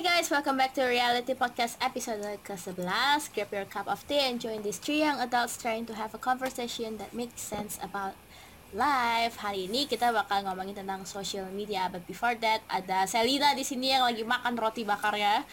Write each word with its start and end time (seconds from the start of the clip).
Hi 0.00 0.16
guys, 0.16 0.32
welcome 0.32 0.56
back 0.56 0.72
to 0.80 0.88
Reality 0.88 1.36
Podcast 1.36 1.76
episode 1.76 2.24
ke-11 2.40 2.88
Grab 3.36 3.52
your 3.52 3.68
cup 3.68 3.84
of 3.84 4.00
tea 4.08 4.32
and 4.32 4.40
join 4.40 4.64
these 4.64 4.80
three 4.80 5.04
young 5.04 5.20
adults 5.20 5.60
trying 5.60 5.84
to 5.84 5.92
have 5.92 6.16
a 6.16 6.20
conversation 6.24 6.96
that 6.96 7.12
makes 7.12 7.44
sense 7.44 7.76
about 7.84 8.16
life. 8.72 9.36
Hari 9.36 9.68
ini 9.68 9.84
kita 9.84 10.08
bakal 10.08 10.40
ngomongin 10.48 10.72
tentang 10.72 11.04
social 11.04 11.44
media 11.52 11.92
But 11.92 12.08
before 12.08 12.32
that, 12.40 12.64
ada 12.72 13.04
Selina 13.04 13.52
di 13.52 13.60
sini 13.60 13.92
yang 13.92 14.08
lagi 14.08 14.24
makan 14.24 14.56
roti 14.56 14.88
bakar 14.88 15.12
ya. 15.20 15.44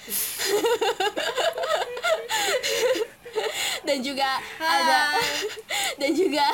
Dan 3.84 4.00
juga 4.00 4.40
ada 4.64 5.20
Dan 6.00 6.16
juga 6.16 6.48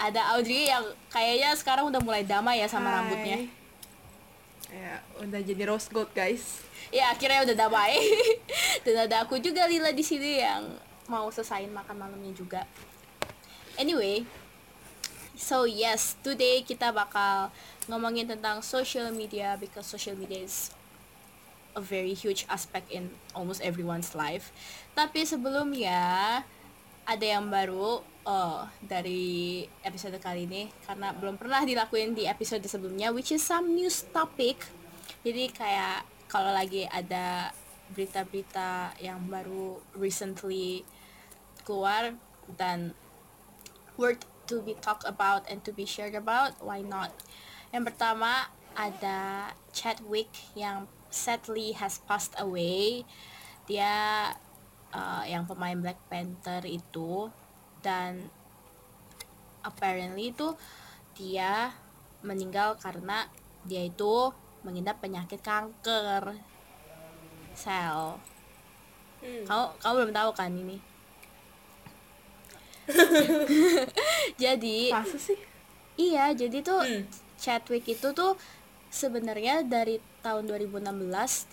ada 0.00 0.32
Audrey 0.32 0.72
yang 0.72 0.96
kayaknya 1.12 1.52
sekarang 1.60 1.92
udah 1.92 2.00
mulai 2.00 2.24
damai 2.24 2.64
ya 2.64 2.72
sama 2.72 2.88
Hai. 2.88 2.96
rambutnya. 2.96 3.38
Ya, 4.72 5.04
udah 5.20 5.40
jadi 5.44 5.68
rose 5.68 5.92
gold 5.92 6.08
guys. 6.16 6.67
Ya 6.94 7.12
akhirnya 7.12 7.44
udah 7.48 7.56
damai. 7.56 7.98
Dan 8.84 9.08
ada 9.08 9.26
aku 9.26 9.40
juga 9.40 9.68
Lila 9.68 9.92
di 9.92 10.04
sini 10.04 10.40
yang 10.40 10.64
mau 11.08 11.28
selesaiin 11.32 11.72
makan 11.72 11.96
malamnya 11.96 12.32
juga. 12.36 12.62
Anyway 13.78 14.26
so 15.38 15.70
yes 15.70 16.18
today 16.18 16.66
kita 16.66 16.90
bakal 16.90 17.54
ngomongin 17.86 18.26
tentang 18.26 18.58
social 18.58 19.14
media 19.14 19.54
because 19.54 19.86
social 19.86 20.18
media 20.18 20.42
is 20.42 20.74
a 21.78 21.80
very 21.80 22.10
huge 22.10 22.42
aspect 22.50 22.90
in 22.90 23.14
almost 23.32 23.62
everyone's 23.62 24.18
life. 24.18 24.50
Tapi 24.98 25.22
sebelumnya 25.22 26.42
ada 27.06 27.24
yang 27.24 27.46
baru 27.48 28.02
oh, 28.26 28.58
dari 28.82 29.64
episode 29.86 30.18
kali 30.18 30.44
ini 30.44 30.68
karena 30.84 31.14
belum 31.14 31.38
pernah 31.38 31.62
dilakuin 31.62 32.18
di 32.18 32.26
episode 32.26 32.66
sebelumnya 32.66 33.14
which 33.14 33.30
is 33.30 33.40
some 33.40 33.72
news 33.78 34.04
topic. 34.10 34.58
Jadi 35.22 35.54
kayak 35.54 36.02
kalau 36.28 36.52
lagi 36.52 36.84
ada 36.92 37.50
berita-berita 37.96 38.92
yang 39.00 39.24
baru 39.32 39.80
recently 39.96 40.84
keluar 41.64 42.12
dan 42.56 42.92
worth 43.96 44.28
to 44.48 44.60
be 44.64 44.76
talked 44.80 45.04
about 45.04 45.44
and 45.48 45.64
to 45.64 45.72
be 45.72 45.88
shared 45.88 46.16
about. 46.16 46.56
Why 46.60 46.84
not? 46.84 47.12
Yang 47.72 47.92
pertama 47.92 48.52
ada 48.76 49.52
Chadwick 49.72 50.32
yang 50.56 50.88
sadly 51.08 51.76
has 51.76 52.00
passed 52.04 52.36
away. 52.40 53.04
Dia 53.68 54.32
uh, 54.92 55.24
yang 55.28 55.44
pemain 55.44 55.76
Black 55.80 56.00
Panther 56.08 56.64
itu. 56.64 57.28
Dan 57.80 58.28
apparently 59.64 60.32
itu 60.32 60.56
dia 61.16 61.72
meninggal 62.24 62.80
karena 62.80 63.28
dia 63.68 63.84
itu 63.86 64.32
mengidap 64.62 64.98
penyakit 64.98 65.38
kanker 65.40 66.34
sel 67.54 68.18
kamu 69.20 69.64
kamu 69.78 69.92
belum 69.98 70.12
tahu 70.14 70.30
kan 70.32 70.50
ini 70.50 70.78
jadi 74.42 74.78
Masa 74.94 75.18
sih? 75.18 75.38
iya 75.96 76.32
jadi 76.32 76.58
tuh 76.62 76.80
Hmm. 76.80 77.04
Chadwick 77.38 77.86
itu 77.86 78.08
tuh 78.10 78.34
sebenarnya 78.90 79.62
dari 79.62 80.02
tahun 80.24 80.50
2016 80.50 80.90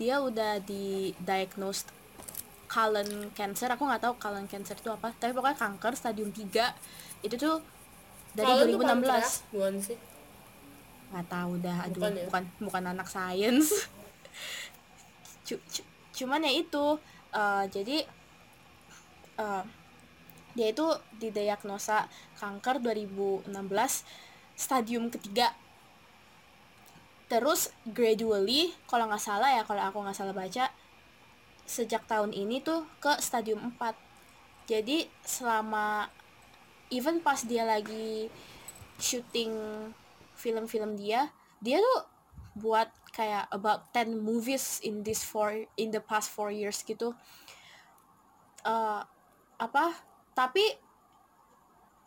dia 0.02 0.18
udah 0.18 0.58
di 0.58 1.14
diagnosed 1.22 1.94
colon 2.66 3.30
cancer 3.38 3.70
aku 3.70 3.86
nggak 3.86 4.02
tahu 4.02 4.14
colon 4.18 4.50
cancer 4.50 4.74
itu 4.74 4.90
apa 4.90 5.14
tapi 5.14 5.36
pokoknya 5.36 5.54
kanker 5.60 5.94
stadium 5.94 6.34
3 6.34 6.74
itu 7.22 7.36
tuh 7.38 7.62
dari 8.34 8.50
tuh 8.50 8.82
2016 8.82 8.82
pankreas, 8.82 9.34
bukan 9.54 9.74
sih? 9.78 9.98
Nggak 11.12 11.28
tahu 11.32 11.52
dah 11.66 11.78
aduh 11.86 12.02
Bukan 12.02 12.14
bukan 12.28 12.44
ya? 12.44 12.64
bukan, 12.66 12.84
anak 12.94 13.08
sains. 13.10 13.68
Cu- 15.48 15.62
cu- 15.74 15.90
cuman 16.18 16.42
ya 16.48 16.52
itu 16.64 16.86
eh, 17.36 17.64
jadi 17.70 17.98
eh, 19.38 19.64
dia 20.56 20.68
itu 20.72 20.88
didiagnosa 21.22 22.08
kanker 22.40 22.80
2016 22.80 24.08
stadium 24.56 25.12
ketiga. 25.14 25.52
Terus 27.32 27.74
gradually 27.90 28.62
kalau 28.90 29.06
nggak 29.10 29.22
salah 29.22 29.50
ya 29.58 29.64
kalau 29.68 29.82
aku 29.82 29.98
nggak 30.06 30.18
salah 30.18 30.36
baca 30.36 30.66
sejak 31.66 32.06
tahun 32.06 32.32
ini 32.32 32.62
tuh 32.62 32.86
ke 33.02 33.18
stadium 33.18 33.74
4 33.74 33.98
jadi 34.70 35.10
selama 35.26 36.06
even 36.94 37.18
pas 37.26 37.42
dia 37.42 37.66
lagi 37.66 38.30
syuting 39.02 39.52
film-film 40.46 40.94
dia 40.94 41.34
dia 41.58 41.82
tuh 41.82 42.00
buat 42.56 42.88
kayak 43.12 43.52
about 43.52 43.90
10 43.92 44.16
movies 44.22 44.80
in 44.86 45.02
this 45.04 45.26
four 45.26 45.52
in 45.76 45.92
the 45.92 46.00
past 46.00 46.30
four 46.32 46.54
years 46.54 46.80
gitu. 46.86 47.12
Eh 48.64 49.02
apa? 49.60 49.86
Tapi 50.32 50.64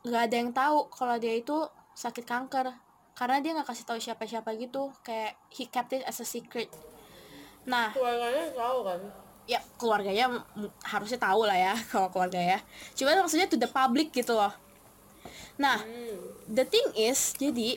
nggak 0.08 0.22
ada 0.30 0.36
yang 0.36 0.52
tahu 0.54 0.88
kalau 0.88 1.18
dia 1.20 1.36
itu 1.36 1.68
sakit 1.92 2.24
kanker. 2.24 2.72
Karena 3.12 3.42
dia 3.42 3.50
nggak 3.58 3.68
kasih 3.68 3.84
tahu 3.84 3.98
siapa-siapa 4.00 4.54
gitu. 4.56 4.88
Kayak 5.04 5.36
he 5.52 5.66
kept 5.68 5.92
it 5.92 6.06
as 6.08 6.22
a 6.22 6.26
secret. 6.28 6.70
Nah 7.68 7.92
Keluarganya 7.92 8.48
tahu 8.54 8.78
kan? 8.86 9.00
ya 9.48 9.64
keluarganya 9.80 10.44
harusnya 10.84 11.16
tahu 11.16 11.48
lah 11.48 11.56
ya 11.56 11.74
kalau 11.92 12.08
keluarga 12.08 12.40
ya. 12.40 12.58
Cuman 12.96 13.20
maksudnya 13.20 13.48
to 13.52 13.60
the 13.60 13.68
public 13.68 14.16
gitu 14.16 14.32
loh. 14.32 14.52
Nah 15.60 15.76
the 16.48 16.64
thing 16.64 16.88
is 16.96 17.36
jadi 17.36 17.76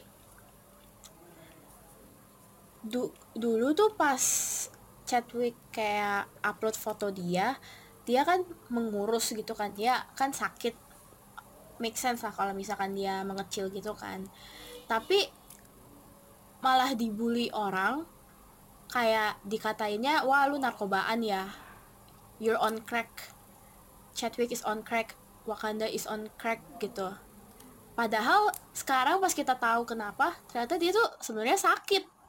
du 2.81 3.13
dulu 3.37 3.73
tuh 3.77 3.93
pas 3.93 4.21
Chadwick 5.05 5.57
kayak 5.69 6.29
upload 6.41 6.77
foto 6.77 7.13
dia 7.13 7.59
dia 8.05 8.25
kan 8.25 8.43
mengurus 8.73 9.33
gitu 9.33 9.53
kan. 9.53 9.73
Dia 9.73 10.03
kan 10.17 10.33
sakit. 10.33 10.73
Make 11.81 11.97
sense 11.97 12.21
lah 12.21 12.33
kalau 12.33 12.53
misalkan 12.53 12.93
dia 12.93 13.21
mengecil 13.25 13.69
gitu 13.73 13.93
kan. 13.97 14.25
Tapi 14.85 15.29
malah 16.61 16.93
dibully 16.93 17.49
orang 17.55 18.05
kayak 18.91 19.39
dikatainnya 19.47 20.27
wah 20.27 20.45
lu 20.49 20.61
narkobaan 20.61 21.25
ya. 21.25 21.49
You're 22.41 22.59
on 22.59 22.81
crack. 22.85 23.33
Chadwick 24.17 24.51
is 24.51 24.65
on 24.65 24.81
crack. 24.81 25.17
Wakanda 25.45 25.89
is 25.89 26.05
on 26.05 26.29
crack 26.37 26.61
gitu. 26.81 27.13
Padahal 27.97 28.49
sekarang 28.73 29.21
pas 29.21 29.33
kita 29.33 29.57
tahu 29.57 29.85
kenapa 29.85 30.37
ternyata 30.49 30.77
dia 30.77 30.93
tuh 30.93 31.05
sebenarnya 31.21 31.57
sakit 31.57 32.20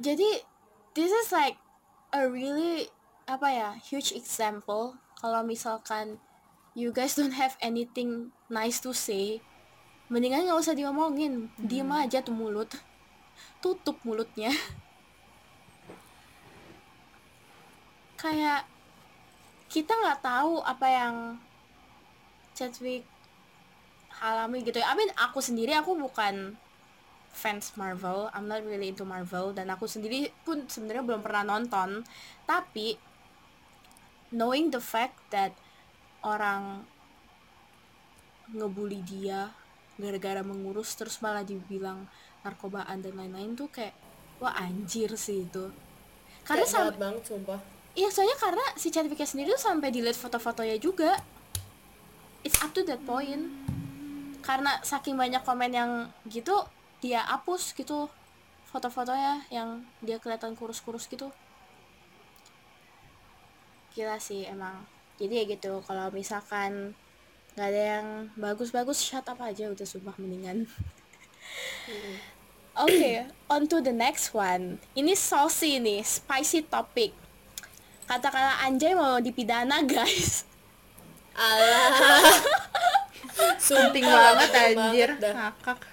jadi 0.00 0.40
this 0.96 1.12
is 1.12 1.28
like 1.28 1.60
a 2.10 2.24
really 2.24 2.88
apa 3.28 3.48
ya 3.52 3.70
huge 3.78 4.16
example. 4.16 4.96
Kalau 5.20 5.44
misalkan 5.44 6.16
you 6.72 6.90
guys 6.90 7.14
don't 7.14 7.36
have 7.36 7.60
anything 7.60 8.32
nice 8.48 8.80
to 8.80 8.96
say 8.96 9.44
mendingan 10.10 10.48
nggak 10.48 10.58
usah 10.58 10.74
diomongin. 10.74 11.52
Diem 11.60 11.92
aja 11.92 12.24
tuh 12.24 12.34
mulut. 12.34 12.72
Tutup 13.60 14.00
mulutnya. 14.02 14.50
Kayak 18.20 18.64
kita 19.70 19.92
nggak 19.94 20.24
tahu 20.24 20.64
apa 20.66 20.86
yang 20.88 21.14
Chadwick 22.56 23.06
alami 24.18 24.64
gitu. 24.66 24.82
Ya 24.82 24.90
I 24.90 24.98
mean 24.98 25.12
aku 25.14 25.38
sendiri 25.38 25.76
aku 25.76 25.94
bukan 25.94 26.58
fans 27.30 27.72
Marvel. 27.78 28.28
I'm 28.34 28.50
not 28.50 28.66
really 28.66 28.90
into 28.90 29.06
Marvel 29.06 29.54
dan 29.54 29.70
aku 29.70 29.86
sendiri 29.86 30.30
pun 30.42 30.66
sebenarnya 30.66 31.06
belum 31.06 31.22
pernah 31.22 31.46
nonton. 31.46 32.02
Tapi 32.44 32.98
knowing 34.34 34.70
the 34.70 34.82
fact 34.82 35.18
that 35.34 35.54
orang 36.22 36.86
ngebully 38.50 39.00
dia 39.06 39.54
gara-gara 40.00 40.42
mengurus 40.42 40.96
terus 40.98 41.22
malah 41.22 41.46
dibilang 41.46 42.08
narkobaan 42.42 43.04
dan 43.04 43.14
lain-lain 43.14 43.52
tuh 43.54 43.68
kayak 43.68 43.94
wah 44.40 44.56
anjir 44.56 45.12
sih 45.14 45.46
itu. 45.46 45.70
Karena 46.42 46.64
berat 46.66 46.98
banget 46.98 47.22
sumpah. 47.28 47.60
iya 47.92 48.08
soalnya 48.08 48.38
karena 48.40 48.64
si 48.80 48.88
Chadwick 48.88 49.20
sendiri 49.22 49.52
tuh 49.54 49.60
sampai 49.60 49.92
delete 49.92 50.16
foto-fotonya 50.16 50.80
juga. 50.80 51.20
It's 52.40 52.56
up 52.64 52.72
to 52.72 52.82
that 52.88 53.04
point. 53.04 53.52
Karena 54.40 54.80
saking 54.80 55.20
banyak 55.20 55.44
komen 55.44 55.70
yang 55.76 55.90
gitu 56.24 56.64
dia 57.00 57.24
hapus 57.24 57.72
gitu 57.76 58.08
foto-fotonya 58.70 59.42
yang 59.50 59.82
dia 60.04 60.20
kelihatan 60.22 60.54
kurus-kurus 60.54 61.10
gitu 61.10 61.32
gila 63.96 64.20
sih 64.22 64.46
emang 64.46 64.86
jadi 65.18 65.42
ya 65.42 65.44
gitu 65.58 65.82
kalau 65.82 66.08
misalkan 66.14 66.94
nggak 67.58 67.68
ada 67.68 67.82
yang 67.98 68.06
bagus-bagus 68.38 69.02
shut 69.02 69.26
up 69.26 69.42
aja 69.42 69.66
udah 69.66 69.82
sumpah 69.82 70.14
mendingan 70.22 70.70
Oke, 72.80 73.26
on 73.50 73.66
to 73.66 73.82
the 73.82 73.92
next 73.92 74.30
one. 74.30 74.78
Ini 74.94 75.12
saucy 75.18 75.82
nih, 75.82 76.00
spicy 76.06 76.64
topic. 76.64 77.12
Kata-kata 78.06 78.62
anjay 78.62 78.94
mau 78.94 79.18
dipidana, 79.18 79.82
guys. 79.84 80.46
Alah. 81.34 82.38
Sumpah, 83.60 83.90
banget 83.98 84.50
anjir, 84.54 85.10
ngakak. 85.18 85.89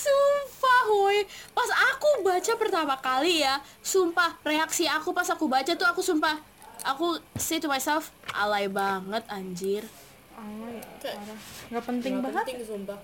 Sumpah. 0.00 0.80
woi 0.88 1.22
pas 1.50 1.70
aku 1.86 2.08
baca 2.20 2.52
pertama 2.56 2.94
kali 2.96 3.40
ya 3.40 3.54
sumpah 3.80 4.34
reaksi 4.42 4.84
aku 4.84 5.10
pas 5.10 5.26
aku 5.26 5.46
baca 5.46 5.70
tuh 5.70 5.84
aku 5.84 6.00
sumpah 6.00 6.34
aku 6.82 7.06
say 7.34 7.56
to 7.56 7.66
myself 7.66 8.10
alay 8.32 8.66
banget 8.66 9.22
anjir 9.28 9.84
Alay, 10.32 10.80
parah. 10.98 11.38
Nggak 11.68 11.84
penting 11.84 12.12
Nggak 12.16 12.24
banget. 12.26 12.44
penting 12.48 12.60
sumpah 12.64 12.98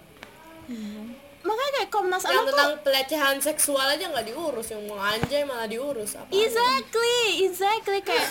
makanya 1.47 1.71
kayak 1.77 1.91
Komnas 1.91 2.23
yang 2.25 2.33
Anak 2.33 2.43
tuh 2.43 2.51
tentang 2.51 2.75
pelecehan 2.83 3.37
seksual 3.39 3.87
aja 3.87 4.03
nggak 4.03 4.27
diurus 4.27 4.67
yang 4.67 4.83
mau 4.83 4.99
anjay 4.99 5.47
malah 5.47 5.71
diurus 5.71 6.19
apa 6.19 6.27
Exactly, 6.35 7.19
exactly 7.41 8.01
kayak 8.03 8.27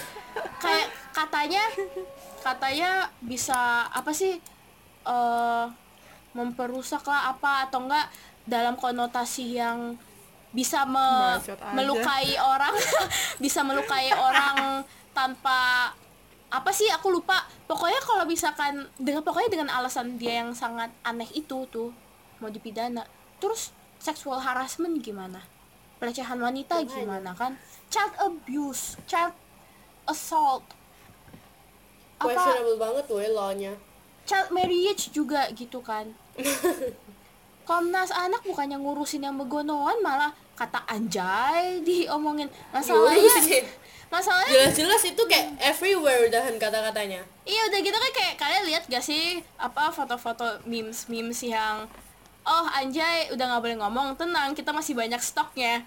kayak 0.60 0.88
katanya 1.14 1.64
katanya 2.42 2.90
bisa 3.24 3.56
apa 3.88 4.12
sih 4.12 4.36
eh 5.06 5.66
memperusak 6.36 7.08
lah 7.08 7.32
apa 7.32 7.64
atau 7.64 7.88
enggak 7.88 8.04
dalam 8.46 8.78
konotasi 8.78 9.58
yang 9.58 9.98
bisa 10.56 10.88
me- 10.88 11.36
melukai 11.76 12.40
orang 12.40 12.72
bisa 13.44 13.60
melukai 13.66 14.08
orang 14.16 14.86
tanpa 15.12 15.92
apa 16.48 16.72
sih 16.72 16.88
aku 16.88 17.12
lupa. 17.12 17.44
Pokoknya 17.68 18.00
kalau 18.00 18.24
misalkan 18.24 18.88
dengan 18.96 19.26
pokoknya 19.26 19.52
dengan 19.52 19.70
alasan 19.74 20.16
dia 20.16 20.46
yang 20.46 20.56
sangat 20.56 20.88
aneh 21.04 21.28
itu 21.36 21.68
tuh 21.68 21.92
mau 22.40 22.48
dipidana. 22.48 23.04
Terus 23.44 23.76
sexual 24.00 24.40
harassment 24.40 24.96
gimana? 25.04 25.44
Pelecehan 26.00 26.40
wanita 26.40 26.80
gimana 26.88 27.36
kan? 27.36 27.60
Child 27.92 28.14
abuse 28.24 28.96
child 29.04 29.36
assault. 30.08 30.64
Apa 32.22 32.32
questionable 32.32 32.80
banget 32.80 33.04
tuh 33.10 33.20
law-nya. 33.20 33.74
Child 34.24 34.50
marriage 34.56 35.12
juga 35.12 35.52
gitu 35.52 35.84
kan 35.84 36.16
Komnas 37.66 38.10
anak 38.10 38.42
bukannya 38.42 38.78
ngurusin 38.78 39.22
yang 39.22 39.36
begonoan 39.36 39.98
malah 40.00 40.30
kata 40.54 40.80
anjay 40.86 41.82
diomongin 41.82 42.48
masalahnya 42.70 43.20
Diurusin. 43.20 43.66
masalahnya 44.08 44.54
jelas-jelas 44.54 45.04
itu 45.04 45.22
kayak 45.26 45.58
everywhere 45.60 46.24
udahan 46.24 46.56
kata-katanya 46.56 47.20
Iya 47.44 47.62
udah 47.68 47.80
gitu 47.82 47.98
kan 47.98 48.12
kayak 48.14 48.34
kalian 48.38 48.64
lihat 48.66 48.84
gak 48.86 49.04
sih 49.04 49.44
apa 49.58 49.92
foto-foto 49.92 50.64
memes 50.64 51.10
memes 51.10 51.42
yang 51.42 51.84
oh 52.42 52.66
anjay 52.72 53.28
udah 53.30 53.44
nggak 53.44 53.62
boleh 53.62 53.78
ngomong 53.82 54.08
tenang 54.16 54.54
kita 54.54 54.70
masih 54.70 54.94
banyak 54.94 55.20
stoknya 55.20 55.84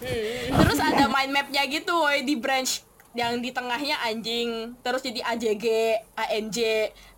hmm. 0.00 0.56
terus 0.56 0.78
ada 0.78 1.04
mind 1.06 1.34
mapnya 1.34 1.62
gitu 1.66 1.92
woy 1.92 2.22
di 2.22 2.38
branch 2.38 2.86
yang 3.12 3.40
di 3.40 3.48
tengahnya 3.48 3.96
anjing 4.00 4.76
terus 4.80 5.00
jadi 5.00 5.24
AJG 5.24 5.66
ANJ 6.14 6.58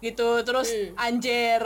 gitu 0.00 0.42
terus 0.42 0.70
Hmm. 0.70 0.94
anjir 0.96 1.58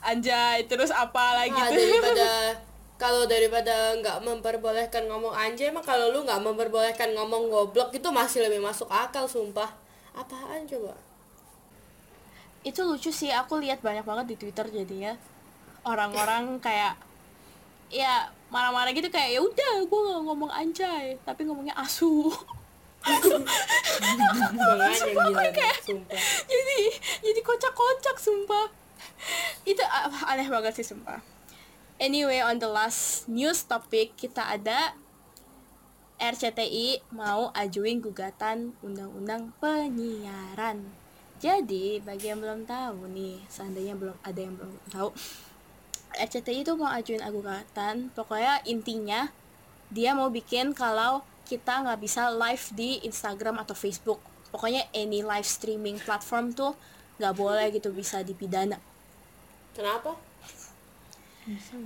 anjay 0.00 0.64
terus 0.64 0.88
apa 0.88 1.36
lagi 1.36 1.52
Ah, 1.52 1.68
tuh? 1.68 1.76
daripada 1.76 2.28
kalau 3.02 3.22
daripada 3.24 3.92
nggak 3.94 4.18
memperbolehkan 4.20 5.04
ngomong 5.04 5.30
anjay 5.30 5.68
mah 5.68 5.84
kalau 5.84 6.08
lu 6.08 6.24
nggak 6.24 6.40
memperbolehkan 6.40 7.12
ngomong 7.12 7.48
goblok 7.48 7.92
itu 7.92 8.08
masih 8.08 8.40
lebih 8.42 8.58
masuk 8.58 8.88
akal 8.88 9.28
sumpah. 9.28 9.68
Apaan 10.12 10.64
coba? 10.64 10.96
Itu 12.64 12.82
lucu 12.82 13.12
sih 13.12 13.28
aku 13.28 13.60
lihat 13.60 13.78
banyak 13.78 14.02
banget 14.02 14.26
di 14.32 14.36
Twitter 14.36 14.64
jadinya. 14.66 15.12
Orang-orang 15.84 16.56
kayak 16.58 16.96
ya 17.86 18.26
marah-marah 18.48 18.90
gitu 18.90 19.06
kayak 19.06 19.36
ya 19.36 19.40
udah 19.40 19.84
gue 19.84 20.00
nggak 20.02 20.22
ngomong 20.24 20.50
anjay 20.50 21.14
tapi 21.22 21.44
ngomongnya 21.44 21.76
asu. 21.76 22.32
Makanya 23.86 24.98
gila 24.98 25.44
deh, 25.54 25.74
sumpah. 25.78 26.18
jadi 26.48 26.78
jadi 27.22 27.40
kocak-kocak 27.40 28.16
sumpah 28.18 28.66
itu 29.70 29.82
ah, 29.84 30.10
aneh 30.32 30.48
banget 30.48 30.82
sih 30.82 30.86
sumpah. 30.86 31.20
Anyway 31.96 32.44
on 32.44 32.60
the 32.60 32.68
last 32.68 33.24
news 33.30 33.64
topic 33.64 34.12
kita 34.20 34.44
ada 34.44 34.92
RCTI 36.16 37.12
mau 37.12 37.52
ajuin 37.52 38.00
gugatan 38.00 38.72
undang-undang 38.80 39.52
penyiaran. 39.60 40.88
Jadi 41.36 42.00
bagi 42.00 42.32
yang 42.32 42.40
belum 42.40 42.64
tahu 42.64 43.04
nih 43.12 43.44
seandainya 43.52 43.92
belum 43.92 44.16
ada 44.24 44.40
yang 44.40 44.56
belum 44.56 44.72
tahu 44.88 45.12
RCTI 46.24 46.64
itu 46.64 46.72
mau 46.76 46.88
ajuin 46.92 47.20
gugatan. 47.20 48.08
Pokoknya 48.16 48.64
intinya 48.64 49.28
dia 49.92 50.16
mau 50.16 50.32
bikin 50.32 50.72
kalau 50.72 51.20
kita 51.46 51.84
nggak 51.84 52.00
bisa 52.00 52.32
live 52.32 52.64
di 52.72 53.04
Instagram 53.04 53.60
atau 53.60 53.76
Facebook. 53.76 54.18
Pokoknya 54.48 54.88
any 54.96 55.20
live 55.20 55.44
streaming 55.44 56.00
platform 56.00 56.56
tuh 56.56 56.72
nggak 57.16 57.34
boleh 57.36 57.66
gitu 57.72 57.92
bisa 57.92 58.20
dipidana. 58.20 58.76
Kenapa? 59.72 60.16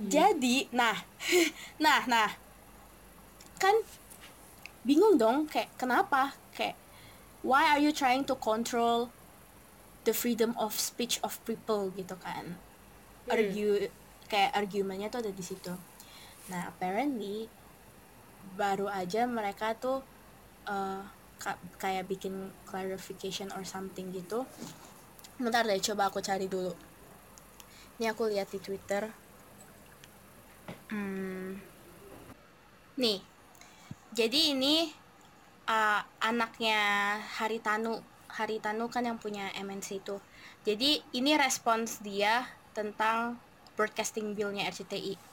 Jadi 0.09 0.67
nah 0.73 0.97
nah 1.83 2.01
nah. 2.07 2.29
Kan 3.61 3.77
bingung 4.81 5.15
dong 5.21 5.45
kayak 5.45 5.69
kenapa? 5.77 6.33
Kayak 6.55 6.75
why 7.45 7.69
are 7.69 7.81
you 7.81 7.93
trying 7.93 8.25
to 8.25 8.33
control 8.37 9.13
the 10.03 10.13
freedom 10.13 10.57
of 10.57 10.73
speech 10.73 11.21
of 11.21 11.37
people 11.45 11.93
gitu 11.93 12.17
kan? 12.17 12.57
Hmm. 13.21 13.37
argue 13.37 13.87
kayak 14.27 14.51
argumennya 14.57 15.13
tuh 15.13 15.21
ada 15.21 15.31
di 15.31 15.43
situ. 15.45 15.71
Nah 16.49 16.73
apparently 16.73 17.45
baru 18.57 18.89
aja 18.89 19.29
mereka 19.29 19.77
tuh 19.77 20.01
ka- 21.41 21.61
kayak 21.81 22.05
bikin 22.05 22.53
clarification 22.69 23.49
or 23.57 23.65
something 23.65 24.13
gitu 24.13 24.45
bentar 25.41 25.65
deh 25.65 25.81
coba 25.81 26.07
aku 26.13 26.21
cari 26.21 26.45
dulu. 26.45 26.73
Ini 27.99 28.13
aku 28.13 28.29
lihat 28.29 28.49
di 28.53 28.59
twitter. 28.61 29.09
Hmm. 30.91 31.57
nih. 32.99 33.19
Jadi 34.11 34.53
ini 34.53 34.91
uh, 35.67 36.01
anaknya 36.19 36.79
Haritanu. 37.39 37.99
Haritanu 38.31 38.87
kan 38.87 39.07
yang 39.07 39.19
punya 39.19 39.51
MNC 39.55 40.03
itu. 40.03 40.19
Jadi 40.63 41.01
ini 41.15 41.35
respons 41.35 42.03
dia 42.03 42.47
tentang 42.71 43.39
broadcasting 43.75 44.35
bill-nya 44.35 44.67
RCTI 44.69 45.31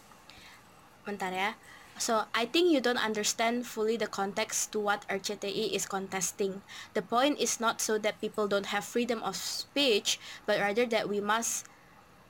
bentar 1.08 1.32
ya 1.32 1.56
So, 1.99 2.25
I 2.35 2.47
think 2.47 2.71
you 2.71 2.81
don't 2.81 3.03
understand 3.03 3.67
fully 3.67 3.97
the 3.97 4.06
context 4.06 4.73
to 4.73 4.81
what 4.81 5.05
RCTI 5.11 5.75
is 5.75 5.87
contesting. 5.87 6.62
The 6.95 7.03
point 7.03 7.39
is 7.39 7.59
not 7.61 7.81
so 7.81 7.99
that 7.99 8.21
people 8.21 8.47
don't 8.47 8.71
have 8.71 8.85
freedom 8.85 9.23
of 9.23 9.35
speech, 9.37 10.19
but 10.47 10.61
rather 10.61 10.87
that 10.87 11.09
we 11.09 11.21
must 11.21 11.67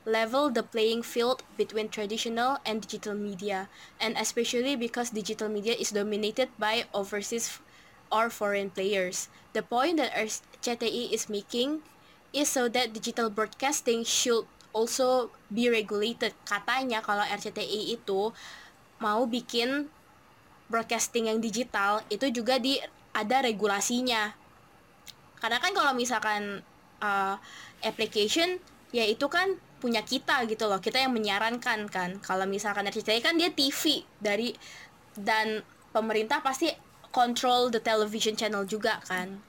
level 0.08 0.48
the 0.48 0.62
playing 0.62 1.02
field 1.02 1.42
between 1.56 1.88
traditional 1.88 2.58
and 2.64 2.80
digital 2.80 3.14
media, 3.14 3.68
and 4.00 4.16
especially 4.16 4.74
because 4.74 5.10
digital 5.10 5.48
media 5.48 5.74
is 5.76 5.90
dominated 5.90 6.48
by 6.58 6.88
overseas 6.94 7.60
or 8.10 8.30
foreign 8.30 8.70
players. 8.70 9.28
The 9.52 9.62
point 9.62 9.98
that 9.98 10.16
RCTI 10.16 11.12
is 11.12 11.28
making 11.28 11.82
is 12.32 12.48
so 12.48 12.68
that 12.68 12.92
digital 12.92 13.28
broadcasting 13.28 14.04
should 14.04 14.46
also 14.72 15.30
be 15.52 15.68
regulated. 15.68 16.32
Katanya 16.48 17.04
kalau 17.04 17.24
RCTI 17.28 17.96
itu 17.96 18.32
mau 18.98 19.26
bikin 19.26 19.90
broadcasting 20.68 21.30
yang 21.32 21.40
digital 21.40 22.04
itu 22.12 22.28
juga 22.30 22.60
di 22.60 22.78
ada 23.16 23.42
regulasinya. 23.42 24.34
Karena 25.38 25.58
kan 25.62 25.72
kalau 25.72 25.92
misalkan 25.94 26.60
uh, 27.00 27.34
application 27.82 28.58
ya 28.90 29.06
itu 29.06 29.26
kan 29.30 29.56
punya 29.78 30.02
kita 30.02 30.42
gitu 30.50 30.66
loh 30.66 30.82
kita 30.82 30.98
yang 30.98 31.14
menyarankan 31.14 31.86
kan. 31.86 32.18
Kalau 32.20 32.44
misalkan 32.44 32.86
RCTI 32.90 33.22
kan 33.22 33.38
dia 33.38 33.54
TV 33.54 34.02
dari 34.18 34.52
dan 35.14 35.62
pemerintah 35.94 36.42
pasti 36.42 36.70
control 37.14 37.72
the 37.72 37.80
television 37.80 38.34
channel 38.34 38.66
juga 38.66 39.00
kan. 39.06 39.40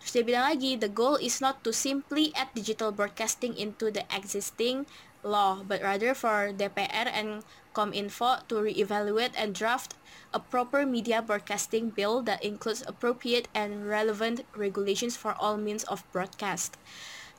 Terus 0.00 0.12
dia 0.16 0.24
bilang 0.24 0.48
lagi, 0.48 0.80
the 0.80 0.88
goal 0.88 1.20
is 1.20 1.44
not 1.44 1.60
to 1.60 1.76
simply 1.76 2.32
add 2.32 2.48
digital 2.56 2.88
broadcasting 2.88 3.52
into 3.52 3.92
the 3.92 4.08
existing 4.08 4.88
law, 5.20 5.60
but 5.60 5.84
rather 5.84 6.16
for 6.16 6.56
DPR 6.56 7.04
and 7.12 7.44
Kominfo 7.80 8.46
to 8.48 8.56
reevaluate 8.60 9.32
and 9.32 9.56
draft 9.56 9.96
a 10.36 10.38
proper 10.38 10.84
media 10.84 11.22
broadcasting 11.24 11.88
bill 11.88 12.20
that 12.20 12.44
includes 12.44 12.84
appropriate 12.86 13.48
and 13.54 13.88
relevant 13.88 14.44
regulations 14.54 15.16
for 15.16 15.32
all 15.40 15.56
means 15.56 15.84
of 15.84 16.04
broadcast. 16.12 16.76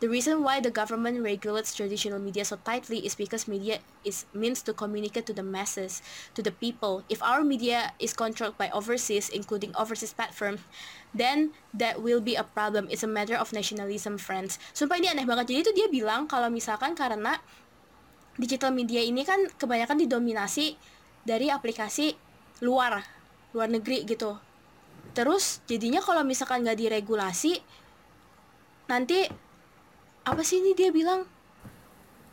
The 0.02 0.10
reason 0.10 0.42
why 0.42 0.58
the 0.58 0.74
government 0.74 1.22
regulates 1.22 1.78
traditional 1.78 2.18
media 2.18 2.42
so 2.42 2.58
tightly 2.66 3.06
is 3.06 3.14
because 3.14 3.46
media 3.46 3.86
is 4.02 4.26
means 4.34 4.66
to 4.66 4.74
communicate 4.74 5.30
to 5.30 5.34
the 5.38 5.46
masses, 5.46 6.02
to 6.34 6.42
the 6.42 6.50
people. 6.50 7.06
If 7.06 7.22
our 7.22 7.46
media 7.46 7.94
is 8.02 8.18
controlled 8.18 8.58
by 8.58 8.74
overseas, 8.74 9.30
including 9.30 9.78
overseas 9.78 10.10
platforms, 10.10 10.66
then 11.14 11.54
that 11.70 12.02
will 12.02 12.18
be 12.18 12.34
a 12.34 12.42
problem. 12.42 12.90
It's 12.90 13.06
a 13.06 13.14
matter 13.14 13.38
of 13.38 13.54
nationalism, 13.54 14.18
friends. 14.18 14.58
Sumpah 14.74 14.98
ini 14.98 15.14
aneh 15.14 15.30
banget. 15.30 15.54
Jadi 15.54 15.70
itu 15.70 15.72
dia 15.78 15.88
bilang 15.94 16.26
kalau 16.26 16.50
misalkan 16.50 16.98
karena 16.98 17.38
digital 18.42 18.74
media 18.74 19.06
ini 19.06 19.22
kan 19.22 19.38
kebanyakan 19.62 20.02
didominasi 20.02 20.74
dari 21.22 21.54
aplikasi 21.54 22.18
luar, 22.66 23.06
luar 23.54 23.70
negeri 23.70 24.02
gitu. 24.10 24.34
Terus 25.14 25.62
jadinya 25.70 26.02
kalau 26.02 26.26
misalkan 26.26 26.66
nggak 26.66 26.82
diregulasi, 26.82 27.62
nanti 28.90 29.30
apa 30.26 30.42
sih 30.42 30.60
ini 30.60 30.74
dia 30.74 30.90
bilang 30.90 31.26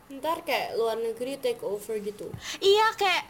ntar 0.09 0.41
kayak 0.41 0.73
luar 0.73 0.97
negeri 0.97 1.37
take 1.37 1.61
over 1.61 1.95
gitu 2.01 2.33
iya 2.61 2.89
kayak 2.97 3.29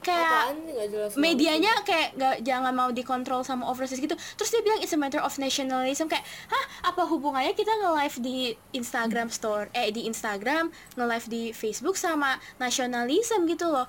kayak 0.00 0.56
jelas 0.88 1.12
banget. 1.12 1.20
medianya 1.20 1.72
kayak 1.84 2.08
nggak 2.16 2.36
jangan 2.44 2.72
mau 2.72 2.90
dikontrol 2.90 3.44
sama 3.44 3.68
overseas 3.68 4.00
gitu. 4.00 4.16
Terus 4.16 4.50
dia 4.50 4.60
bilang 4.64 4.80
it's 4.80 4.96
a 4.96 5.00
matter 5.00 5.20
of 5.20 5.36
nationalism. 5.36 6.08
Kayak 6.08 6.24
hah? 6.48 6.64
Apa 6.92 7.04
hubungannya 7.04 7.52
kita 7.52 7.70
nge-live 7.70 8.16
di 8.24 8.36
Instagram 8.72 9.28
store 9.28 9.68
eh 9.76 9.92
di 9.92 10.08
Instagram 10.08 10.72
nge-live 10.96 11.26
di 11.28 11.42
Facebook 11.52 12.00
sama 12.00 12.40
nasionalisme 12.56 13.44
gitu 13.46 13.68
loh? 13.68 13.86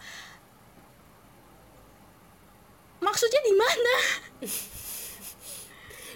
Maksudnya 3.01 3.41
di 3.41 3.53
mana? 3.55 3.95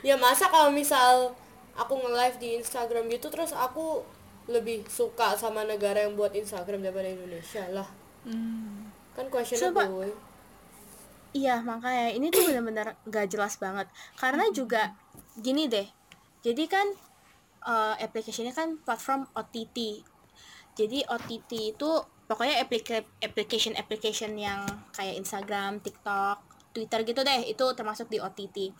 Ya 0.06 0.14
masa 0.22 0.46
kalau 0.54 0.70
misal 0.70 1.34
aku 1.74 1.98
nge-live 1.98 2.38
di 2.38 2.50
Instagram 2.62 3.10
gitu 3.10 3.34
terus 3.34 3.50
aku 3.50 4.06
lebih 4.46 4.86
suka 4.86 5.34
sama 5.34 5.66
negara 5.66 6.06
yang 6.06 6.14
buat 6.14 6.30
Instagram 6.30 6.86
daripada 6.86 7.10
Indonesia 7.10 7.66
lah. 7.74 7.90
Hmm. 8.22 8.85
Kan 9.16 9.26
woy. 9.90 10.12
Iya 11.36 11.60
makanya 11.64 12.16
ini 12.16 12.32
tuh 12.32 12.48
benar-benar 12.48 12.96
gak 13.08 13.28
jelas 13.32 13.60
banget. 13.60 13.88
Karena 14.16 14.48
juga 14.52 14.96
gini 15.40 15.68
deh. 15.68 15.88
Jadi 16.44 16.64
kan 16.68 16.88
eh, 17.66 17.96
application-nya 18.04 18.54
kan 18.56 18.80
platform 18.84 19.28
OTT 19.36 20.04
jadi 20.76 21.08
OTT 21.08 21.52
itu 21.72 21.90
pokoknya 22.28 22.60
applica- 22.60 23.08
application 23.24 23.80
application 23.80 24.36
yang 24.36 24.68
kayak 24.92 25.16
Instagram, 25.16 25.80
TikTok, 25.80 26.44
Twitter 26.76 27.00
gitu 27.08 27.24
deh. 27.24 27.42
Itu 27.48 27.72
termasuk 27.74 28.12
di 28.12 28.20
OTT 28.20 28.76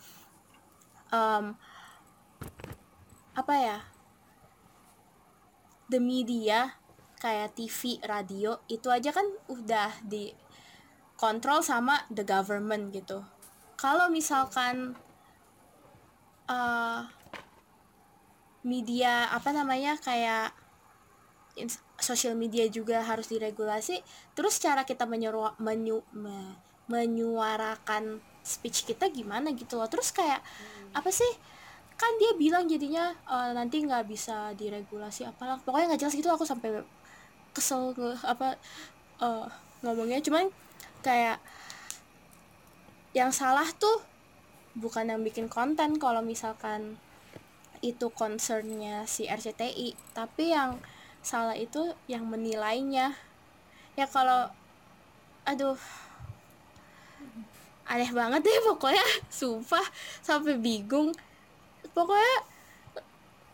Em, 1.06 1.54
apa 3.32 3.54
ya? 3.56 3.78
The 5.86 6.02
media 6.02 6.74
kayak 7.22 7.56
TV, 7.56 8.00
radio 8.04 8.60
itu 8.68 8.88
aja 8.92 9.10
kan 9.12 9.26
udah 9.48 9.90
di 10.04 10.32
kontrol 11.16 11.64
sama 11.64 12.04
the 12.12 12.24
government 12.24 12.92
gitu. 12.92 13.24
Kalau 13.76 14.08
misalkan 14.12 14.96
eh 16.46 17.00
media 18.66 19.30
apa 19.30 19.50
namanya 19.54 19.94
kayak 20.02 20.50
social 21.96 22.36
media 22.36 22.68
juga 22.68 23.00
harus 23.00 23.32
diregulasi, 23.32 24.04
terus 24.36 24.60
cara 24.60 24.84
kita 24.84 25.08
menyeru 25.08 25.48
menyu, 25.56 26.04
me- 26.12 26.56
menyuarakan 26.86 28.20
speech 28.44 28.84
kita 28.84 29.08
gimana 29.08 29.50
gitu 29.56 29.80
loh. 29.80 29.88
Terus 29.88 30.12
kayak 30.12 30.44
apa 30.92 31.10
sih? 31.10 31.32
Kan 31.96 32.12
dia 32.20 32.36
bilang 32.36 32.68
jadinya 32.68 33.16
eh, 33.24 33.50
nanti 33.56 33.80
nggak 33.80 34.04
bisa 34.04 34.52
diregulasi 34.52 35.24
apalah. 35.24 35.56
Pokoknya 35.64 35.96
nggak 35.96 36.00
jelas 36.04 36.14
gitu 36.14 36.28
aku 36.28 36.44
sampai 36.44 36.84
kesel 37.56 37.96
nge- 37.96 38.20
apa 38.20 38.60
eh, 39.24 39.46
ngomongnya. 39.80 40.20
Cuman 40.20 40.52
kayak 41.00 41.40
yang 43.16 43.32
salah 43.32 43.64
tuh 43.80 44.04
bukan 44.76 45.08
yang 45.08 45.24
bikin 45.24 45.48
konten 45.48 45.96
kalau 45.96 46.20
misalkan 46.20 47.00
itu 47.80 48.12
concernnya 48.12 49.08
si 49.08 49.24
RCTI 49.24 49.96
tapi 50.12 50.52
yang 50.52 50.76
salah 51.24 51.56
itu 51.56 51.96
yang 52.12 52.28
menilainya. 52.28 53.16
Ya 53.96 54.04
kalau 54.04 54.52
aduh 55.48 55.80
aneh 57.86 58.10
banget 58.12 58.44
deh 58.44 58.58
pokoknya. 58.68 59.06
Sumpah 59.38 59.86
sampai 60.20 60.60
bingung. 60.60 61.14
Pokoknya 61.96 62.36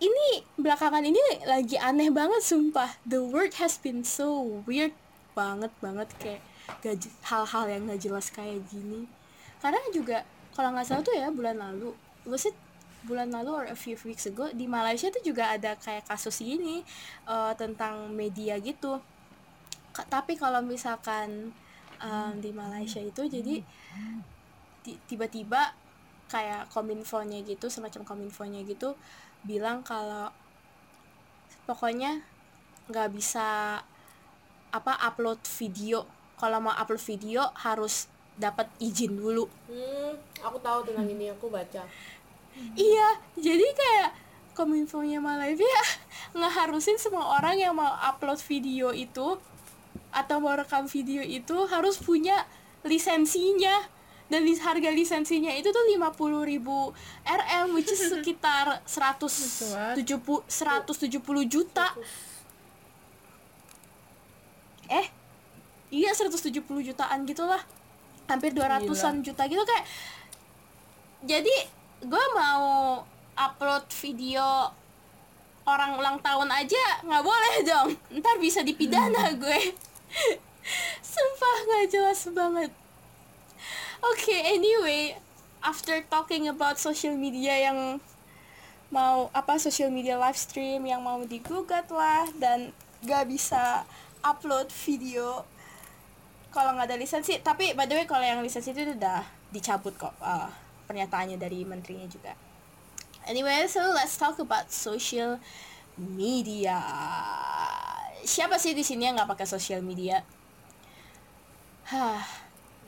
ini 0.02 0.28
belakangan 0.58 1.04
ini 1.06 1.20
lagi 1.46 1.78
aneh 1.78 2.10
banget 2.10 2.42
sumpah. 2.42 2.98
The 3.06 3.22
world 3.22 3.54
has 3.62 3.78
been 3.78 4.02
so 4.02 4.26
weird 4.66 4.90
banget 5.38 5.70
banget. 5.78 6.08
Kayak 6.18 6.42
hal-hal 7.26 7.64
yang 7.70 7.82
gak 7.86 8.02
jelas 8.02 8.26
kayak 8.34 8.66
gini. 8.66 9.06
Karena 9.62 9.78
juga 9.94 10.26
kalau 10.52 10.74
nggak 10.74 10.86
salah 10.86 11.04
tuh 11.06 11.14
ya 11.14 11.30
bulan 11.30 11.56
lalu. 11.62 11.94
Was 12.26 12.50
bulan 13.02 13.34
lalu 13.34 13.50
or 13.50 13.64
a 13.66 13.74
few 13.74 13.98
weeks 14.06 14.30
ago 14.30 14.46
di 14.54 14.70
Malaysia 14.70 15.10
tuh 15.10 15.22
juga 15.26 15.50
ada 15.50 15.74
kayak 15.74 16.06
kasus 16.06 16.38
gini 16.38 16.82
eh, 17.26 17.52
tentang 17.58 18.10
media 18.10 18.58
gitu. 18.58 18.98
Ka- 19.94 20.06
tapi 20.06 20.34
kalau 20.38 20.62
misalkan 20.64 21.50
em, 22.02 22.32
di 22.42 22.50
Malaysia 22.50 22.98
itu 23.02 23.22
jadi 23.26 23.62
ti- 24.82 24.98
tiba-tiba 25.06 25.74
kayak 26.32 26.70
kominfonya 26.72 27.44
gitu 27.44 27.68
semacam 27.68 28.02
kominfonya 28.08 28.64
gitu 28.64 28.96
bilang 29.42 29.82
kalau 29.82 30.30
pokoknya 31.66 32.22
nggak 32.90 33.08
bisa 33.14 33.78
apa 34.72 34.92
upload 35.06 35.42
video. 35.60 36.06
Kalau 36.38 36.58
mau 36.58 36.74
upload 36.74 37.02
video 37.02 37.46
harus 37.54 38.10
dapat 38.34 38.66
izin 38.82 39.14
dulu. 39.14 39.46
Hmm 39.70 40.02
aku 40.42 40.58
tahu 40.58 40.78
tentang 40.90 41.06
ini 41.06 41.30
aku 41.30 41.46
baca. 41.48 41.86
Iya 42.76 43.08
jadi 43.38 43.66
kayak 43.72 44.10
kominfonya 44.52 45.22
Malaysia 45.22 45.80
ngeharusin 46.38 47.00
semua 47.00 47.40
orang 47.40 47.56
yang 47.56 47.72
mau 47.72 47.88
upload 48.04 48.42
video 48.44 48.92
itu 48.92 49.40
atau 50.12 50.36
mau 50.44 50.52
rekam 50.52 50.84
video 50.84 51.24
itu 51.24 51.56
harus 51.72 51.96
punya 51.96 52.44
lisensinya 52.84 53.88
dan 54.32 54.42
lis- 54.42 54.58
harga 54.58 54.88
lisensinya 54.88 55.52
itu 55.52 55.68
tuh 55.68 55.84
50.000 55.84 56.08
ribu 56.48 56.88
RM 57.22 57.76
which 57.76 57.92
is 57.92 58.00
sekitar 58.00 58.80
170 58.82 60.00
170 60.48 61.20
juta. 61.44 61.92
Eh 64.88 65.06
iya 65.92 66.10
170 66.10 66.64
jutaan 66.82 67.22
gitulah. 67.22 67.60
Hampir 68.24 68.56
200-an 68.56 68.88
juta 69.20 69.44
gitu 69.44 69.60
kayak. 69.60 69.84
Jadi 71.22 71.52
gue 72.02 72.24
mau 72.32 72.98
upload 73.34 73.84
video 74.00 74.72
orang 75.62 75.94
ulang 75.94 76.18
tahun 76.18 76.48
aja 76.50 77.04
nggak 77.04 77.22
boleh 77.22 77.54
dong. 77.62 77.88
Ntar 78.10 78.36
bisa 78.38 78.64
dipidana 78.64 79.30
gue. 79.42 79.60
Sumpah 81.02 81.56
nggak 81.62 81.84
jelas 81.90 82.20
banget 82.30 82.72
oke 84.02 84.34
anyway 84.34 85.14
after 85.62 86.02
talking 86.10 86.50
about 86.50 86.76
social 86.76 87.14
media 87.14 87.70
yang 87.70 88.02
mau 88.92 89.30
apa 89.32 89.56
social 89.56 89.88
media 89.88 90.18
live 90.18 90.36
stream 90.36 90.84
yang 90.84 91.00
mau 91.00 91.22
digugat 91.24 91.88
lah 91.88 92.28
dan 92.36 92.74
gak 93.06 93.30
bisa 93.30 93.86
upload 94.20 94.68
video 94.84 95.46
kalau 96.52 96.76
nggak 96.76 96.92
ada 96.92 97.00
lisensi 97.00 97.40
tapi 97.40 97.72
by 97.72 97.88
the 97.88 97.96
way 97.96 98.04
kalau 98.04 98.20
yang 98.20 98.44
lisensi 98.44 98.76
itu 98.76 98.92
udah 98.92 99.24
dicabut 99.48 99.96
kok 99.96 100.12
uh, 100.20 100.52
pernyataannya 100.84 101.40
dari 101.40 101.64
menterinya 101.64 102.04
juga. 102.04 102.36
Anyway 103.24 103.64
so 103.72 103.80
let's 103.96 104.20
talk 104.20 104.36
about 104.36 104.68
social 104.68 105.40
media. 105.96 106.76
Siapa 108.28 108.60
sih 108.60 108.76
di 108.76 108.84
sini 108.84 109.08
yang 109.08 109.16
nggak 109.16 109.32
pakai 109.32 109.48
social 109.48 109.80
media? 109.80 110.20
Hah 111.88 112.41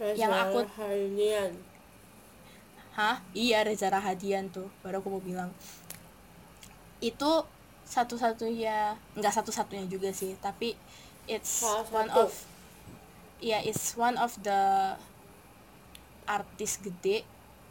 Reza 0.04 0.20
Yang 0.20 0.32
aku- 0.36 0.68
Hardian 0.76 1.52
hah? 2.94 3.16
Iya 3.32 3.64
Reza 3.64 3.88
Rahadian 3.88 4.46
tuh 4.48 4.68
baru 4.78 5.00
aku 5.00 5.08
mau 5.10 5.18
bilang. 5.18 5.50
Itu 7.00 7.42
satu-satunya 7.82 8.94
nggak 9.12 9.34
satu-satunya 9.34 9.84
juga 9.86 10.08
sih 10.08 10.36
tapi 10.38 10.72
it's 11.26 11.60
Salah 11.60 11.84
one 11.90 12.08
satu. 12.08 12.20
of 12.22 12.32
ya 13.40 13.58
it's 13.60 13.92
one 13.94 14.16
of 14.16 14.32
the 14.40 14.94
artis 16.24 16.80
gede 16.80 17.26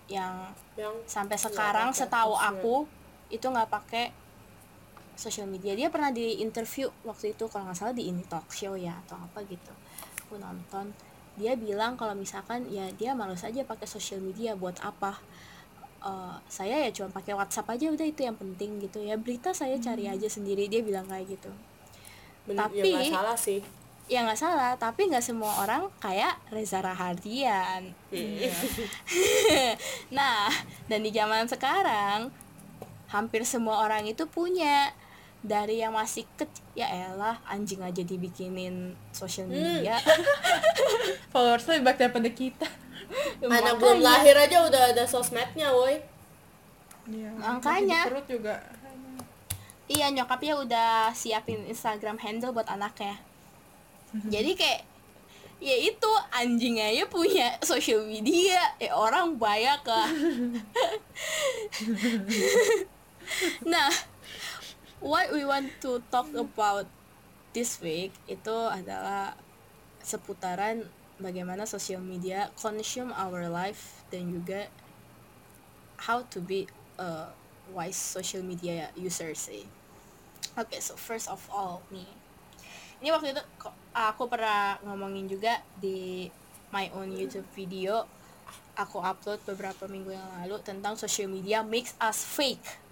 yang 0.05 0.53
yang 0.75 0.93
sampai 1.07 1.33
sekarang 1.33 1.89
setahu 1.89 2.35
sosmed. 2.35 2.59
aku 2.59 2.75
itu 3.31 3.45
nggak 3.47 3.71
pakai 3.71 4.13
sosial 5.15 5.45
media. 5.45 5.73
Dia 5.73 5.89
pernah 5.89 6.09
di 6.09 6.37
interview 6.37 6.89
waktu 7.01 7.33
itu 7.33 7.45
kalau 7.47 7.65
nggak 7.65 7.77
salah 7.79 7.95
di 7.95 8.09
ini 8.09 8.21
talk 8.25 8.45
show 8.49 8.73
ya 8.73 8.93
atau 9.05 9.15
apa 9.15 9.41
gitu. 9.45 9.73
Aku 10.25 10.37
nonton 10.37 10.93
dia 11.33 11.57
bilang 11.57 11.97
kalau 11.97 12.13
misalkan 12.13 12.69
ya 12.69 12.85
dia 12.93 13.17
malu 13.17 13.33
saja 13.33 13.65
pakai 13.65 13.89
sosial 13.89 14.21
media 14.21 14.53
buat 14.53 14.77
apa. 14.81 15.17
Eh, 16.03 16.35
saya 16.51 16.83
ya 16.83 16.89
cuma 16.91 17.09
pakai 17.09 17.33
WhatsApp 17.33 17.73
aja 17.73 17.89
udah 17.89 18.05
itu 18.05 18.21
yang 18.27 18.35
penting 18.35 18.77
gitu 18.83 18.99
ya. 19.01 19.15
Berita 19.15 19.55
saya 19.55 19.79
cari 19.79 20.05
aja 20.05 20.27
sendiri 20.29 20.67
dia 20.67 20.83
bilang 20.83 21.07
kayak 21.07 21.39
gitu. 21.39 21.49
Bener, 22.43 22.67
Tapi- 22.67 22.83
ya 22.83 22.99
nggak 22.99 23.13
salah 23.13 23.37
sih. 23.39 23.61
ya 24.03 24.19
nggak 24.27 24.35
salah 24.35 24.75
tapi 24.75 25.07
nggak 25.07 25.23
semua 25.23 25.63
orang 25.63 25.87
kayak 26.03 26.35
Reza 26.51 26.83
Rahardian 26.83 27.95
nah 30.17 30.51
dan 30.91 30.99
di 30.99 31.07
zaman 31.15 31.47
sekarang 31.47 32.27
hampir 33.07 33.47
semua 33.47 33.79
orang 33.79 34.03
itu 34.03 34.27
punya 34.27 34.91
dari 35.43 35.83
yang 35.83 35.91
masih 35.91 36.23
kecil 36.39 36.63
ya 36.73 36.87
elah 36.87 37.37
anjing 37.45 37.83
aja 37.83 37.99
dibikinin 38.01 38.95
sosial 39.11 39.51
media. 39.51 39.99
Followers 41.35 41.67
lebih 41.67 41.83
banyak 41.83 41.99
daripada 41.99 42.29
kita. 42.31 42.67
Anak 43.43 43.77
belum 43.77 43.99
lahir 43.99 44.33
aja 44.39 44.63
udah 44.65 44.95
ada 44.95 45.03
sosmednya 45.05 45.69
woi. 45.69 45.99
Iya, 47.11 47.29
Makanya. 47.35 48.07
perut 48.07 48.25
juga. 48.25 48.63
Iya 49.91 50.15
nyokapnya 50.15 50.55
udah 50.63 50.89
siapin 51.11 51.67
Instagram 51.67 52.15
handle 52.23 52.55
buat 52.55 52.65
anaknya. 52.71 53.19
Jadi 54.31 54.55
kayak 54.55 54.81
ya 55.59 55.75
itu 55.75 56.11
anjing 56.31 56.79
aja 56.79 57.03
punya 57.11 57.59
social 57.59 58.07
media. 58.07 58.63
Ya 58.79 58.95
orang 58.95 59.35
banyak 59.35 59.83
lah 59.83 60.07
nah 63.63 63.89
what 65.03 65.27
we 65.35 65.43
want 65.43 65.67
to 65.83 65.99
talk 66.07 66.31
about 66.31 66.87
this 67.51 67.83
week 67.83 68.15
itu 68.31 68.55
adalah 68.71 69.35
seputaran 69.99 70.87
bagaimana 71.19 71.67
social 71.67 71.99
media 71.99 72.47
consume 72.55 73.11
our 73.19 73.51
life 73.51 74.07
dan 74.07 74.31
juga 74.31 74.71
how 76.07 76.23
to 76.31 76.39
be 76.39 76.65
a 76.95 77.29
wise 77.75 77.99
social 77.99 78.41
media 78.41 78.89
user 78.95 79.35
sih. 79.35 79.67
Oke, 80.55 80.79
so 80.79 80.95
first 80.95 81.27
of 81.27 81.43
all 81.51 81.83
nih. 81.91 82.07
Ini 83.03 83.11
waktu 83.11 83.35
itu 83.35 83.43
aku 83.91 84.31
pernah 84.31 84.79
ngomongin 84.87 85.27
juga 85.27 85.59
di 85.75 86.31
my 86.71 86.87
own 86.95 87.11
YouTube 87.11 87.47
video 87.51 88.07
aku 88.73 88.97
upload 88.97 89.37
beberapa 89.45 89.85
minggu 89.85 90.17
yang 90.17 90.25
lalu 90.41 90.57
tentang 90.65 90.97
social 90.97 91.29
media 91.29 91.61
makes 91.61 91.93
us 92.01 92.25
fake. 92.25 92.82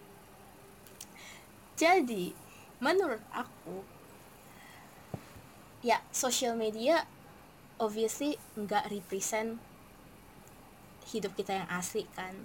Jadi, 1.81 2.29
menurut 2.77 3.25
aku 3.33 3.81
ya 5.81 5.97
social 6.13 6.53
media 6.53 7.09
obviously 7.81 8.37
nggak 8.53 8.93
represent 8.93 9.57
hidup 11.09 11.33
kita 11.33 11.65
yang 11.65 11.69
asli 11.73 12.05
kan. 12.13 12.37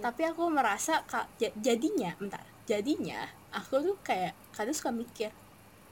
Tapi 0.00 0.24
aku 0.24 0.48
merasa 0.48 1.04
ka- 1.04 1.28
ja- 1.36 1.52
jadinya 1.60 2.16
bentar 2.16 2.40
jadinya 2.64 3.28
aku 3.52 3.84
tuh 3.84 3.96
kayak 4.00 4.32
kadang 4.56 4.72
suka 4.72 4.88
mikir 4.88 5.30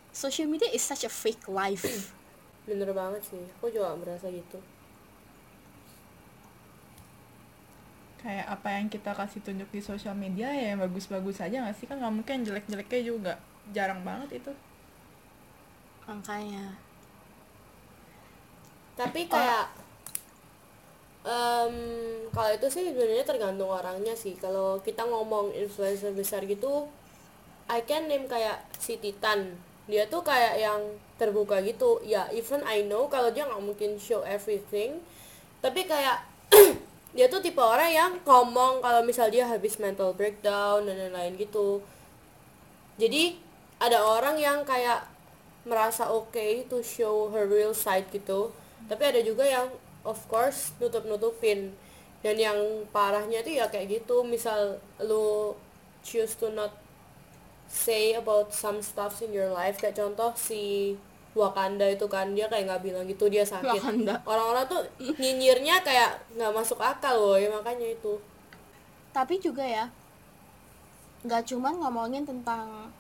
social 0.09 0.49
media 0.49 0.73
is 0.73 0.81
such 0.81 1.05
a 1.05 1.13
fake 1.13 1.45
life. 1.53 1.85
Bener 2.65 2.89
banget 2.97 3.29
sih 3.29 3.45
aku 3.61 3.69
juga 3.69 3.93
merasa 3.93 4.33
gitu 4.33 4.57
kayak 8.19 8.47
apa 8.51 8.69
yang 8.79 8.87
kita 8.91 9.15
kasih 9.15 9.41
tunjuk 9.47 9.69
di 9.71 9.81
sosial 9.81 10.15
media 10.19 10.51
ya 10.51 10.75
yang 10.75 10.83
bagus-bagus 10.83 11.39
aja 11.43 11.63
nggak 11.63 11.77
sih? 11.79 11.87
Kan 11.87 12.03
nggak 12.03 12.15
mungkin 12.15 12.43
jelek-jeleknya 12.43 13.01
juga. 13.03 13.35
Jarang 13.71 14.03
banget 14.03 14.43
itu. 14.43 14.53
Makanya. 16.09 16.75
Tapi 18.99 19.31
kayak 19.31 19.71
em, 21.23 21.75
kalau 22.35 22.51
itu 22.51 22.67
sih 22.67 22.83
sebenarnya 22.91 23.23
tergantung 23.23 23.71
orangnya 23.71 24.15
sih. 24.19 24.35
Kalau 24.35 24.83
kita 24.83 25.07
ngomong 25.07 25.55
influencer 25.55 26.11
besar 26.17 26.43
gitu 26.49 26.91
I 27.69 27.85
can 27.85 28.09
name 28.09 28.25
kayak 28.25 28.65
si 28.81 28.97
Titan. 28.97 29.53
Dia 29.85 30.09
tuh 30.09 30.25
kayak 30.25 30.57
yang 30.57 30.81
terbuka 31.21 31.61
gitu. 31.61 32.01
Ya 32.01 32.27
even 32.33 32.65
I 32.65 32.89
know 32.89 33.07
kalau 33.13 33.29
dia 33.29 33.45
nggak 33.45 33.61
mungkin 33.61 34.01
show 34.01 34.25
everything. 34.25 35.05
Tapi 35.61 35.85
kayak 35.85 36.25
dia 37.19 37.27
tuh 37.27 37.43
tipe 37.43 37.59
orang 37.59 37.91
yang 37.91 38.13
ngomong 38.23 38.79
kalau 38.79 39.03
misal 39.03 39.27
dia 39.27 39.43
habis 39.43 39.75
mental 39.83 40.15
breakdown 40.15 40.87
dan 40.87 40.95
lain-lain 40.95 41.35
gitu. 41.35 41.83
Jadi 42.95 43.35
ada 43.83 44.07
orang 44.07 44.39
yang 44.39 44.63
kayak 44.63 45.03
merasa 45.67 46.07
oke 46.15 46.71
to 46.71 46.79
show 46.79 47.27
her 47.35 47.51
real 47.51 47.75
side 47.75 48.07
gitu. 48.15 48.55
Tapi 48.87 49.03
ada 49.03 49.19
juga 49.19 49.43
yang 49.43 49.67
of 50.07 50.23
course 50.31 50.71
nutup 50.79 51.11
nutupin 51.11 51.75
dan 52.23 52.39
yang 52.39 52.87
parahnya 52.95 53.43
itu 53.43 53.59
ya 53.59 53.67
kayak 53.67 53.99
gitu. 53.99 54.23
Misal 54.23 54.79
lu 55.03 55.59
choose 56.07 56.39
to 56.39 56.55
not 56.55 56.71
say 57.67 58.15
about 58.15 58.55
some 58.55 58.79
stuff 58.79 59.19
in 59.27 59.35
your 59.35 59.51
life. 59.51 59.83
Kayak 59.83 59.99
contoh 59.99 60.31
si 60.39 60.95
Wakanda 61.39 61.87
itu 61.87 62.11
kan 62.11 62.35
dia 62.35 62.51
kayak 62.51 62.67
nggak 62.67 62.83
bilang 62.83 63.05
gitu 63.07 63.31
dia 63.31 63.47
sakit. 63.47 63.79
Wakanda. 63.79 64.19
orang-orang 64.27 64.67
tuh 64.67 64.83
nyinyirnya 64.99 65.87
kayak 65.87 66.19
nggak 66.35 66.51
masuk 66.51 66.83
akal 66.83 67.15
loh 67.15 67.39
ya 67.39 67.47
makanya 67.47 67.87
itu. 67.87 68.19
Tapi 69.15 69.39
juga 69.39 69.63
ya 69.63 69.87
nggak 71.23 71.47
cuman 71.55 71.79
ngomongin 71.79 72.27
tentang 72.27 72.91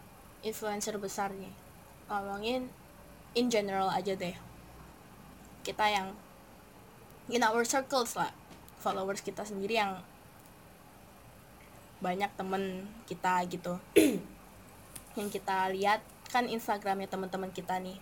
influencer 0.43 0.95
besar 0.99 1.35
nih 1.35 1.51
ngomongin 2.07 2.71
in 3.35 3.51
general 3.51 3.91
aja 3.91 4.15
deh. 4.15 4.35
Kita 5.67 5.85
yang 5.91 6.15
in 7.29 7.43
our 7.43 7.67
circles 7.67 8.15
lah 8.15 8.31
followers 8.79 9.21
kita 9.21 9.43
sendiri 9.43 9.83
yang 9.83 9.99
banyak 11.99 12.31
temen 12.39 12.87
kita 13.11 13.43
gitu. 13.51 13.75
Yang 15.19 15.43
kita 15.43 15.67
lihat 15.75 15.99
kan 16.31 16.47
Instagramnya 16.47 17.11
teman-teman 17.11 17.51
kita 17.51 17.83
nih 17.83 17.99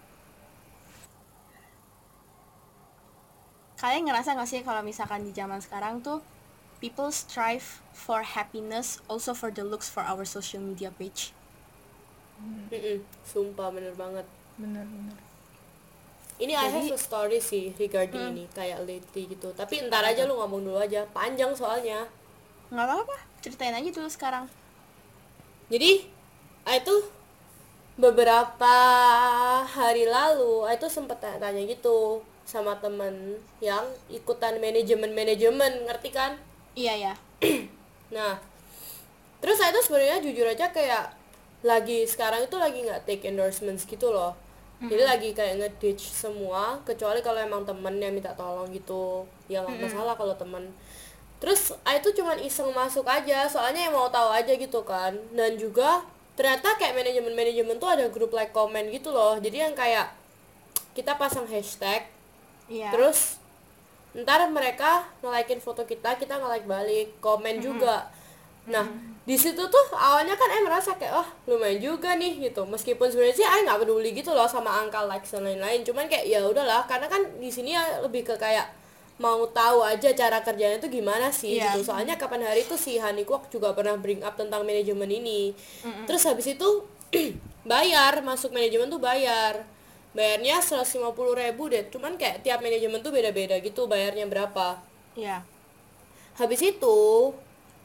kalian 3.76 4.08
ngerasa 4.08 4.36
gak 4.36 4.48
sih 4.48 4.60
kalau 4.64 4.80
misalkan 4.80 5.24
di 5.24 5.32
zaman 5.36 5.60
sekarang 5.60 6.00
tuh 6.00 6.24
people 6.80 7.12
strive 7.12 7.80
for 7.92 8.24
happiness 8.24 9.00
also 9.08 9.32
for 9.32 9.48
the 9.52 9.64
looks 9.64 9.88
for 9.88 10.04
our 10.04 10.24
social 10.24 10.60
media 10.60 10.88
page? 10.92 11.32
Mm-mm, 12.68 13.00
sumpah 13.24 13.72
bener 13.72 13.96
banget. 13.96 14.24
Bener-bener 14.60 15.16
ini 16.36 16.52
I 16.52 16.68
have 16.68 16.84
Jadi- 16.84 16.92
a 16.92 17.00
story 17.00 17.38
sih 17.40 17.72
regarding 17.80 18.36
ini 18.36 18.44
kayak 18.52 18.84
lately 18.84 19.24
gitu. 19.32 19.56
Tapi 19.56 19.88
ntar 19.88 20.04
aja 20.04 20.28
lu 20.28 20.36
ngomong 20.36 20.68
dulu 20.68 20.76
aja. 20.76 21.08
Panjang 21.08 21.56
soalnya. 21.56 22.04
Nggak 22.68 22.84
apa-apa 22.84 23.16
ceritain 23.40 23.72
aja 23.72 23.88
dulu 23.88 24.08
sekarang. 24.12 24.44
Jadi 25.72 26.04
I 26.68 26.76
tuh 26.84 27.08
beberapa 27.96 28.76
hari 29.64 30.04
lalu 30.04 30.68
I 30.68 30.76
tuh 30.76 30.92
sempet 30.92 31.16
tanya 31.24 31.62
gitu 31.64 32.20
sama 32.46 32.78
temen 32.78 33.42
yang 33.58 33.84
ikutan 34.06 34.62
manajemen-manajemen 34.62 35.84
ngerti 35.90 36.14
kan 36.14 36.38
iya 36.78 36.94
ya 36.94 37.14
Nah, 38.14 38.38
terus 39.42 39.58
saya 39.58 39.74
tuh 39.74 39.82
sebenarnya 39.82 40.22
jujur 40.22 40.46
aja 40.46 40.70
kayak 40.70 41.10
lagi 41.66 42.06
sekarang 42.06 42.46
itu 42.46 42.54
lagi 42.54 42.86
nggak 42.86 43.02
take 43.08 43.26
endorsements 43.26 43.82
gitu 43.88 44.14
loh. 44.14 44.36
Jadi 44.76 45.02
lagi 45.08 45.32
kayak 45.32 45.56
ngeditch 45.56 46.04
semua 46.04 46.76
kecuali 46.84 47.24
kalau 47.24 47.40
emang 47.40 47.64
temen 47.64 47.96
yang 47.96 48.12
minta 48.12 48.36
tolong 48.36 48.68
gitu. 48.76 49.24
Ya 49.48 49.64
nggak 49.64 49.88
masalah 49.88 50.12
kalau 50.14 50.36
temen. 50.36 50.68
Terus 51.40 51.72
saya 51.72 51.98
tuh 52.04 52.12
cuman 52.12 52.36
iseng 52.44 52.68
masuk 52.76 53.08
aja 53.08 53.48
soalnya 53.48 53.88
yang 53.88 53.96
mau 53.96 54.12
tahu 54.12 54.28
aja 54.36 54.52
gitu 54.52 54.84
kan. 54.84 55.16
Dan 55.32 55.56
juga 55.56 56.04
ternyata 56.36 56.76
kayak 56.76 56.92
manajemen-manajemen 56.92 57.80
tuh 57.80 57.88
ada 57.88 58.04
grup 58.12 58.36
like 58.36 58.52
comment 58.52 58.84
gitu 58.92 59.10
loh. 59.16 59.40
Jadi 59.40 59.64
yang 59.64 59.72
kayak 59.72 60.12
kita 60.92 61.16
pasang 61.16 61.48
hashtag 61.48 62.04
iya. 62.68 62.90
Terus 62.90 63.38
ntar 64.16 64.40
mereka 64.48 65.04
nge-likein 65.20 65.60
foto 65.60 65.84
kita 65.84 66.16
kita 66.16 66.36
nge-like 66.36 66.64
balik 66.64 67.08
komen 67.20 67.60
juga. 67.60 68.08
Nah 68.66 68.86
di 69.26 69.34
situ 69.34 69.58
tuh 69.58 69.86
awalnya 69.92 70.32
kan 70.32 70.46
eh 70.48 70.62
merasa 70.62 70.94
kayak 70.94 71.14
oh 71.14 71.28
lumayan 71.46 71.78
juga 71.78 72.14
nih 72.14 72.40
gitu. 72.42 72.64
Meskipun 72.64 73.06
sebenarnya 73.06 73.36
sih 73.36 73.44
I 73.44 73.62
nggak 73.62 73.82
peduli 73.82 74.10
gitu 74.10 74.32
loh 74.32 74.46
sama 74.46 74.72
angka 74.80 75.04
likes 75.04 75.30
dan 75.30 75.44
lain-lain. 75.44 75.82
Cuman 75.82 76.06
kayak 76.06 76.24
ya 76.24 76.40
udahlah 76.42 76.86
karena 76.88 77.06
kan 77.06 77.22
di 77.36 77.50
sini 77.50 77.74
ya 77.74 78.00
lebih 78.00 78.24
ke 78.24 78.34
kayak 78.34 78.70
mau 79.16 79.48
tahu 79.48 79.80
aja 79.80 80.12
cara 80.12 80.44
kerjanya 80.44 80.76
itu 80.76 80.92
gimana 80.92 81.28
sih 81.28 81.56
Iya. 81.56 81.72
gitu. 81.72 81.88
Soalnya 81.88 82.16
kapan 82.16 82.44
hari 82.44 82.64
itu 82.64 82.76
si 82.76 82.96
Hani 82.96 83.24
Kwok 83.24 83.48
juga 83.48 83.72
pernah 83.72 83.96
bring 83.96 84.20
up 84.20 84.36
tentang 84.36 84.64
manajemen 84.64 85.08
ini. 85.08 85.52
Terus 86.08 86.24
habis 86.24 86.48
itu 86.48 86.68
bayar 87.64 88.20
masuk 88.22 88.52
manajemen 88.52 88.88
tuh 88.88 89.00
bayar 89.00 89.64
bayarnya 90.16 90.64
150.000 90.64 91.12
ribu 91.12 91.68
deh. 91.68 91.84
Cuman 91.92 92.16
kayak 92.16 92.40
tiap 92.40 92.64
manajemen 92.64 93.04
tuh 93.04 93.12
beda-beda 93.12 93.60
gitu 93.60 93.84
bayarnya 93.84 94.24
berapa. 94.24 94.80
Iya. 95.12 95.44
Habis 96.40 96.64
itu 96.64 97.30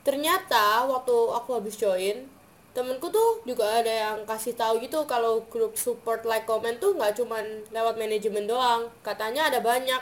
ternyata 0.08 0.88
waktu 0.88 1.14
aku 1.14 1.60
habis 1.60 1.78
join 1.78 2.26
temenku 2.72 3.12
tuh 3.12 3.44
juga 3.44 3.68
ada 3.68 3.92
yang 3.92 4.18
kasih 4.24 4.56
tahu 4.56 4.80
gitu 4.80 5.04
kalau 5.04 5.44
grup 5.52 5.76
support 5.76 6.24
like 6.24 6.48
comment 6.48 6.80
tuh 6.80 6.96
nggak 6.96 7.20
cuman 7.20 7.44
lewat 7.70 8.00
manajemen 8.00 8.48
doang. 8.48 8.88
Katanya 9.04 9.52
ada 9.52 9.60
banyak. 9.60 10.00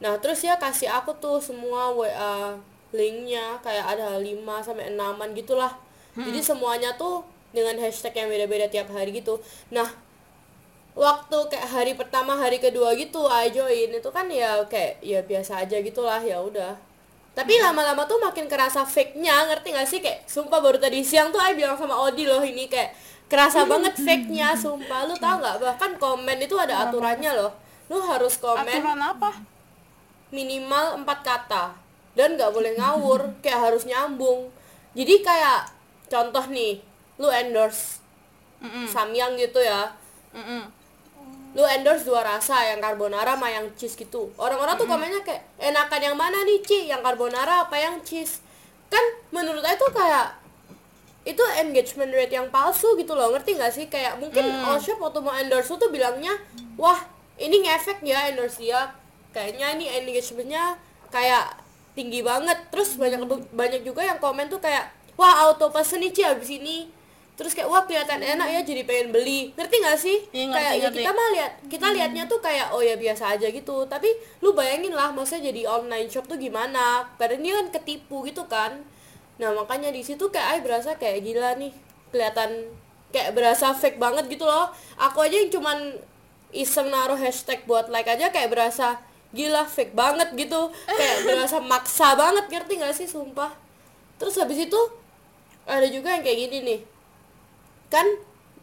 Nah 0.00 0.16
terus 0.16 0.40
ya 0.40 0.56
kasih 0.56 0.88
aku 0.88 1.12
tuh 1.20 1.44
semua 1.44 1.92
WA 1.92 2.56
linknya 2.90 3.60
kayak 3.60 3.86
ada 3.96 4.16
5 4.16 4.24
sampai 4.64 4.96
6 4.96 5.38
gitulah. 5.38 5.76
Jadi 6.16 6.40
semuanya 6.42 6.96
tuh 6.98 7.22
dengan 7.54 7.78
hashtag 7.78 8.16
yang 8.18 8.28
beda-beda 8.32 8.66
tiap 8.66 8.90
hari 8.90 9.14
gitu. 9.14 9.38
Nah 9.70 9.86
waktu 10.94 11.38
kayak 11.50 11.68
hari 11.70 11.92
pertama 11.94 12.36
hari 12.36 12.58
kedua 12.58 12.92
gitu 12.98 13.26
I 13.26 13.50
join. 13.50 13.90
Itu 13.94 14.10
kan 14.12 14.26
ya 14.30 14.62
kayak 14.66 15.00
ya 15.00 15.20
biasa 15.24 15.64
aja 15.66 15.78
gitulah 15.80 16.20
ya 16.22 16.38
udah. 16.42 16.76
Tapi 17.30 17.56
lama-lama 17.62 18.04
tuh 18.10 18.18
makin 18.18 18.50
kerasa 18.50 18.82
fake-nya 18.82 19.46
ngerti 19.48 19.70
gak 19.72 19.88
sih? 19.88 20.02
Kayak 20.02 20.26
sumpah 20.26 20.58
baru 20.58 20.76
tadi 20.82 21.00
siang 21.06 21.30
tuh 21.30 21.38
I 21.38 21.54
bilang 21.54 21.78
sama 21.78 21.94
Odi 21.94 22.26
loh 22.26 22.42
ini 22.42 22.66
kayak 22.66 22.90
kerasa 23.30 23.64
banget 23.64 23.94
fake-nya 24.06 24.52
sumpah. 24.58 25.06
Lu 25.06 25.14
tau 25.16 25.38
nggak? 25.38 25.56
Bahkan 25.62 25.92
komen 26.02 26.38
itu 26.42 26.58
ada 26.58 26.90
aturannya 26.90 27.32
loh. 27.38 27.54
Lu 27.86 28.02
harus 28.02 28.34
komen 28.38 28.66
aturan 28.66 28.98
apa? 28.98 29.30
minimal 30.30 31.02
empat 31.02 31.26
kata 31.26 31.64
dan 32.14 32.38
nggak 32.38 32.54
boleh 32.54 32.78
ngawur 32.78 33.30
kayak 33.42 33.70
harus 33.70 33.86
nyambung. 33.86 34.50
Jadi 34.94 35.22
kayak 35.22 35.70
contoh 36.10 36.42
nih 36.50 36.82
lu 37.22 37.30
endorse 37.30 38.02
Mm-mm. 38.58 38.90
samyang 38.90 39.38
gitu 39.38 39.62
ya. 39.62 39.94
Mm-mm. 40.34 40.79
Lu 41.50 41.66
endorse 41.66 42.06
dua 42.06 42.22
rasa 42.22 42.62
yang 42.62 42.78
carbonara 42.78 43.34
sama 43.34 43.50
yang 43.50 43.66
cheese 43.74 43.98
gitu. 43.98 44.30
Orang-orang 44.38 44.78
tuh 44.78 44.86
komennya 44.86 45.20
kayak 45.26 45.42
enakan 45.58 46.00
yang 46.00 46.16
mana 46.16 46.46
nih 46.46 46.62
Ci? 46.62 46.86
Yang 46.86 47.02
carbonara 47.02 47.66
apa 47.66 47.74
yang 47.74 47.98
cheese? 48.06 48.38
Kan 48.86 49.02
menurut 49.34 49.62
saya 49.62 49.74
tuh 49.74 49.90
kayak 49.90 50.38
itu 51.26 51.42
engagement 51.58 52.14
rate 52.14 52.38
yang 52.38 52.46
palsu 52.54 52.94
gitu 52.94 53.18
loh. 53.18 53.34
Ngerti 53.34 53.58
nggak 53.58 53.72
sih? 53.74 53.86
Kayak 53.90 54.22
mungkin 54.22 54.46
all 54.62 54.78
shop 54.78 55.02
waktu 55.02 55.18
mau 55.18 55.34
endorse 55.34 55.74
tuh 55.74 55.90
bilangnya 55.90 56.38
wah 56.78 57.02
ini 57.34 57.66
ngefek 57.66 57.98
ya 58.06 58.30
endorse 58.30 58.62
dia. 58.62 58.94
Kayaknya 59.34 59.66
ini 59.74 59.86
engagementnya 59.90 60.78
kayak 61.10 61.58
tinggi 61.98 62.22
banget. 62.22 62.58
Terus 62.70 62.94
banyak 62.94 63.26
banyak 63.50 63.82
juga 63.82 64.06
yang 64.06 64.22
komen 64.22 64.46
tuh 64.46 64.62
kayak 64.62 64.86
wah 65.18 65.50
auto 65.50 65.66
pesen 65.74 65.98
nih 65.98 66.14
Ci 66.14 66.22
abis 66.22 66.50
ini 66.62 66.99
terus 67.40 67.56
kayak 67.56 67.72
wah 67.72 67.88
kelihatan 67.88 68.20
enak 68.20 68.52
ya 68.52 68.60
jadi 68.60 68.84
pengen 68.84 69.16
beli. 69.16 69.56
Ngerti 69.56 69.74
nggak 69.80 69.96
sih? 69.96 70.18
Iya, 70.28 70.44
ngerti, 70.52 70.60
kayak 70.60 70.72
ya 70.76 70.82
ngerti. 70.84 70.98
kita 71.00 71.10
mah 71.16 71.28
lihat 71.32 71.52
kita 71.72 71.86
liatnya 71.96 72.24
tuh 72.28 72.40
kayak 72.44 72.66
oh 72.76 72.84
ya 72.84 73.00
biasa 73.00 73.32
aja 73.32 73.48
gitu. 73.48 73.88
Tapi 73.88 74.12
lu 74.44 74.52
bayangin 74.52 74.92
lah 74.92 75.08
maksudnya 75.08 75.48
jadi 75.48 75.64
online 75.64 76.12
shop 76.12 76.28
tuh 76.28 76.36
gimana? 76.36 77.08
Padahal 77.16 77.40
dia 77.40 77.56
kan 77.64 77.80
ketipu 77.80 78.28
gitu 78.28 78.44
kan. 78.44 78.84
Nah 79.40 79.56
makanya 79.56 79.88
di 79.88 80.04
situ 80.04 80.28
kayak 80.28 80.48
ay 80.52 80.60
berasa 80.60 81.00
kayak 81.00 81.24
gila 81.24 81.56
nih 81.56 81.72
kelihatan 82.12 82.68
kayak 83.08 83.32
berasa 83.32 83.72
fake 83.72 83.96
banget 83.96 84.28
gitu 84.28 84.44
loh. 84.44 84.68
Aku 85.00 85.24
aja 85.24 85.40
yang 85.40 85.48
cuman 85.48 85.96
iseng 86.52 86.92
naruh 86.92 87.16
hashtag 87.16 87.64
buat 87.64 87.88
like 87.88 88.04
aja 88.04 88.28
kayak 88.28 88.52
berasa 88.52 89.00
gila 89.32 89.64
fake 89.64 89.96
banget 89.96 90.28
gitu. 90.36 90.68
Kayak 90.84 91.24
berasa 91.32 91.56
maksa 91.56 92.12
banget 92.20 92.52
ngerti 92.52 92.84
gak 92.84 92.92
sih 92.92 93.08
sumpah? 93.08 93.48
Terus 94.20 94.36
habis 94.36 94.60
itu 94.60 94.80
ada 95.64 95.88
juga 95.88 96.12
yang 96.12 96.20
kayak 96.20 96.36
gini 96.44 96.58
nih 96.68 96.80
kan 97.90 98.06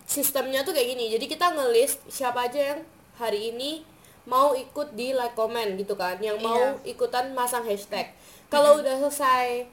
sistemnya 0.08 0.64
tuh 0.64 0.72
kayak 0.72 0.96
gini. 0.96 1.12
Jadi 1.12 1.26
kita 1.28 1.52
ngelist 1.52 2.00
siapa 2.08 2.48
aja 2.48 2.74
yang 2.74 2.80
hari 3.20 3.52
ini 3.52 3.84
mau 4.24 4.52
ikut 4.52 4.96
di 4.96 5.12
like 5.12 5.36
comment 5.36 5.76
gitu 5.76 5.94
kan. 5.94 6.16
Yang 6.20 6.40
mau 6.42 6.56
Iya. 6.56 6.96
ikutan 6.96 7.36
masang 7.36 7.64
hashtag. 7.64 8.12
Kalau 8.48 8.80
udah 8.80 8.96
selesai 8.98 9.68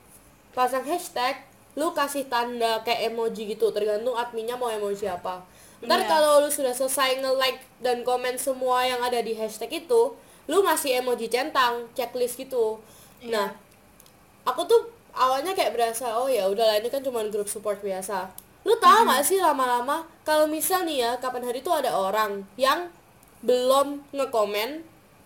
pasang 0.50 0.82
hashtag 0.82 1.38
lu 1.74 1.90
kasih 1.90 2.26
tanda 2.26 2.82
kayak 2.82 3.10
emoji 3.10 3.50
gitu. 3.50 3.70
Tergantung 3.70 4.14
adminnya 4.14 4.54
mau 4.54 4.68
emoji 4.68 5.06
apa 5.06 5.42
ntar 5.84 6.00
Iya. 6.00 6.08
kalau 6.08 6.40
lu 6.40 6.48
sudah 6.48 6.72
selesai 6.72 7.20
nge-like 7.20 7.60
dan 7.84 8.00
komen 8.02 8.38
semua 8.38 8.80
yang 8.82 9.04
ada 9.04 9.20
di 9.20 9.36
hashtag 9.36 9.84
itu 9.84 10.16
lu 10.46 10.58
ngasih 10.62 11.02
emoji 11.02 11.28
centang 11.28 11.84
checklist 11.92 12.40
gitu. 12.40 12.80
Nah 13.22 13.52
aku 14.44 14.64
tuh 14.64 14.80
awalnya 15.12 15.52
kayak 15.52 15.74
berasa 15.76 16.14
oh 16.14 16.24
ya 16.26 16.48
udahlah 16.48 16.78
ini 16.78 16.88
kan 16.88 17.04
cuma 17.04 17.20
grup 17.28 17.46
support 17.46 17.78
biasa 17.80 18.28
lu 18.64 18.74
tau 18.80 19.04
gak 19.04 19.24
sih 19.24 19.38
lama-lama 19.38 20.08
kalau 20.24 20.48
misal 20.48 20.88
nih 20.88 21.04
ya 21.04 21.10
kapan 21.20 21.44
hari 21.44 21.60
tuh 21.60 21.76
ada 21.76 21.92
orang 21.92 22.48
yang 22.56 22.88
belum 23.44 24.00
ngekomen 24.16 24.82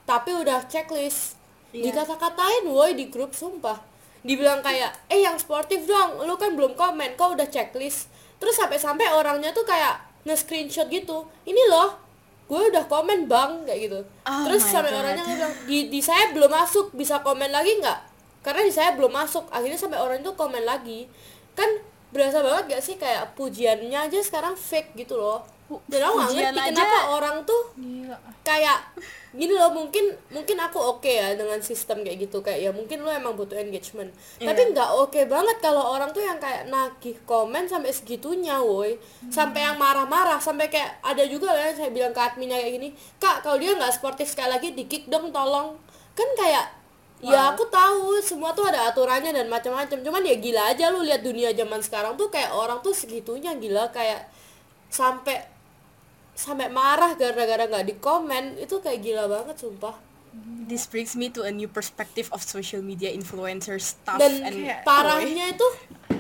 tapi 0.09 0.35
udah 0.35 0.67
checklist. 0.67 1.39
Iya. 1.69 1.93
dikata-katain 1.93 2.65
woi 2.65 2.97
di 2.97 3.13
grup 3.13 3.37
sumpah. 3.37 3.77
Dibilang 4.25 4.65
kayak 4.65 4.91
eh 5.13 5.21
yang 5.21 5.37
sportif 5.37 5.85
dong 5.85 6.25
lu 6.25 6.35
kan 6.41 6.57
belum 6.57 6.75
komen 6.75 7.15
kok 7.15 7.37
udah 7.37 7.47
checklist? 7.47 8.09
Terus 8.41 8.57
sampai-sampai 8.57 9.13
orangnya 9.13 9.53
tuh 9.53 9.69
kayak 9.69 10.01
nge-screenshot 10.27 10.89
gitu 10.91 11.29
ini 11.47 11.63
loh 11.71 12.09
gue 12.49 12.73
udah 12.73 12.89
komen 12.89 13.29
bang 13.29 13.69
kayak 13.69 13.81
gitu. 13.87 14.01
Oh 14.25 14.43
terus 14.49 14.65
sampai 14.65 14.97
God. 14.97 15.01
orangnya 15.05 15.25
bilang 15.29 15.53
di, 15.69 15.79
di 15.93 16.01
saya 16.01 16.33
belum 16.33 16.49
masuk 16.49 16.97
bisa 16.97 17.21
komen 17.21 17.53
lagi 17.53 17.77
nggak? 17.77 18.01
Karena 18.41 18.65
di 18.65 18.73
saya 18.73 18.97
belum 18.97 19.13
masuk 19.13 19.45
akhirnya 19.53 19.77
sampai 19.77 20.01
orang 20.01 20.25
itu 20.25 20.33
komen 20.33 20.65
lagi. 20.65 21.05
Kan 21.53 21.69
berasa 22.09 22.41
banget 22.41 22.77
gak 22.77 22.83
sih 22.85 22.97
kayak 22.97 23.37
pujiannya 23.37 24.09
aja 24.09 24.19
sekarang 24.25 24.57
fake 24.57 24.97
gitu 24.97 25.21
loh. 25.21 25.45
Dan 25.69 26.01
aku 26.01 26.17
nggak 26.17 26.33
ngerti 26.33 26.61
aja. 26.65 26.73
kenapa 26.73 26.99
orang 27.13 27.37
tuh 27.45 27.63
gila. 27.77 28.17
kayak 28.41 28.81
gini 29.37 29.53
loh 29.53 29.69
mungkin 29.69 30.17
mungkin 30.33 30.57
aku 30.57 30.81
oke 30.81 31.05
ya 31.05 31.37
dengan 31.37 31.61
sistem 31.61 32.01
kayak 32.01 32.25
gitu. 32.25 32.41
Kayak 32.41 32.59
ya 32.65 32.71
mungkin 32.73 33.05
lo 33.05 33.13
emang 33.13 33.37
butuh 33.37 33.61
engagement. 33.61 34.09
Iya. 34.41 34.49
tapi 34.49 34.73
nggak 34.73 34.91
oke 34.97 35.21
banget 35.29 35.57
kalau 35.61 35.85
orang 35.93 36.09
tuh 36.17 36.25
yang 36.25 36.41
kayak 36.41 36.73
nagih 36.73 37.21
komen 37.29 37.69
sampai 37.69 37.93
segitunya 37.93 38.57
woi. 38.65 38.97
Sampai 39.29 39.69
yang 39.69 39.77
marah-marah 39.77 40.41
sampai 40.41 40.73
kayak 40.73 41.05
ada 41.05 41.21
juga 41.29 41.53
lah 41.53 41.69
yang 41.69 41.77
saya 41.77 41.93
bilang 41.93 42.17
ke 42.17 42.21
adminnya 42.25 42.57
kayak 42.57 42.73
gini 42.81 42.89
kak 43.21 43.45
kalau 43.45 43.61
dia 43.61 43.77
nggak 43.77 43.93
sportif 43.93 44.25
sekali 44.25 44.57
lagi 44.57 44.73
di 44.73 44.89
kick 44.89 45.05
dong 45.13 45.29
tolong. 45.29 45.77
Kan 46.17 46.33
kayak 46.33 46.78
ya 47.23 47.53
aku 47.53 47.67
tahu. 47.67 48.19
Semua 48.23 48.55
tuh 48.55 48.67
ada 48.69 48.89
aturannya 48.91 49.35
dan 49.35 49.47
macam-macam. 49.47 49.99
Cuman 50.03 50.23
ya 50.23 50.37
gila 50.39 50.63
aja 50.71 50.91
lu 50.91 51.03
lihat 51.03 51.23
dunia 51.23 51.51
zaman 51.53 51.83
sekarang 51.83 52.15
tuh 52.15 52.31
kayak 52.31 52.55
orang 52.55 52.79
tuh 52.81 52.95
segitunya 52.95 53.55
gila. 53.59 53.91
Kayak 53.91 54.31
sampai 54.89 55.45
sampai 56.39 56.71
marah 56.71 57.19
gara-gara 57.19 57.67
nggak 57.67 57.87
di 57.87 57.95
komen 57.99 58.63
itu 58.63 58.79
kayak 58.79 59.03
gila 59.03 59.27
banget 59.27 59.59
sumpah. 59.59 59.99
This 60.69 60.87
brings 60.87 61.17
me 61.19 61.33
to 61.35 61.43
a 61.43 61.51
new 61.51 61.67
perspective 61.67 62.31
of 62.31 62.45
social 62.45 62.85
media 62.85 63.11
influencer 63.11 63.81
stuff 63.81 64.21
dan 64.21 64.45
and 64.45 64.61
parahnya 64.85 65.57
itu 65.57 65.67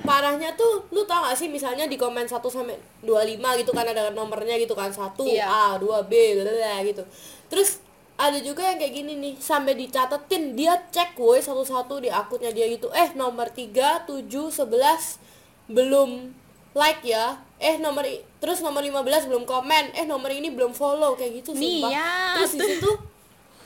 parahnya 0.03 0.57
tuh 0.57 0.89
lu 0.91 1.05
tau 1.05 1.29
gak 1.29 1.37
sih 1.37 1.53
misalnya 1.53 1.85
di 1.85 2.01
komen 2.01 2.25
1 2.25 2.41
sampai 2.41 2.81
25 3.05 3.61
gitu 3.61 3.71
kan 3.77 3.85
ada 3.85 4.09
nomornya 4.09 4.57
gitu 4.57 4.73
kan 4.73 4.89
1 4.89 5.21
Iya. 5.29 5.45
A 5.45 5.77
2 5.77 5.85
B 6.09 6.13
blablabla 6.41 6.81
gitu. 6.89 7.05
Terus 7.53 7.85
ada 8.19 8.35
juga 8.37 8.67
yang 8.67 8.77
kayak 8.77 8.93
gini 8.93 9.13
nih 9.15 9.35
sampai 9.39 9.73
dicatetin 9.73 10.53
dia 10.53 10.75
cek 10.91 11.15
woi 11.15 11.39
satu-satu 11.39 12.03
di 12.03 12.11
akunnya 12.11 12.51
dia 12.51 12.67
gitu. 12.67 12.91
Eh 12.91 13.15
nomor 13.15 13.47
3 13.49 14.03
7 14.05 14.27
11 14.27 15.23
belum 15.71 16.35
like 16.75 17.07
ya. 17.07 17.39
Eh 17.59 17.79
nomor 17.79 18.03
terus 18.39 18.59
nomor 18.59 18.83
15 18.83 19.01
belum 19.25 19.47
komen. 19.47 19.95
Eh 19.95 20.03
nomor 20.03 20.29
ini 20.29 20.51
belum 20.51 20.75
follow 20.75 21.15
kayak 21.15 21.41
gitu 21.41 21.55
sumpah. 21.55 21.91
Niat. 21.91 22.35
terus 22.37 22.53
di 22.55 22.67
situ 22.69 22.91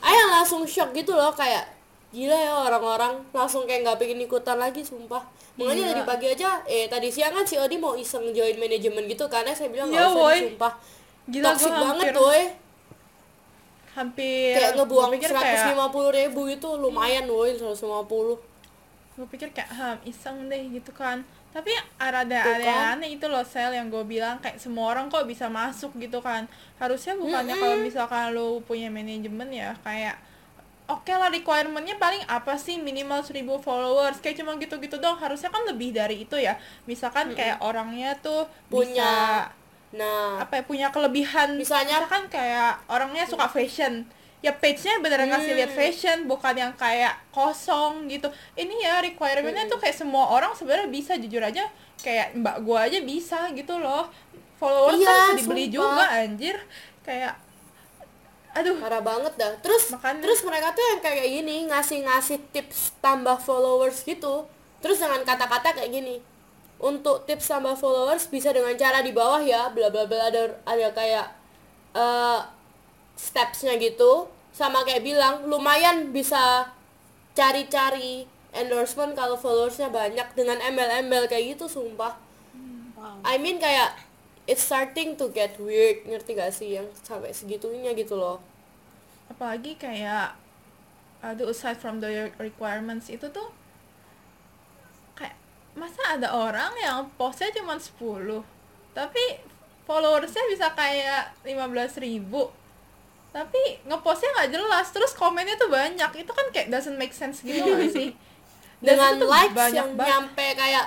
ayah 0.00 0.26
langsung 0.30 0.62
shock 0.64 0.92
gitu 0.92 1.12
loh 1.12 1.32
kayak 1.32 1.64
gila 2.12 2.36
ya 2.36 2.52
orang-orang 2.52 3.24
langsung 3.32 3.64
kayak 3.64 3.88
nggak 3.88 3.96
pengen 3.96 4.20
ikutan 4.20 4.60
lagi 4.60 4.84
sumpah. 4.84 5.24
Makanya 5.56 5.80
Gila. 5.80 5.92
tadi 5.92 6.02
pagi 6.04 6.26
aja 6.28 6.50
eh 6.64 6.84
tadi 6.88 7.08
siang 7.08 7.32
kan 7.32 7.44
si 7.44 7.56
Odi 7.56 7.76
mau 7.76 7.96
iseng 7.96 8.32
join 8.32 8.56
manajemen 8.56 9.04
gitu 9.04 9.24
karena 9.28 9.52
saya 9.52 9.72
bilang 9.72 9.88
Iya, 9.88 9.96
nggak 9.96 10.12
usah 10.12 10.20
woy. 10.20 10.32
deh, 10.32 10.40
sumpah. 10.52 10.72
Gila, 11.22 11.44
toxic 11.48 11.72
banget 11.72 12.04
hampir- 12.04 12.16
hampir 13.92 14.56
kayak 14.56 14.76
ngebuang 14.80 15.12
seratus 15.20 15.62
lima 15.72 15.86
puluh 15.92 16.10
ribu 16.10 16.48
itu 16.48 16.68
lumayan 16.80 17.28
woy 17.28 17.52
150 17.52 18.52
gue 19.12 19.26
pikir 19.28 19.52
kayak 19.52 19.68
ham 19.76 19.96
iseng 20.08 20.48
deh 20.48 20.72
gitu 20.72 20.88
kan. 20.96 21.20
Tapi 21.52 21.68
ada 22.00 22.24
ada 22.24 22.40
kan. 22.64 22.96
aneh 22.96 23.12
itu 23.20 23.28
loh 23.28 23.44
sel 23.44 23.76
yang 23.76 23.92
gue 23.92 24.00
bilang 24.08 24.40
kayak 24.40 24.56
semua 24.56 24.88
orang 24.96 25.12
kok 25.12 25.28
bisa 25.28 25.52
masuk 25.52 25.92
gitu 26.00 26.24
kan. 26.24 26.48
Harusnya 26.80 27.12
bukannya 27.20 27.52
kalau 27.60 27.76
misalkan 27.76 28.32
lo 28.32 28.64
punya 28.64 28.88
manajemen 28.88 29.52
ya 29.52 29.76
kayak 29.84 30.16
oke 30.88 31.12
lah 31.12 31.28
requirementnya 31.28 32.00
paling 32.00 32.24
apa 32.24 32.56
sih? 32.56 32.80
Minimal 32.80 33.20
1000 33.20 33.44
followers. 33.60 34.16
Kayak 34.24 34.40
cuma 34.40 34.56
gitu-gitu 34.56 34.96
dong. 34.96 35.20
Harusnya 35.20 35.52
kan 35.52 35.68
lebih 35.68 35.92
dari 35.92 36.24
itu 36.24 36.40
ya. 36.40 36.56
Misalkan 36.88 37.36
kayak 37.36 37.60
orangnya 37.60 38.16
tuh 38.16 38.48
Punya- 38.72 38.96
bisa 38.96 39.12
nah. 39.92 40.40
Apa 40.40 40.58
ya 40.58 40.62
punya 40.64 40.88
kelebihan. 40.88 41.54
Misalnya- 41.54 42.02
misalkan 42.02 42.26
kayak 42.28 42.80
orangnya 42.88 43.24
suka 43.24 43.46
fashion. 43.46 44.08
Ya 44.42 44.50
page-nya 44.50 44.98
beneran 44.98 45.30
ngasih 45.30 45.54
lihat 45.54 45.70
fashion 45.70 46.26
bukan 46.26 46.50
yang 46.58 46.72
kayak 46.74 47.14
kosong 47.30 48.10
gitu. 48.10 48.26
Ini 48.52 48.74
ya 48.82 48.98
requirementnya 48.98 49.70
tuh 49.70 49.78
kayak 49.78 49.94
semua 49.94 50.34
orang 50.34 50.50
sebenarnya 50.50 50.90
bisa. 50.90 51.14
Jujur 51.14 51.38
aja 51.38 51.70
kayak 52.02 52.34
mbak 52.34 52.58
gua 52.66 52.90
aja 52.90 52.98
bisa 53.00 53.46
gitu 53.54 53.78
loh. 53.78 54.10
Followers 54.58 54.98
Iya, 54.98 55.06
kan 55.06 55.38
dibeli 55.38 55.70
sumpah. 55.70 55.74
juga 55.78 56.04
anjir. 56.18 56.56
Kayak 57.06 57.34
aduh. 58.52 58.76
Parah 58.82 59.00
banget 59.00 59.32
dah. 59.38 59.52
Terus 59.62 59.94
Makanya- 59.94 60.22
terus 60.26 60.40
mereka 60.42 60.74
tuh 60.74 60.84
yang 60.90 61.00
kayak 61.00 61.22
gini 61.24 61.56
ngasih 61.70 61.98
ngasih 62.02 62.38
tips 62.50 62.98
tambah 62.98 63.38
followers 63.38 64.02
gitu. 64.02 64.44
Terus 64.82 64.98
dengan 64.98 65.22
kata-kata 65.22 65.70
kayak 65.72 65.90
gini 65.92 66.18
untuk 66.82 67.24
tips 67.30 67.46
tambah 67.46 67.78
followers 67.78 68.26
bisa 68.26 68.50
dengan 68.50 68.74
cara 68.74 69.00
di 69.00 69.14
bawah 69.14 69.38
ya 69.38 69.70
bla 69.70 69.88
bla 69.88 70.04
bla 70.04 70.28
ada 70.28 70.50
ada 70.66 70.88
kayak 70.90 71.26
eh 71.94 72.40
stepsnya 73.14 73.78
gitu. 73.78 74.26
Sama 74.52 74.84
kayak 74.84 75.06
bilang 75.06 75.48
lumayan 75.48 76.12
bisa 76.12 76.68
cari-cari 77.32 78.28
endorsement 78.52 79.16
kalau 79.16 79.38
followersnya 79.40 79.88
banyak 79.88 80.28
dengan 80.36 80.60
embel-embel 80.60 81.24
kayak 81.24 81.56
gitu 81.56 81.64
sumpah. 81.70 82.20
Wow. 82.92 83.24
I 83.24 83.40
mean 83.40 83.56
kayak 83.56 83.96
it's 84.44 84.68
starting 84.68 85.16
to 85.16 85.32
get 85.32 85.56
weird 85.56 86.04
ngerti 86.04 86.36
gak 86.36 86.52
sih 86.52 86.76
yang 86.76 86.90
sampai 87.00 87.32
segitunya 87.32 87.96
gitu 87.96 88.18
loh. 88.18 88.44
Apalagi 89.32 89.80
kayak 89.80 90.36
aduh 91.22 91.48
aside 91.54 91.78
from 91.78 92.02
the 92.02 92.28
requirements 92.36 93.08
itu 93.08 93.30
tuh 93.30 93.48
masa 95.74 96.02
ada 96.12 96.28
orang 96.30 96.72
yang 96.76 96.98
postnya 97.14 97.48
cuma 97.50 97.74
10 97.74 97.96
tapi 98.92 99.22
followersnya 99.82 100.44
bisa 100.46 100.68
kayak 100.72 101.32
15.000 101.42 101.64
ribu 101.98 102.52
tapi 103.28 103.56
ngepostnya 103.82 104.28
nggak 104.30 104.50
jelas 104.52 104.86
terus 104.88 105.12
komennya 105.12 105.56
tuh 105.56 105.66
banyak 105.66 106.10
itu 106.14 106.28
kan 106.28 106.46
kayak 106.50 106.68
doesn't 106.68 106.96
make 106.96 107.10
sense 107.10 107.40
gitu 107.40 107.64
gak 107.64 107.88
sih 107.96 108.12
Dan 108.82 108.98
dengan 108.98 109.14
likes 109.24 109.54
banyak 109.54 109.72
yang 109.74 109.90
banget. 109.94 110.10
nyampe 110.10 110.46
kayak 110.52 110.86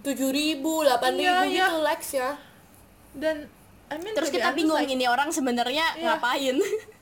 tujuh 0.00 0.28
ribu, 0.28 0.82
delapan 0.82 1.12
ribu 1.12 1.22
Iya, 1.22 1.44
iya. 1.44 1.66
gitu 1.66 1.78
likes 1.80 2.10
ya 2.12 2.30
dan 3.12 3.36
I 3.88 3.96
mean 3.98 4.12
terus 4.12 4.28
kita 4.28 4.52
bingung 4.52 4.76
like, 4.76 4.88
ini 4.88 5.04
orang 5.04 5.28
sebenarnya 5.30 5.96
Iya. 5.96 6.04
ngapain 6.14 6.56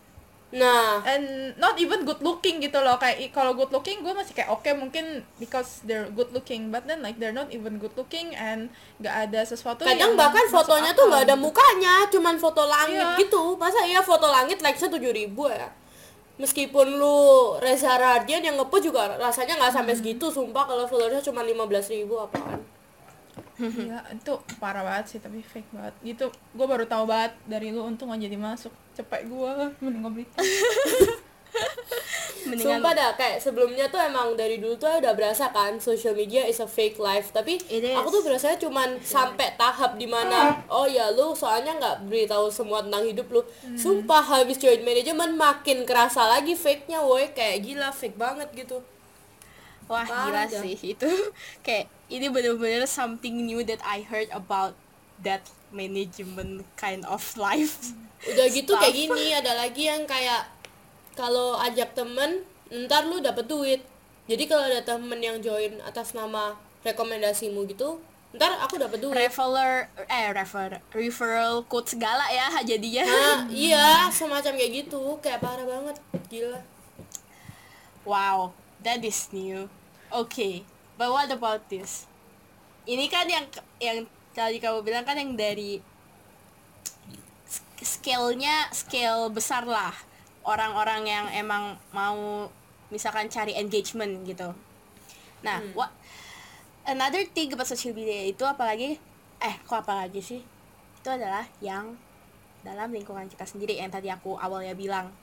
nah. 0.50 1.04
And 1.04 1.52
not 1.56 1.76
even 1.76 2.02
good 2.02 2.18
looking 2.18 2.58
gitu 2.58 2.80
loh. 2.80 2.96
Kayak 2.96 3.30
kalau 3.30 3.52
good 3.52 3.68
looking 3.68 4.00
gue 4.00 4.10
masih 4.10 4.32
kayak 4.32 4.48
oke 4.48 4.64
mungkin 4.72 5.20
because 5.36 5.84
they're 5.84 6.08
good 6.08 6.32
looking. 6.32 6.68
But 6.68 6.84
then 6.84 7.00
like 7.00 7.16
they're 7.16 7.36
not 7.36 7.52
even 7.52 7.76
good 7.76 7.92
looking 7.94 8.32
and 8.32 8.72
gak 8.98 9.28
ada 9.28 9.44
sesuatu 9.44 9.84
kadang 9.84 9.96
yang 9.98 10.12
bahkan 10.14 10.48
fotonya 10.48 10.92
akal. 10.92 10.98
tuh 10.98 11.04
nggak 11.08 11.22
ada 11.24 11.36
mukanya 11.36 11.94
cuman 12.08 12.36
foto 12.36 12.62
langit 12.64 13.04
Iya. 13.04 13.20
gitu. 13.20 13.54
Masa 13.54 13.84
iya 13.84 14.00
foto 14.00 14.24
langit 14.24 14.58
likesnya 14.58 14.88
tujuh 14.88 15.12
ribu 15.12 15.46
ya? 15.46 15.68
Meskipun 16.38 16.86
lu 16.96 17.18
Reza 17.58 17.98
Radian 17.98 18.40
yang 18.40 18.54
ngepost 18.54 18.86
juga 18.86 19.10
rasanya 19.18 19.58
nggak 19.58 19.74
sampai 19.74 19.92
Hmm. 19.92 20.00
segitu 20.00 20.30
sumpah 20.30 20.64
kalau 20.64 20.86
followersnya 20.86 21.20
cuma 21.20 21.42
15.000 21.42 21.98
ribu 21.98 22.14
apaan 22.16 22.62
Iya, 23.58 23.98
itu 24.14 24.34
parah 24.62 24.82
banget 24.86 25.04
sih 25.16 25.18
tapi 25.22 25.42
fake 25.42 25.70
banget. 25.74 25.94
Gitu 26.02 26.26
gue 26.30 26.66
baru 26.66 26.84
tahu 26.86 27.04
banget 27.08 27.34
dari 27.46 27.74
lu 27.74 27.82
untung 27.82 28.10
aja 28.10 28.26
jadi 28.26 28.38
masuk. 28.38 28.72
Cepet 28.94 29.26
gue 29.26 29.52
mending 29.82 30.02
gue 30.02 30.12
beli. 30.12 30.26
Mendingan 32.48 32.80
Sumpah 32.80 32.92
dah, 32.96 33.10
kayak 33.18 33.44
sebelumnya 33.44 33.90
tuh 33.92 34.00
emang 34.00 34.32
dari 34.32 34.56
dulu 34.56 34.78
tuh 34.80 34.88
udah 34.88 35.12
berasa 35.12 35.52
kan 35.52 35.76
social 35.82 36.16
media 36.16 36.46
is 36.48 36.62
a 36.62 36.68
fake 36.68 36.96
life. 36.96 37.34
Tapi 37.34 37.60
aku 37.92 38.08
tuh 38.08 38.22
berasanya 38.24 38.56
cuman 38.56 38.96
sampai 39.04 39.52
tahap 39.58 40.00
di 40.00 40.08
mana 40.08 40.64
Oh 40.70 40.88
ya 40.88 41.12
lu 41.12 41.36
soalnya 41.36 41.76
nggak 41.76 42.08
beritahu 42.08 42.48
semua 42.48 42.80
tentang 42.80 43.04
hidup 43.04 43.28
lu. 43.28 43.42
Sumpah 43.76 44.22
habis 44.24 44.56
join 44.56 44.80
manajemen 44.80 45.36
makin 45.36 45.84
kerasa 45.84 46.24
lagi 46.24 46.56
fake-nya 46.56 47.04
woi. 47.04 47.32
Kayak 47.36 47.64
gila 47.64 47.88
fake 47.92 48.16
banget 48.16 48.48
gitu 48.54 48.80
wah 49.88 50.04
Parah 50.04 50.44
gila 50.46 50.52
dah. 50.52 50.62
sih. 50.62 50.76
Itu 50.94 51.08
kayak 51.66 51.88
ini 52.08 52.28
bener-bener 52.28 52.84
something 52.86 53.44
new 53.44 53.60
that 53.64 53.80
I 53.82 54.04
heard 54.04 54.28
about 54.30 54.76
that 55.20 55.42
management 55.74 56.64
kind 56.76 57.02
of 57.04 57.20
life. 57.36 57.92
Udah 58.30 58.46
gitu 58.50 58.72
kayak 58.76 58.94
Stuff. 58.94 59.02
gini 59.14 59.24
ada 59.34 59.52
lagi 59.56 59.88
yang 59.88 60.04
kayak 60.04 60.54
Kalau 61.12 61.58
ajak 61.58 61.98
temen 61.98 62.46
ntar 62.70 63.02
lu 63.02 63.18
dapet 63.18 63.50
duit. 63.50 63.82
Jadi 64.30 64.46
kalau 64.46 64.62
ada 64.62 64.78
temen 64.86 65.18
yang 65.18 65.42
join 65.42 65.82
atas 65.82 66.14
nama 66.14 66.54
rekomendasimu 66.86 67.66
gitu 67.66 67.98
Ntar 68.28 68.60
aku 68.60 68.76
dapet 68.76 69.00
duit. 69.00 69.16
Referral 69.16 69.88
eh 70.04 70.28
refer 70.30 70.78
referral 70.92 71.64
code 71.64 71.88
segala 71.88 72.28
ya 72.28 72.46
jadinya. 72.70 73.02
Nah, 73.02 73.40
iya, 73.48 74.06
semacam 74.12 74.52
kayak 74.52 74.72
gitu, 74.84 75.00
kayak 75.24 75.40
parah 75.40 75.64
banget, 75.64 75.96
gila. 76.28 76.60
wow 78.04 78.52
that 78.80 79.04
is 79.04 79.28
new 79.32 79.68
okay 80.12 80.64
but 80.98 81.14
what 81.14 81.30
about 81.30 81.62
this? 81.70 82.10
Ini 82.84 83.06
kan 83.06 83.30
yang 83.30 83.46
yang 83.78 83.98
tadi 84.34 84.58
kamu 84.58 84.82
bilang 84.82 85.06
kan 85.06 85.14
yang 85.14 85.38
dari 85.38 85.78
scale-nya 87.78 88.68
scale 88.74 89.30
besar 89.30 89.62
lah. 89.64 89.94
Orang-orang 90.42 91.06
yang 91.06 91.26
emang 91.30 91.78
mau 91.94 92.50
misalkan 92.90 93.30
cari 93.30 93.54
engagement 93.54 94.26
gitu. 94.26 94.50
Nah 95.46 95.62
what 95.72 95.94
another 96.82 97.22
thing 97.30 97.54
about 97.54 97.70
social 97.70 97.94
media 97.94 98.26
itu 98.26 98.42
apalagi 98.42 98.98
eh 99.38 99.54
kok 99.62 99.86
apalagi 99.86 100.18
sih? 100.18 100.42
Itu 100.98 101.14
adalah 101.14 101.46
yang 101.62 101.94
dalam 102.66 102.90
lingkungan 102.90 103.30
kita 103.30 103.46
sendiri 103.46 103.78
yang 103.78 103.94
tadi 103.94 104.10
aku 104.10 104.34
awalnya 104.34 104.74
bilang. 104.74 105.14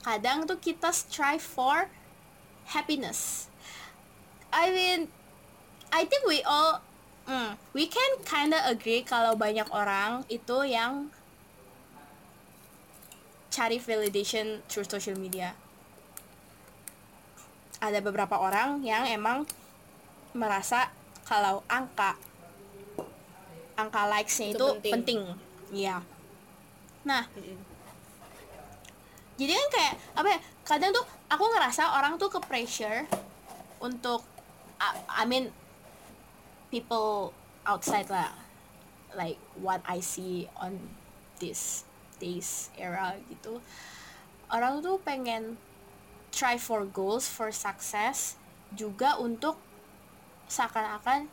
Kadang 0.00 0.46
tuh 0.46 0.56
kita 0.62 0.94
strive 0.94 1.42
for 1.42 1.90
happiness 2.70 3.49
I 4.50 4.70
mean 4.74 5.00
I 5.90 6.06
think 6.06 6.26
we 6.26 6.42
all 6.42 6.82
mm, 7.26 7.54
we 7.74 7.86
can 7.86 8.18
kinda 8.26 8.58
agree 8.66 9.02
kalau 9.06 9.34
banyak 9.38 9.66
orang 9.70 10.26
itu 10.30 10.66
yang 10.66 11.10
cari 13.50 13.82
validation 13.82 14.62
through 14.70 14.86
social 14.86 15.18
media. 15.18 15.58
Ada 17.82 17.98
beberapa 17.98 18.38
orang 18.38 18.84
yang 18.86 19.02
emang 19.08 19.42
merasa 20.30 20.90
kalau 21.26 21.66
angka 21.66 22.14
angka 23.74 24.02
likes-nya 24.06 24.54
Itu 24.54 24.58
itu, 24.58 24.66
penting. 24.78 24.92
penting. 24.94 25.20
Iya. 25.74 25.96
Nah 27.06 27.26
jadi 29.40 29.52
kan 29.56 29.68
kayak 29.72 29.94
apa 30.20 30.28
ya 30.36 30.38
kadang 30.68 30.90
tuh 30.92 31.04
aku 31.32 31.44
ngerasa 31.48 31.96
orang 31.96 32.20
tuh 32.20 32.28
ke 32.28 32.38
pressure 32.44 33.08
untuk 33.80 34.20
I, 34.80 35.22
I 35.22 35.24
mean 35.28 35.52
people 36.72 37.36
outside 37.68 38.08
lah 38.08 38.32
like 39.14 39.36
what 39.60 39.84
I 39.84 40.00
see 40.00 40.48
on 40.56 40.78
this 41.38 41.84
days 42.20 42.70
era 42.78 43.16
gitu. 43.28 43.58
Orang 44.50 44.82
tuh 44.82 44.98
pengen 45.02 45.56
try 46.30 46.58
for 46.58 46.86
goals 46.86 47.26
for 47.26 47.50
success 47.50 48.38
juga 48.74 49.18
untuk 49.18 49.58
seakan-akan 50.50 51.26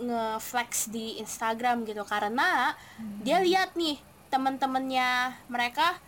nge-flex 0.00 0.90
di 0.90 1.20
Instagram 1.20 1.84
gitu. 1.86 2.02
Karena 2.06 2.74
dia 3.22 3.38
lihat 3.38 3.76
nih 3.76 4.00
teman-temannya 4.32 5.36
mereka 5.50 5.98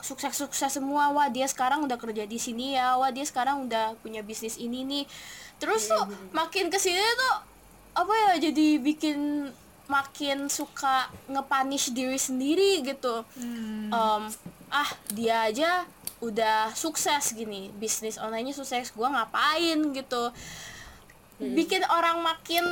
sukses-sukses 0.00 0.78
semua. 0.78 1.10
Wah 1.10 1.28
dia 1.28 1.46
sekarang 1.50 1.84
udah 1.84 1.98
kerja 1.98 2.24
di 2.24 2.38
sini 2.38 2.78
ya. 2.78 2.98
Wah 2.98 3.10
dia 3.10 3.26
sekarang 3.26 3.66
udah 3.66 3.98
punya 4.00 4.22
bisnis 4.22 4.56
ini 4.58 4.86
nih. 4.86 5.04
Terus 5.58 5.90
tuh 5.90 6.04
makin 6.30 6.70
ke 6.70 6.78
sini 6.78 6.98
tuh 6.98 7.36
apa 7.98 8.12
ya 8.14 8.50
jadi 8.50 8.78
bikin 8.78 9.50
makin 9.90 10.46
suka 10.46 11.10
nge-punish 11.26 11.90
diri 11.96 12.18
sendiri 12.20 12.84
gitu. 12.86 13.24
Em, 13.90 14.22
ah 14.68 14.90
dia 15.10 15.50
aja 15.50 15.88
udah 16.22 16.70
sukses 16.78 17.34
gini. 17.34 17.74
Bisnis 17.74 18.20
online-nya 18.20 18.54
sukses 18.54 18.94
gua 18.94 19.10
ngapain 19.10 19.78
gitu. 19.94 20.22
Bikin 21.38 21.82
orang 21.90 22.22
makin 22.22 22.64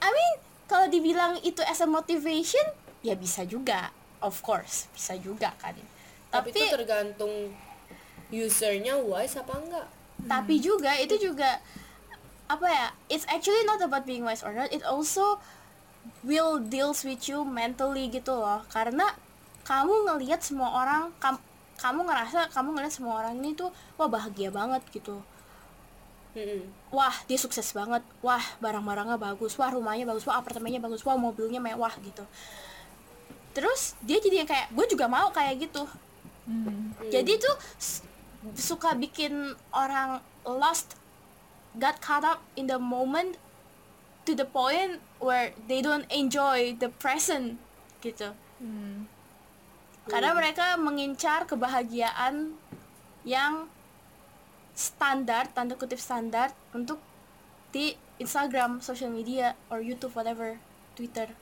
I 0.00 0.08
mean 0.08 0.32
kalau 0.64 0.86
dibilang 0.88 1.36
itu 1.44 1.60
as 1.66 1.84
a 1.84 1.88
motivation 1.88 2.64
ya 3.04 3.16
bisa 3.16 3.44
juga 3.44 3.92
of 4.20 4.40
course 4.44 4.86
bisa 4.94 5.16
juga 5.20 5.52
kan. 5.60 5.74
Tapi, 5.74 5.86
tapi 6.30 6.48
itu 6.54 6.64
tergantung 6.70 7.32
usernya 8.30 8.94
wise 9.00 9.34
apa 9.34 9.54
enggak. 9.58 9.86
tapi 10.20 10.60
juga 10.60 10.94
itu 11.00 11.16
juga 11.18 11.58
apa 12.46 12.66
ya 12.68 12.86
it's 13.08 13.26
actually 13.26 13.64
not 13.66 13.80
about 13.82 14.04
being 14.06 14.22
wise 14.22 14.44
or 14.44 14.52
not 14.52 14.68
it 14.70 14.84
also 14.84 15.40
will 16.22 16.60
deals 16.60 17.02
with 17.04 17.26
you 17.28 17.42
mentally 17.44 18.08
gitu 18.08 18.32
loh. 18.36 18.62
Karena 18.70 19.16
kamu 19.64 20.06
ngelihat 20.08 20.40
semua 20.44 20.68
orang 20.72 21.12
kam- 21.20 21.42
kamu 21.80 22.04
ngerasa 22.08 22.52
kamu 22.52 22.68
ngelihat 22.76 22.94
semua 22.94 23.14
orang 23.24 23.40
ini 23.40 23.56
tuh 23.56 23.72
wah 23.96 24.08
bahagia 24.08 24.48
banget 24.52 24.82
gitu. 24.92 25.20
Mm-mm. 26.30 26.62
wah 26.94 27.10
dia 27.26 27.34
sukses 27.34 27.74
banget. 27.74 28.06
Wah 28.22 28.42
barang-barangnya 28.62 29.18
bagus. 29.18 29.58
Wah 29.58 29.70
rumahnya 29.74 30.06
bagus. 30.06 30.22
Wah 30.28 30.38
apartemennya 30.38 30.78
bagus. 30.78 31.02
Wah 31.02 31.18
mobilnya 31.18 31.58
mewah 31.58 31.90
gitu 32.06 32.22
terus 33.50 33.98
dia 34.00 34.18
jadi 34.18 34.44
yang 34.44 34.48
kayak 34.48 34.70
gue 34.70 34.86
juga 34.88 35.06
mau 35.10 35.30
kayak 35.30 35.68
gitu 35.68 35.84
Hmm. 36.50 36.96
jadi 37.14 37.38
tuh 37.38 37.56
suka 38.58 38.96
bikin 38.98 39.54
orang 39.70 40.18
lost 40.42 40.98
got 41.78 42.02
caught 42.02 42.26
up 42.26 42.40
in 42.58 42.66
the 42.66 42.80
moment 42.80 43.38
to 44.26 44.34
the 44.34 44.42
point 44.42 44.98
where 45.22 45.54
they 45.70 45.78
don't 45.78 46.08
enjoy 46.10 46.74
the 46.80 46.90
present 46.98 47.60
gitu 48.02 48.34
Hmm. 48.58 49.06
karena 50.10 50.34
mereka 50.34 50.74
mengincar 50.74 51.46
kebahagiaan 51.46 52.56
yang 53.22 53.70
standar 54.74 55.46
tanda 55.52 55.76
kutip 55.76 56.00
standar 56.00 56.50
untuk 56.72 56.98
di 57.70 57.94
Instagram, 58.20 58.84
social 58.84 59.08
media, 59.08 59.56
or 59.72 59.80
YouTube, 59.80 60.12
whatever, 60.12 60.60
Twitter. 60.92 61.32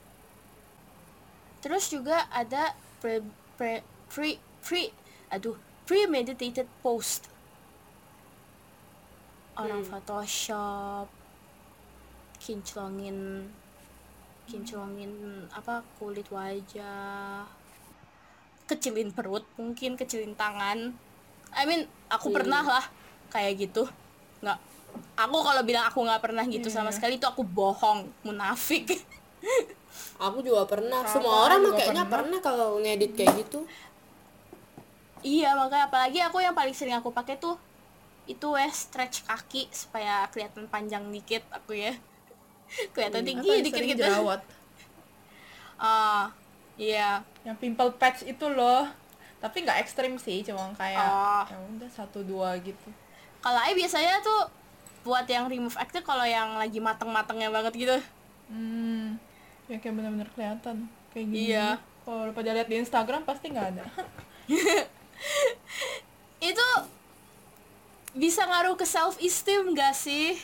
Terus 1.59 1.91
juga 1.91 2.27
ada 2.31 2.71
pre, 3.03 3.19
pre, 3.59 3.83
pre, 4.07 4.39
pre, 4.63 4.91
aduh, 5.27 5.55
premeditated 5.83 6.67
post. 6.79 7.27
Orang 9.59 9.83
Hmm. 9.83 9.91
Photoshop, 9.91 11.07
kinclongin, 12.39 13.51
kinclongin 14.47 15.11
apa 15.51 15.83
kulit 15.99 16.31
wajah, 16.31 17.43
kecilin 18.63 19.11
perut, 19.11 19.43
mungkin 19.59 19.99
kecilin 19.99 20.31
tangan. 20.39 20.95
I 21.51 21.63
mean, 21.67 21.83
aku 22.07 22.31
Hmm. 22.31 22.37
pernah 22.39 22.63
lah 22.63 22.85
kayak 23.27 23.67
gitu. 23.67 23.83
Nggak, 24.39 24.59
aku 25.19 25.37
kalau 25.43 25.61
bilang 25.67 25.83
aku 25.91 26.07
nggak 26.07 26.23
pernah 26.23 26.47
gitu 26.47 26.71
sama 26.71 26.87
Iya. 26.89 26.95
sekali 26.95 27.19
itu 27.19 27.27
aku 27.27 27.43
bohong, 27.43 28.07
munafik. 28.23 28.87
Aku 30.19 30.43
juga 30.43 30.67
pernah. 30.67 31.01
Sama, 31.07 31.13
Semua 31.15 31.35
orang 31.47 31.59
mah 31.63 31.73
kayaknya 31.73 32.03
pernah. 32.03 32.11
pernah 32.11 32.39
kalau 32.43 32.67
ngedit 32.83 33.11
kayak 33.15 33.33
gitu. 33.39 33.63
Iya 35.19 35.51
makanya 35.51 35.87
apalagi 35.87 36.19
aku 36.19 36.39
yang 36.39 36.55
paling 36.55 36.71
sering 36.71 36.95
aku 36.95 37.11
pakai 37.11 37.35
tuh 37.35 37.55
itu 38.23 38.45
wes 38.45 38.87
stretch 38.87 39.25
kaki 39.25 39.67
supaya 39.73 40.27
kelihatan 40.29 40.69
panjang 40.69 41.03
dikit 41.09 41.43
aku 41.49 41.75
ya. 41.75 41.91
kelihatan 42.93 43.23
atau 43.23 43.27
tinggi 43.27 43.49
dikit 43.65 43.81
gitu 43.81 43.99
jerawat 43.99 44.41
ah 45.81 46.29
iya 46.77 47.25
yang 47.41 47.57
pimple 47.57 47.89
patch 47.97 48.23
itu 48.23 48.45
loh 48.45 48.85
tapi 49.41 49.65
nggak 49.65 49.81
ekstrim 49.81 50.19
sih 50.21 50.45
cuma 50.45 50.69
kayak 50.77 51.01
Oh. 51.01 51.43
ya 51.49 51.57
udah 51.57 51.89
satu 51.89 52.21
dua 52.21 52.53
gitu 52.61 52.93
kalau 53.41 53.57
Ai 53.57 53.73
biasanya 53.73 54.21
tuh 54.21 54.51
buat 55.01 55.25
yang 55.25 55.49
remove 55.49 55.79
acne 55.79 56.03
kalau 56.03 56.27
yang 56.27 56.59
lagi 56.61 56.77
mateng-matengnya 56.77 57.49
banget 57.49 57.73
gitu 57.73 57.97
hmm 58.53 59.17
ya 59.69 59.77
kayak 59.77 59.95
benar-benar 59.95 60.29
kelihatan. 60.33 60.77
Kayak 61.13 61.25
gini. 61.29 61.53
Iya. 61.53 61.67
kalau 62.03 62.33
pada 62.33 62.49
lihat 62.57 62.65
di 62.65 62.81
Instagram 62.81 63.21
pasti 63.21 63.53
nggak 63.53 63.67
ada. 63.77 63.85
Itu 66.49 66.67
bisa 68.17 68.49
ngaruh 68.49 68.73
ke 68.73 68.87
self 68.87 69.21
esteem 69.21 69.77
gak 69.77 69.93
sih? 69.93 70.41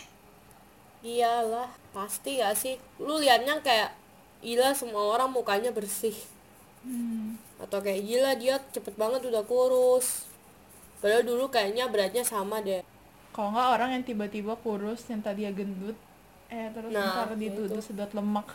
Iyalah 1.01 1.73
pasti 1.89 2.37
gak 2.37 2.53
sih? 2.53 2.77
Lu 3.01 3.17
liatnya 3.17 3.57
kayak 3.65 3.97
gila 4.45 4.77
semua 4.77 5.17
orang 5.17 5.33
mukanya 5.33 5.73
bersih. 5.73 6.13
Hmm. 6.85 7.33
atau 7.57 7.81
kayak 7.81 8.05
gila 8.05 8.31
dia 8.37 8.61
cepet 8.69 8.93
banget 8.93 9.25
udah 9.25 9.41
kurus. 9.41 10.29
Padahal 11.01 11.25
dulu 11.25 11.49
kayaknya 11.49 11.89
beratnya 11.89 12.21
sama 12.21 12.61
deh. 12.61 12.85
Kalau 13.33 13.57
nggak 13.57 13.69
orang 13.73 13.89
yang 13.97 14.03
tiba-tiba 14.05 14.53
kurus 14.61 15.01
yang 15.09 15.25
tadi 15.25 15.49
gendut 15.49 15.97
eh 16.45 16.69
terus 16.77 16.93
Nah, 16.93 17.25
ntar 17.25 17.33
ya 17.33 17.49
dituduh 17.49 17.81
itu. 17.81 17.89
sedot 17.89 18.13
lemak 18.13 18.53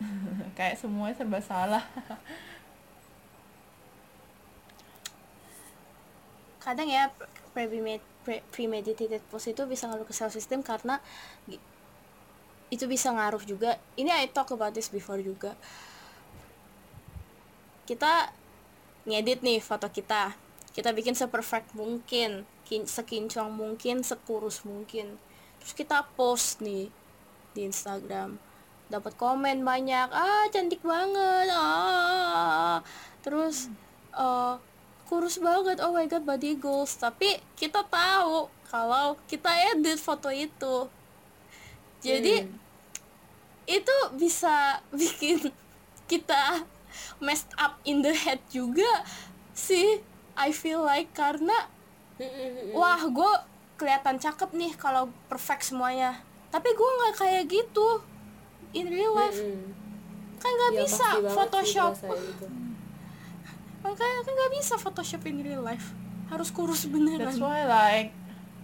kayak 0.56 0.80
semuanya 0.80 1.16
serba 1.16 1.40
salah. 1.44 1.84
Kadang 6.60 6.88
ya 6.88 7.08
premeditated, 7.56 8.04
pre- 8.24 8.44
premeditated 8.52 9.22
post 9.32 9.48
itu 9.48 9.64
bisa 9.64 9.88
ngaruh 9.88 10.04
ke 10.04 10.14
self 10.14 10.36
esteem 10.36 10.60
karena 10.60 11.00
itu 12.70 12.84
bisa 12.86 13.10
ngaruh 13.10 13.42
juga. 13.42 13.80
Ini 13.96 14.12
I 14.12 14.30
talk 14.30 14.52
about 14.54 14.76
this 14.76 14.92
before 14.92 15.18
juga. 15.20 15.56
Kita 17.88 18.30
ngedit 19.08 19.42
nih 19.42 19.58
foto 19.58 19.90
kita. 19.90 20.36
Kita 20.70 20.94
bikin 20.94 21.18
seperfect 21.18 21.74
mungkin 21.74 22.46
kin- 22.62 22.86
sekinclong 22.86 23.50
mungkin 23.50 24.06
sekurus 24.06 24.62
mungkin. 24.62 25.18
Terus 25.58 25.74
kita 25.74 26.06
post 26.14 26.62
nih 26.62 26.88
di 27.50 27.66
Instagram 27.66 28.49
dapat 28.90 29.14
komen 29.14 29.62
banyak. 29.62 30.10
Ah 30.10 30.44
cantik 30.50 30.82
banget. 30.82 31.46
Ah. 31.54 32.82
Terus 33.22 33.70
eh, 34.12 34.54
kurus 35.06 35.38
banget. 35.38 35.78
Oh 35.80 35.94
my 35.94 36.10
god 36.10 36.26
body 36.26 36.58
goals. 36.58 36.98
Tapi 36.98 37.38
kita 37.54 37.86
tahu 37.86 38.50
kalau 38.66 39.14
kita 39.30 39.48
edit 39.72 39.96
foto 39.96 40.28
itu. 40.28 40.90
Jadi 42.02 42.42
Hmm. 42.42 42.58
itu 43.70 43.96
bisa 44.18 44.78
bikin 45.00 45.54
kita 46.10 46.66
messed 47.22 47.54
up 47.54 47.78
in 47.86 48.02
the 48.02 48.10
head 48.10 48.42
juga 48.50 49.06
sih 49.54 50.02
I 50.34 50.50
feel 50.50 50.82
like. 50.82 51.14
Karena 51.14 51.70
wah 52.74 53.00
gue 53.06 53.32
kelihatan 53.78 54.18
cakep 54.18 54.50
nih 54.58 54.72
kalau 54.74 55.08
perfect 55.30 55.70
semuanya. 55.70 56.20
Tapi 56.50 56.74
gue 56.74 56.90
nggak 56.98 57.14
kayak 57.16 57.44
gitu 57.46 58.02
in 58.72 58.86
real 58.86 59.12
life. 59.12 59.36
Mm-mm. 59.36 59.72
kan 60.36 60.50
nggak 60.50 60.72
Iya, 60.72 60.80
bisa 60.82 61.06
Photoshop. 61.28 61.92
ngerasain 61.94 62.24
itu. 62.26 62.46
makanya 63.80 64.20
kan 64.20 64.32
nggak 64.32 64.52
bisa 64.54 64.74
Photoshop 64.76 65.22
in 65.24 65.38
real 65.40 65.60
life. 65.60 65.92
Harus 66.28 66.48
kurus 66.48 66.84
beneran. 66.84 67.26
That's 67.26 67.38
why 67.38 67.64
like 67.64 68.12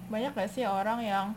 banyak 0.07 0.33
gak 0.33 0.49
sih 0.49 0.62
orang 0.62 1.03
yang 1.03 1.35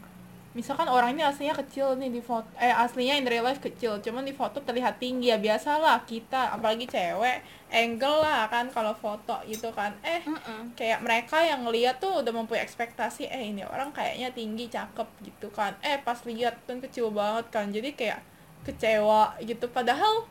misalkan 0.50 0.86
orang 0.86 1.14
ini 1.14 1.22
aslinya 1.22 1.54
kecil 1.56 1.94
nih 1.94 2.10
di 2.10 2.22
foto 2.22 2.46
eh 2.56 2.70
aslinya 2.70 3.18
in 3.18 3.26
real 3.26 3.42
life 3.42 3.58
kecil 3.58 3.98
cuman 3.98 4.26
di 4.26 4.34
foto 4.34 4.58
terlihat 4.60 4.98
tinggi 4.98 5.30
ya 5.30 5.38
biasalah 5.38 6.06
kita 6.06 6.54
apalagi 6.54 6.86
cewek 6.86 7.42
angle 7.70 8.18
lah 8.20 8.46
kan 8.46 8.70
kalau 8.70 8.94
foto 8.94 9.38
gitu 9.46 9.70
kan. 9.74 9.94
Eh 10.02 10.22
Mm-mm. 10.22 10.74
kayak 10.74 11.02
mereka 11.02 11.42
yang 11.42 11.66
ngeliat 11.66 11.98
tuh 11.98 12.22
udah 12.22 12.30
mempunyai 12.30 12.62
ekspektasi 12.62 13.26
eh 13.26 13.50
ini 13.50 13.66
orang 13.66 13.90
kayaknya 13.90 14.30
tinggi 14.32 14.70
cakep 14.70 15.08
gitu 15.26 15.50
kan. 15.50 15.74
Eh 15.82 15.98
pas 16.00 16.18
lihat 16.24 16.62
kan 16.64 16.78
kecil 16.78 17.10
banget 17.10 17.50
kan. 17.50 17.70
Jadi 17.70 17.94
kayak 17.94 18.20
kecewa 18.68 19.36
gitu. 19.44 19.66
Padahal 19.72 20.26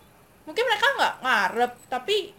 mungkin 0.45 0.65
mereka 0.65 0.87
nggak 0.97 1.15
ngarep 1.21 1.73
tapi 1.93 2.33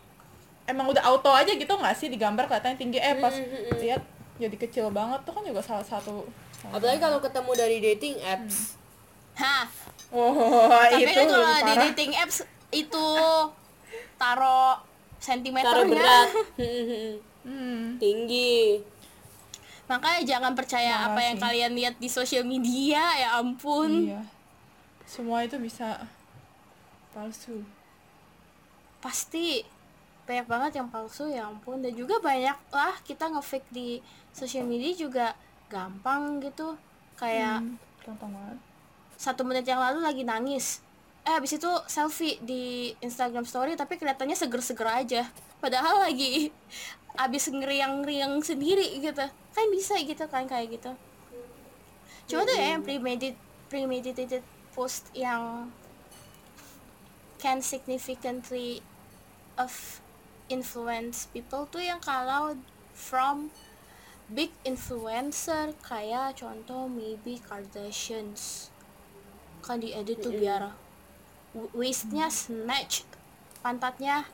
emang 0.66 0.90
udah 0.90 1.04
auto 1.10 1.34
aja 1.34 1.52
gitu 1.54 1.70
nggak 1.70 1.96
sih? 1.98 2.08
Digambar 2.10 2.46
kelihatannya 2.46 2.78
tinggi. 2.78 3.00
Eh 3.02 3.18
pas 3.18 3.34
Mm-mm. 3.34 3.78
lihat 3.82 4.02
jadi 4.38 4.56
kecil 4.56 4.90
banget. 4.94 5.22
Tuh 5.26 5.34
kan 5.34 5.44
juga 5.46 5.62
salah 5.62 5.86
satu 5.86 6.26
apalagi 6.60 7.00
kalau 7.00 7.24
ketemu 7.24 7.52
dari 7.56 7.78
dating 7.80 8.16
apps. 8.20 8.76
Hah, 9.40 9.64
oh 10.12 10.68
tapi 10.68 11.08
itu 11.08 11.22
kalau 11.24 11.56
di 11.64 11.74
dating 11.88 12.12
apps 12.20 12.44
itu 12.76 13.08
taro 14.20 14.84
sentimeternya 15.24 15.72
taruh 15.72 15.88
berat. 15.88 16.30
Hmm. 17.40 17.96
tinggi. 17.98 18.84
Makanya 19.88 20.22
jangan 20.28 20.54
percaya 20.54 20.92
Parah 20.92 21.08
apa 21.16 21.20
yang 21.24 21.38
kalian 21.40 21.72
lihat 21.72 21.96
di 21.98 22.12
sosial 22.12 22.44
media 22.44 23.00
ya 23.16 23.40
ampun. 23.40 24.12
Iya 24.12 24.22
semua 25.10 25.42
itu 25.42 25.58
bisa 25.58 26.06
palsu. 27.10 27.66
Pasti 29.02 29.66
banyak 30.30 30.46
banget 30.46 30.72
yang 30.78 30.88
palsu 30.88 31.26
ya 31.26 31.50
ampun. 31.50 31.82
Dan 31.82 31.98
juga 31.98 32.22
banyak 32.22 32.58
lah 32.70 32.94
kita 33.02 33.34
ngefake 33.34 33.66
di 33.74 33.98
sosial 34.30 34.70
media 34.70 34.94
juga 34.94 35.34
gampang 35.68 36.38
gitu. 36.40 36.78
Kayak 37.18 37.66
Hmm, 37.66 37.76
gampang 38.06 38.32
banget. 38.32 38.58
satu 39.20 39.44
menit 39.44 39.68
yang 39.68 39.82
lalu 39.82 40.00
lagi 40.00 40.24
nangis. 40.24 40.80
Eh 41.28 41.34
habis 41.36 41.52
itu 41.52 41.68
selfie 41.90 42.40
di 42.40 42.96
Instagram 43.04 43.44
story 43.44 43.76
tapi 43.76 44.00
kelihatannya 44.00 44.38
seger-seger 44.38 44.88
aja. 44.88 45.22
Padahal 45.60 46.06
lagi 46.08 46.54
abis 47.26 47.52
ngeriang-ngeriang 47.52 48.40
sendiri 48.40 49.02
gitu. 49.02 49.26
Kan 49.52 49.66
bisa 49.74 50.00
gitu 50.00 50.24
kan 50.30 50.46
kayak 50.46 50.80
gitu. 50.80 50.92
Cuma 52.30 52.46
tuh 52.46 52.56
ya 52.56 52.78
yang 52.78 52.86
premedit 52.86 53.36
premeditated 53.68 54.46
post 54.76 55.10
yang 55.16 55.72
can 57.40 57.64
significantly 57.64 58.84
of 59.56 60.04
influence 60.52 61.30
people 61.32 61.70
tuh 61.70 61.80
yang 61.80 62.02
kalau 62.04 62.58
from 62.92 63.54
big 64.30 64.52
influencer 64.68 65.74
kayak 65.82 66.38
contoh 66.38 66.86
maybe 66.86 67.40
Kardashians. 67.40 68.70
Kan 69.64 69.82
diedit 69.82 70.22
tuh 70.22 70.36
biar 70.36 70.76
waistnya 71.74 72.30
snatch 72.30 73.08
pantatnya 73.66 74.30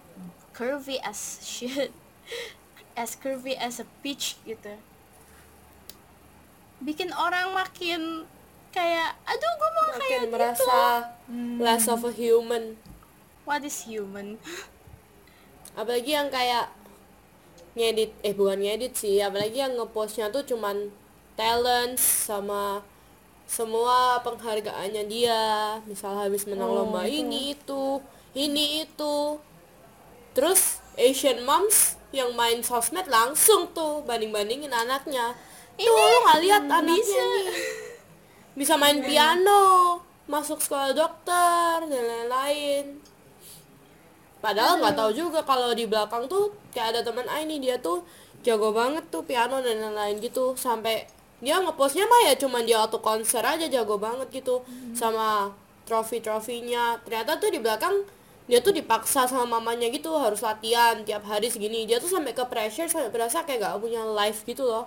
curvy 0.52 1.00
as 1.00 1.40
shit 1.42 1.96
as 3.02 3.16
curvy 3.16 3.56
as 3.56 3.80
a 3.80 3.88
peach 4.04 4.40
gitu. 4.44 4.76
Bikin 6.84 7.16
orang 7.16 7.56
makin 7.56 8.28
kayak 8.76 9.16
aduh 9.24 9.54
gue 9.56 9.70
mau 9.72 9.84
kayak 9.88 9.96
makin 9.96 10.20
gitu. 10.20 10.32
merasa 10.36 10.80
less 11.58 11.86
of 11.88 12.04
a 12.04 12.12
human. 12.12 12.76
What 13.48 13.64
is 13.64 13.88
human? 13.88 14.36
Apalagi 15.74 16.12
yang 16.12 16.28
kayak 16.28 16.68
ngedit 17.76 18.12
eh 18.20 18.32
bukan 18.32 18.60
ngedit 18.60 18.96
sih 18.96 19.20
apalagi 19.20 19.60
yang 19.60 19.76
ngepostnya 19.76 20.32
tuh 20.32 20.44
cuman 20.44 20.92
talent 21.36 22.00
sama 22.00 22.84
semua 23.46 24.20
penghargaannya 24.20 25.04
dia. 25.08 25.44
Misal 25.86 26.16
habis 26.18 26.44
menang 26.44 26.68
Oh, 26.68 26.76
lomba 26.84 27.06
itu. 27.06 27.22
ini 27.22 27.40
itu 27.54 27.84
ini 28.34 28.84
itu. 28.84 29.40
Terus 30.36 30.84
Asian 30.96 31.44
moms 31.44 31.96
yang 32.12 32.32
main 32.34 32.60
sosmed 32.60 33.08
langsung 33.08 33.68
tuh 33.72 34.00
banding 34.04 34.32
bandingin 34.32 34.72
anaknya 34.72 35.36
tuh 35.76 35.92
lu 35.92 36.18
nggak 36.24 36.40
lihat 36.40 36.64
anaknya 36.64 36.96
bisa. 36.96 37.20
nih 37.20 37.48
bisa 38.56 38.80
main 38.80 39.04
piano 39.04 40.00
masuk 40.26 40.58
sekolah 40.64 40.96
dokter 40.96 41.86
dan 41.86 42.04
lain-lain. 42.08 42.98
Padahal 44.40 44.80
nggak 44.82 44.96
tahu 44.96 45.12
juga 45.14 45.40
kalau 45.44 45.76
di 45.76 45.86
belakang 45.86 46.26
tuh 46.26 46.56
kayak 46.72 46.96
ada 46.96 47.02
teman 47.06 47.28
Ai 47.30 47.46
nih 47.46 47.60
dia 47.62 47.76
tuh 47.78 48.02
jago 48.42 48.72
banget 48.72 49.04
tuh 49.12 49.22
piano 49.28 49.60
dan 49.60 49.78
lain-lain 49.84 50.18
gitu. 50.24 50.56
Sampai 50.56 51.06
dia 51.44 51.60
ngepostnya 51.60 52.08
mah 52.08 52.32
ya 52.32 52.34
cuman 52.40 52.64
dia 52.64 52.80
waktu 52.82 52.98
konser 53.04 53.44
aja 53.44 53.68
jago 53.68 54.00
banget 54.00 54.32
gitu 54.32 54.64
sama 54.96 55.52
trofi-trofinya. 55.86 56.98
Ternyata 57.06 57.38
tuh 57.38 57.52
di 57.54 57.60
belakang 57.60 58.08
dia 58.46 58.62
tuh 58.62 58.74
dipaksa 58.74 59.26
sama 59.26 59.60
mamanya 59.60 59.90
gitu 59.90 60.14
harus 60.16 60.42
latihan 60.42 61.02
tiap 61.04 61.26
hari 61.28 61.52
segini. 61.52 61.86
Dia 61.86 62.00
tuh 62.00 62.10
sampai 62.10 62.32
ke 62.32 62.46
pressure 62.48 62.88
sampai 62.90 63.12
berasa 63.12 63.44
kayak 63.44 63.62
gak 63.62 63.82
punya 63.82 64.02
life 64.06 64.48
gitu 64.48 64.66
loh 64.66 64.86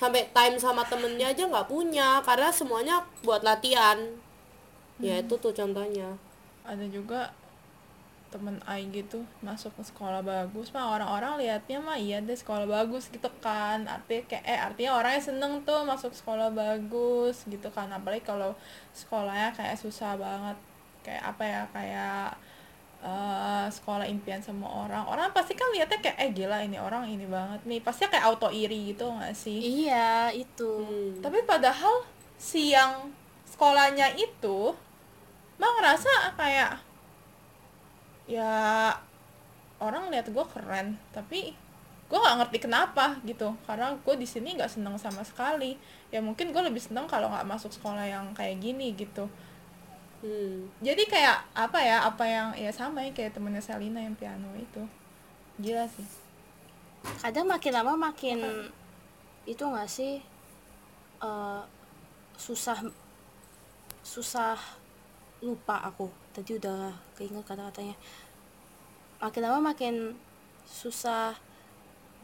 sampai 0.00 0.32
time 0.32 0.56
sama 0.56 0.80
temennya 0.88 1.28
aja 1.28 1.44
nggak 1.44 1.68
punya 1.68 2.24
karena 2.24 2.48
semuanya 2.48 3.04
buat 3.20 3.44
latihan. 3.44 4.00
Ya 4.96 5.20
itu 5.20 5.36
tuh 5.36 5.52
contohnya. 5.52 6.16
Ada 6.64 6.88
juga 6.88 7.28
temen 8.30 8.62
Ai 8.62 8.86
gitu 8.94 9.26
masuk 9.42 9.74
ke 9.74 9.82
sekolah 9.82 10.22
bagus 10.22 10.70
mah 10.70 10.86
orang-orang 10.94 11.42
liatnya 11.42 11.82
mah 11.82 11.98
iya 11.98 12.22
deh 12.22 12.32
sekolah 12.32 12.64
bagus 12.64 13.12
gitu 13.12 13.28
kan. 13.44 13.84
Artinya 13.84 14.24
kayak 14.24 14.44
eh 14.48 14.56
artinya 14.56 14.96
orangnya 14.96 15.20
seneng 15.20 15.52
tuh 15.68 15.84
masuk 15.84 16.16
sekolah 16.16 16.48
bagus 16.48 17.44
gitu 17.44 17.68
kan. 17.68 17.92
Apalagi 17.92 18.24
kalau 18.24 18.56
sekolahnya 18.96 19.52
kayak 19.52 19.76
susah 19.76 20.16
banget. 20.16 20.56
Kayak 21.04 21.36
apa 21.36 21.44
ya 21.44 21.62
kayak 21.76 22.26
eh, 23.00 23.66
sekolah 23.72 24.06
impian 24.08 24.40
semua 24.40 24.86
orang. 24.86 25.04
Orang 25.08 25.28
pasti 25.32 25.56
kan 25.56 25.68
liatnya 25.72 26.00
kayak 26.00 26.18
eh 26.20 26.30
gila 26.36 26.60
ini 26.64 26.76
orang 26.76 27.08
ini 27.08 27.24
banget 27.24 27.60
nih. 27.64 27.80
Pasti 27.80 28.06
kayak 28.06 28.26
auto 28.28 28.48
iri 28.52 28.92
gitu 28.92 29.08
gak 29.16 29.34
sih? 29.36 29.58
Iya 29.86 30.32
itu. 30.32 30.84
Hmm. 30.84 31.20
tapi 31.24 31.44
padahal 31.44 32.04
si 32.40 32.72
yang 32.72 33.12
sekolahnya 33.44 34.16
itu 34.16 34.72
mah 35.60 35.70
ngerasa 35.76 36.32
kayak 36.40 36.80
ya 38.24 38.88
orang 39.76 40.08
lihat 40.08 40.32
gue 40.32 40.44
keren 40.56 40.96
tapi 41.12 41.52
gue 42.10 42.18
nggak 42.18 42.36
ngerti 42.42 42.58
kenapa 42.66 43.16
gitu. 43.22 43.54
Karena 43.64 43.94
gue 43.94 44.14
di 44.18 44.26
sini 44.26 44.58
nggak 44.58 44.72
seneng 44.76 44.98
sama 44.98 45.22
sekali. 45.22 45.78
Ya 46.10 46.18
mungkin 46.18 46.50
gue 46.50 46.62
lebih 46.64 46.82
seneng 46.82 47.06
kalau 47.06 47.30
nggak 47.30 47.46
masuk 47.46 47.70
sekolah 47.70 48.02
yang 48.02 48.34
kayak 48.34 48.58
gini 48.58 48.92
gitu 48.98 49.30
Hmm. 50.20 50.68
jadi 50.84 51.00
kayak 51.08 51.48
apa 51.56 51.80
ya 51.80 52.04
apa 52.04 52.24
yang 52.28 52.52
ya 52.52 52.68
sama 52.68 53.00
ya 53.00 53.10
kayak 53.16 53.32
temennya 53.32 53.64
Selina 53.64 54.04
yang 54.04 54.12
piano 54.12 54.52
itu. 54.52 54.84
Gila 55.56 55.88
sih. 55.88 56.04
Kadang 57.24 57.48
makin 57.48 57.72
lama 57.72 57.96
makin 57.96 58.68
itu 59.48 59.64
nggak 59.64 59.88
sih 59.88 60.20
eh, 61.24 61.62
susah 62.36 62.84
susah 64.04 64.60
lupa 65.40 65.88
aku. 65.88 66.12
Tadi 66.36 66.60
udah 66.60 66.92
keinget 67.16 67.44
kata-katanya. 67.48 67.96
Makin 69.24 69.40
lama 69.40 69.72
makin 69.72 70.20
susah 70.68 71.40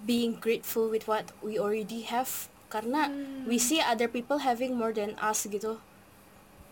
being 0.04 0.36
grateful 0.36 0.92
with 0.92 1.08
what 1.08 1.32
we 1.40 1.56
already 1.56 2.04
have. 2.04 2.52
Karena 2.68 3.08
we 3.48 3.56
see 3.56 3.80
other 3.80 4.10
people 4.10 4.44
having 4.44 4.76
more 4.76 4.92
than 4.92 5.16
us 5.16 5.48
gitu. 5.48 5.80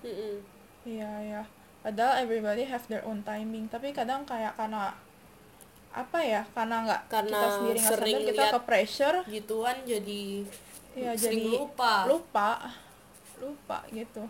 Mm-mm. 0.04 0.53
Iya 0.84 1.10
ya. 1.20 1.42
Padahal 1.80 2.22
everybody 2.22 2.64
have 2.64 2.84
their 2.86 3.02
own 3.02 3.20
timing. 3.22 3.66
Tapi 3.66 3.90
kadang 3.90 4.24
kayak 4.24 4.54
karena 4.54 4.92
apa 5.90 6.18
ya? 6.20 6.42
Karena 6.50 6.76
nggak 6.82 7.02
Karena 7.08 7.32
kita 7.34 7.48
sendiri 7.52 7.78
nggak 7.78 7.90
sadar 7.90 8.20
kita 8.24 8.44
ke 8.50 8.60
pressure. 8.62 9.16
gituan 9.26 9.76
jadi 9.84 10.24
Ya 10.94 11.10
sering 11.12 11.42
jadi 11.42 11.58
lupa. 11.58 12.06
lupa, 12.06 12.50
lupa 13.36 13.78
gitu. 13.90 14.24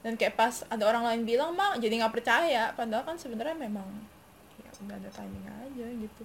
Dan 0.00 0.14
kayak 0.14 0.34
pas 0.34 0.62
ada 0.64 0.84
orang 0.84 1.02
lain 1.04 1.22
bilang 1.24 1.52
mah 1.52 1.74
jadi 1.76 1.98
nggak 1.98 2.14
percaya. 2.14 2.70
Padahal 2.72 3.04
kan 3.04 3.16
sebenarnya 3.16 3.54
memang 3.54 3.86
ya 4.56 4.70
udah 4.80 4.96
ada 4.96 5.10
timing 5.10 5.46
aja 5.46 5.86
gitu. 5.96 6.24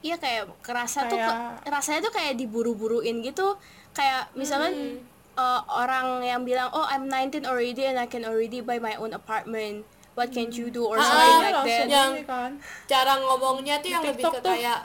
iya 0.00 0.16
kayak 0.16 0.48
kerasa 0.60 1.04
tuh 1.04 1.12
Kayak- 1.12 1.60
ke- 1.60 1.68
rasanya 1.68 2.00
tuh 2.00 2.08
kayak 2.10 2.32
diburu-buruin 2.34 3.20
gitu 3.20 3.52
kayak 3.92 4.32
misalkan 4.32 4.96
uh, 5.34 5.60
orang 5.66 6.20
yang 6.20 6.42
bilang 6.42 6.70
oh 6.70 6.84
I'm 6.84 7.06
19 7.06 7.44
already 7.44 7.84
and 7.84 7.96
I 7.96 8.06
can 8.06 8.22
already 8.22 8.60
buy 8.60 8.78
my 8.78 8.94
own 8.94 9.10
apartment. 9.10 9.82
What 10.12 10.28
can 10.28 10.50
you 10.50 10.68
do? 10.68 10.84
Or 10.84 10.94
Ah, 10.94 11.02
something 11.02 11.22
Iya, 11.22 11.38
like 11.40 11.54
langsung 11.54 11.68
that. 11.86 11.88
Yang- 11.88 12.14
kan. 12.24 12.50
cara 12.86 13.12
ngomongnya 13.16 13.74
tuh 13.78 13.90
yang 13.90 14.02
lebih 14.02 14.24
ke 14.26 14.38
tuh. 14.38 14.52
kayak 14.52 14.80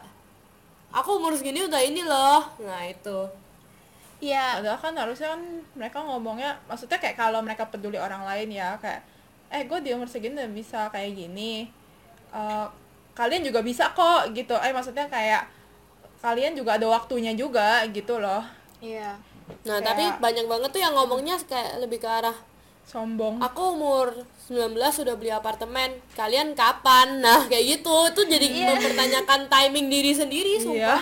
aku 0.92 1.10
umur 1.14 1.34
segini 1.34 1.60
udah 1.62 1.82
ini 1.82 2.02
loh. 2.02 2.46
Nah 2.58 2.84
itu. 2.84 3.20
Iya 4.18 4.58
Padahal 4.58 4.80
kan 4.80 4.94
harusnya 4.96 5.28
kan 5.30 5.42
mereka 5.74 6.00
ngomongnya, 6.00 6.56
maksudnya 6.66 6.96
kayak 6.96 7.16
kalau 7.16 7.44
mereka 7.44 7.68
peduli 7.68 8.00
orang 8.00 8.24
lain 8.24 8.48
ya, 8.50 8.80
kayak, 8.80 9.04
eh 9.50 9.68
gue 9.68 9.80
di 9.82 9.92
umur 9.92 10.08
segini 10.08 10.34
udah 10.34 10.50
bisa 10.50 10.88
kayak 10.88 11.12
gini, 11.14 11.68
Eh, 12.32 12.68
kalian 13.12 13.44
juga 13.44 13.60
bisa 13.60 13.92
kok 13.92 14.32
gitu, 14.32 14.56
eh 14.56 14.72
maksudnya 14.72 15.08
kayak 15.08 15.48
kalian 16.20 16.52
juga 16.52 16.76
ada 16.76 16.84
waktunya 16.86 17.32
juga 17.32 17.84
gitu 17.88 18.18
loh, 18.18 18.44
iya 18.80 19.16
nah 19.62 19.78
Kayak- 19.78 19.86
tapi 19.88 20.04
banyak 20.20 20.46
banget 20.46 20.70
tuh 20.70 20.82
yang 20.82 20.94
ngomongnya 20.94 21.36
kayak 21.40 21.78
lebih 21.80 21.98
ke 21.98 22.10
arah 22.10 22.34
sombong. 22.84 23.38
aku 23.40 23.62
umur 23.74 24.14
19 24.44 24.74
sudah 24.92 25.14
beli 25.14 25.30
apartemen 25.30 25.90
kalian 26.14 26.54
kapan? 26.54 27.18
Nah 27.18 27.46
kayak 27.46 27.82
gitu. 27.82 27.98
Itu 28.08 28.22
jadi 28.24 28.46
Iya. 28.46 28.66
mempertanyakan 28.72 29.42
timing 29.48 29.88
diri 29.88 30.12
sendiri 30.12 30.54
Iya, 30.56 30.62
sumpah. 30.62 31.02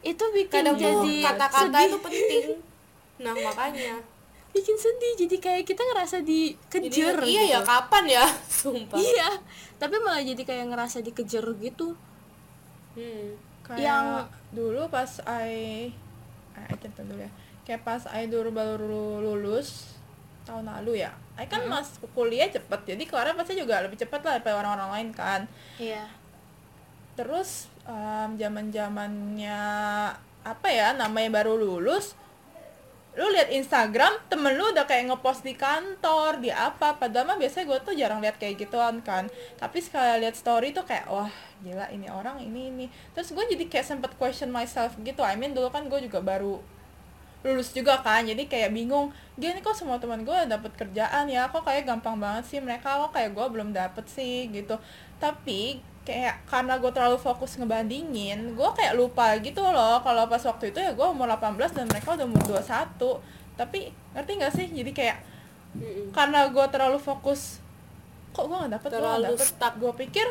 Itu 0.00 0.24
bikin 0.30 0.50
kadang 0.52 0.76
jadi 0.76 1.14
kata-kata 1.20 1.78
itu 1.80 1.98
penting. 1.98 2.44
Nah 3.18 3.34
makanya. 3.34 3.98
Bikin 4.48 4.76
sedih. 4.76 5.14
Jadi 5.18 5.36
kayak 5.36 5.62
kita 5.64 5.82
ngerasa 5.84 6.22
jadi 6.22 6.54
dikejar 6.54 7.16
iya 7.22 7.42
gitu. 7.42 7.52
ya 7.52 7.60
kapan 7.60 8.04
ya? 8.08 8.24
Sumpah. 8.62 8.94
Iya. 8.96 9.28
Tapi 9.76 9.94
malah 9.98 10.22
jadi 10.22 10.42
kayak 10.42 10.66
ngerasa 10.68 11.02
dikejar 11.02 11.42
gitu. 11.56 11.94
Hmm. 12.94 13.34
kayak 13.60 13.82
yang- 13.82 14.30
dulu 14.48 14.86
pas 14.86 15.10
I, 15.26 15.90
I, 16.54 16.74
dulu 16.78 17.18
ya, 17.18 17.28
kayak 17.66 17.82
pas 17.82 18.06
I 18.14 18.30
dulu 18.30 18.54
baru 18.54 19.18
lulus 19.18 19.98
tahun 20.46 20.70
lalu 20.70 21.02
ya, 21.02 21.10
I 21.34 21.50
kan 21.50 21.66
masuk 21.66 22.06
kuliah 22.14 22.46
cepet, 22.46 22.94
jadi 22.94 23.02
keluarnya 23.02 23.34
pasti 23.34 23.58
juga 23.58 23.82
lebih 23.82 23.98
cepet 23.98 24.22
lah 24.22 24.38
daripada 24.38 24.62
orang-orang 24.62 24.90
lain 24.94 25.08
kan. 25.10 25.40
iya. 25.82 26.06
Terus 27.18 27.66
em, 27.82 28.38
zaman 28.38 28.70
zamannya 28.70 29.58
apa 30.46 30.68
ya 30.70 30.94
namanya 30.94 31.42
baru 31.42 31.58
lulus 31.58 32.14
lu 33.16 33.32
lihat 33.32 33.48
Instagram 33.48 34.12
temen 34.28 34.52
lu 34.60 34.76
udah 34.76 34.84
kayak 34.84 35.08
ngepost 35.08 35.40
di 35.40 35.56
kantor 35.56 36.36
di 36.36 36.52
apa 36.52 37.00
padahal 37.00 37.24
mah 37.24 37.40
biasanya 37.40 37.64
gue 37.64 37.78
tuh 37.80 37.94
jarang 37.96 38.20
lihat 38.20 38.36
kayak 38.36 38.60
gituan 38.60 39.00
kan. 39.00 39.32
Tapi 39.56 39.80
sekali 39.80 40.20
lihat 40.20 40.36
story 40.36 40.76
tuh 40.76 40.84
kayak 40.84 41.08
wah 41.08 41.32
gila 41.64 41.88
ini 41.88 42.12
orang 42.12 42.44
ini 42.44 42.68
ini. 42.68 42.86
Terus 43.16 43.32
gue 43.32 43.40
jadi 43.56 43.64
kayak 43.72 43.88
sempet 43.88 44.12
question 44.20 44.52
myself 44.52 44.92
gitu 45.00 45.24
I 45.24 45.32
mean 45.40 45.56
dulu 45.56 45.72
kan 45.72 45.88
gue 45.88 45.96
juga 46.04 46.20
baru 46.20 46.60
lulus 47.44 47.70
juga 47.76 48.00
kan 48.02 48.24
jadi 48.26 48.48
kayak 48.48 48.74
bingung 48.74 49.12
gini 49.36 49.60
kok 49.60 49.76
semua 49.76 50.00
teman 50.00 50.24
gue 50.24 50.34
dapet 50.48 50.72
kerjaan 50.74 51.28
ya 51.28 51.46
kok 51.52 51.62
kayak 51.62 51.84
gampang 51.86 52.16
banget 52.16 52.44
sih 52.48 52.58
mereka 52.58 52.96
kok 53.06 53.12
kayak 53.14 53.36
gue 53.36 53.46
belum 53.52 53.70
dapet 53.76 54.04
sih 54.08 54.48
gitu. 54.50 54.74
Tapi 55.20 55.78
kayak 56.06 56.46
karena 56.46 56.78
gue 56.78 56.90
terlalu 56.94 57.18
fokus 57.18 57.58
ngebandingin 57.58 58.54
gue 58.54 58.68
kayak 58.78 58.94
lupa 58.94 59.34
gitu 59.42 59.58
loh 59.58 59.98
kalau 60.06 60.30
pas 60.30 60.38
waktu 60.38 60.70
itu 60.70 60.78
ya 60.78 60.94
gue 60.94 61.06
umur 61.06 61.26
18 61.26 61.58
dan 61.74 61.86
mereka 61.90 62.14
udah 62.14 62.26
umur 62.30 62.42
21 62.62 63.58
tapi 63.58 63.90
ngerti 64.14 64.30
gak 64.38 64.52
sih? 64.54 64.66
Jadi 64.70 64.90
kayak 64.94 65.18
karena 66.14 66.48
gue 66.48 66.66
terlalu 66.72 66.96
fokus 67.00 67.58
kok 68.32 68.46
gue 68.48 68.56
gak 68.56 68.72
dapet? 68.80 68.88
Gue 68.88 68.96
gak 68.96 69.02
Terlalu 69.02 69.34
dapet? 69.34 69.46
stuck. 69.48 69.74
gue 69.76 69.92
pikir 70.06 70.26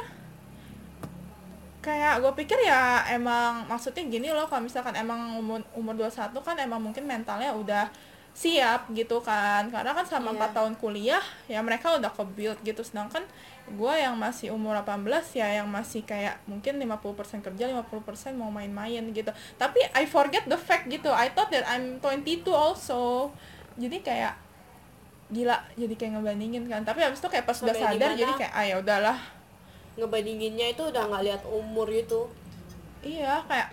kayak 1.86 2.26
gue 2.26 2.34
pikir 2.42 2.58
ya 2.66 3.06
emang 3.14 3.70
maksudnya 3.70 4.02
gini 4.10 4.34
loh 4.34 4.50
kalau 4.50 4.66
misalkan 4.66 4.98
emang 4.98 5.38
umur 5.38 5.62
umur 5.78 5.94
21 5.94 6.34
kan 6.42 6.58
emang 6.58 6.82
mungkin 6.82 7.06
mentalnya 7.06 7.54
udah 7.54 7.86
siap 8.36 8.92
gitu 8.92 9.24
kan. 9.24 9.72
Karena 9.72 9.96
kan 9.96 10.04
selama 10.04 10.36
Iya. 10.36 10.52
4 10.52 10.58
tahun 10.58 10.74
kuliah 10.82 11.24
ya 11.48 11.64
mereka 11.64 11.96
udah 11.96 12.12
ke 12.12 12.24
build 12.36 12.60
gitu. 12.66 12.84
Sedangkan 12.84 13.24
gue 13.66 13.94
yang 13.96 14.18
masih 14.20 14.52
umur 14.52 14.76
18 14.82 15.08
ya 15.38 15.64
yang 15.64 15.70
masih 15.72 16.04
kayak 16.04 16.42
mungkin 16.46 16.76
50% 16.82 17.40
kerja 17.46 17.64
50% 17.72 18.36
mau 18.36 18.52
main-main 18.52 19.06
gitu. 19.16 19.32
Tapi 19.56 19.80
I 19.96 20.04
forget 20.10 20.44
the 20.50 20.60
fact 20.60 20.92
gitu. 20.92 21.14
I 21.14 21.32
thought 21.32 21.54
that 21.54 21.64
I'm 21.70 22.04
22 22.04 22.50
also. 22.52 23.32
Jadi 23.80 24.04
kayak 24.04 24.36
gila 25.32 25.58
jadi 25.74 25.96
kayak 25.96 26.20
ngebandingin 26.20 26.68
kan. 26.68 26.84
Tapi 26.84 27.08
habis 27.08 27.24
itu 27.24 27.30
kayak 27.32 27.48
pas 27.48 27.58
udah 27.64 27.74
sadar 27.74 28.14
jadi 28.14 28.34
kayak 28.36 28.54
ah 28.54 28.66
ya 28.68 28.76
udahlah 28.84 29.35
ngebandinginnya 29.96 30.76
itu 30.76 30.84
udah 30.88 31.08
nggak 31.08 31.24
lihat 31.26 31.41
umur 31.48 31.88
gitu. 31.91 32.28
Iya 33.04 33.43
kayak 33.48 33.72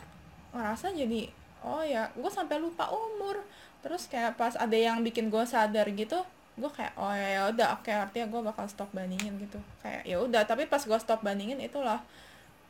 ngerasa 0.53 0.93
jadi 0.95 1.31
oh 1.63 1.83
ya 1.83 2.11
gue 2.15 2.31
sampai 2.31 2.59
lupa 2.63 2.91
umur. 2.91 3.43
Terus 3.83 4.07
kayak 4.07 4.39
pas 4.39 4.55
ada 4.55 4.75
yang 4.79 5.03
bikin 5.03 5.29
gue 5.31 5.45
sadar 5.47 5.87
gitu 5.91 6.23
gue 6.53 6.69
kayak 6.69 6.93
oh 7.01 7.09
ya 7.09 7.49
udah 7.49 7.81
oke 7.81 7.89
artinya 7.89 8.29
gue 8.29 8.41
bakal 8.45 8.67
stop 8.69 8.91
bandingin 8.93 9.35
gitu. 9.41 9.59
Kayak 9.81 10.03
ya 10.05 10.17
udah 10.21 10.43
tapi 10.47 10.69
pas 10.69 10.83
gue 10.83 10.99
stop 11.01 11.25
bandingin 11.25 11.59
itulah 11.59 12.05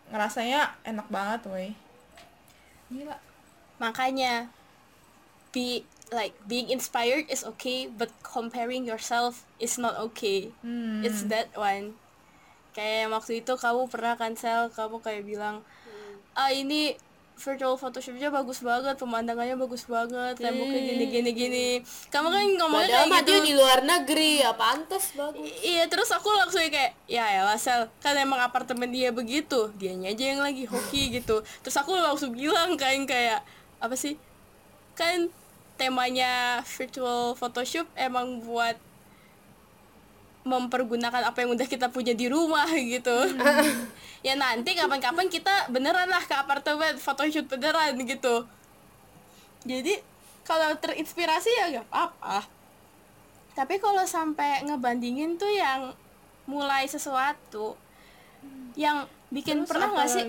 ngerasanya 0.08 0.72
enak 0.86 1.06
banget 1.12 1.40
woi. 1.50 1.68
Gila. 2.92 3.16
Makanya 3.82 4.48
be 5.52 5.84
like 6.12 6.36
being 6.48 6.68
inspired 6.68 7.24
is 7.32 7.42
okay 7.42 7.88
but 7.88 8.12
comparing 8.24 8.84
yourself 8.84 9.44
is 9.56 9.80
not 9.80 9.96
okay. 9.96 10.52
Hmm. 10.60 11.00
it's 11.04 11.24
that 11.32 11.48
one 11.56 11.96
kayak 12.72 13.12
waktu 13.12 13.44
itu 13.44 13.52
kamu 13.56 13.88
pernah 13.88 14.16
cancel 14.16 14.72
kamu 14.72 14.96
kayak 15.04 15.22
bilang 15.28 15.60
ah 16.32 16.48
ini 16.48 16.96
virtual 17.42 17.74
photoshopnya 17.74 18.30
bagus 18.30 18.62
banget 18.62 18.94
pemandangannya 19.00 19.56
bagus 19.58 19.88
banget 19.90 20.38
temboknya 20.38 20.78
gini 20.78 21.04
gini 21.10 21.30
gini. 21.34 21.66
Kamu 22.12 22.28
kan 22.30 22.42
ngomongnya 22.44 23.02
padahal 23.02 23.08
kayak 23.08 23.24
gitu 23.24 23.32
dia 23.32 23.40
di 23.42 23.52
luar 23.58 23.78
negeri 23.82 24.30
ya 24.44 24.52
pantas 24.54 25.16
bagus. 25.18 25.50
Iya 25.64 25.90
terus 25.90 26.12
aku 26.14 26.30
langsung 26.30 26.62
kayak 26.62 26.94
ya 27.10 27.26
ya 27.26 27.42
Sel. 27.58 27.90
Kan 27.98 28.14
emang 28.14 28.38
apartemen 28.38 28.92
dia 28.94 29.10
begitu 29.10 29.72
dianya 29.80 30.14
aja 30.14 30.24
yang 30.36 30.40
lagi 30.44 30.68
hoki 30.68 31.10
gitu. 31.18 31.42
Terus 31.66 31.76
aku 31.76 31.96
langsung 31.98 32.30
bilang 32.36 32.78
kan 32.78 33.02
kayak 33.08 33.42
apa 33.82 33.94
sih? 33.98 34.14
Kan 34.94 35.32
temanya 35.80 36.62
virtual 36.62 37.34
photoshop 37.34 37.88
emang 37.98 38.44
buat 38.44 38.78
mempergunakan 40.42 41.22
apa 41.22 41.38
yang 41.46 41.54
udah 41.54 41.68
kita 41.70 41.86
punya 41.94 42.18
di 42.18 42.26
rumah 42.26 42.66
gitu. 42.74 43.14
Ya 44.22 44.34
nanti 44.34 44.74
kapan-kapan 44.74 45.30
kita 45.30 45.70
beneran 45.70 46.10
lah 46.10 46.22
ke 46.22 46.34
apartemen 46.34 46.98
photoshoot 46.98 47.46
beneran 47.46 47.94
gitu. 48.02 48.46
Jadi 49.62 50.02
kalau 50.42 50.74
terinspirasi 50.78 51.50
ya 51.54 51.64
gak 51.78 51.86
apa-apa. 51.90 52.42
Tapi 53.54 53.78
kalau 53.78 54.02
sampai 54.02 54.66
ngebandingin 54.66 55.38
tuh 55.38 55.50
yang 55.50 55.94
mulai 56.50 56.90
sesuatu 56.90 57.78
yang 58.74 59.06
bikin 59.30 59.62
Terus 59.62 59.68
pernah 59.70 59.88
nggak 59.94 60.08
sih? 60.10 60.26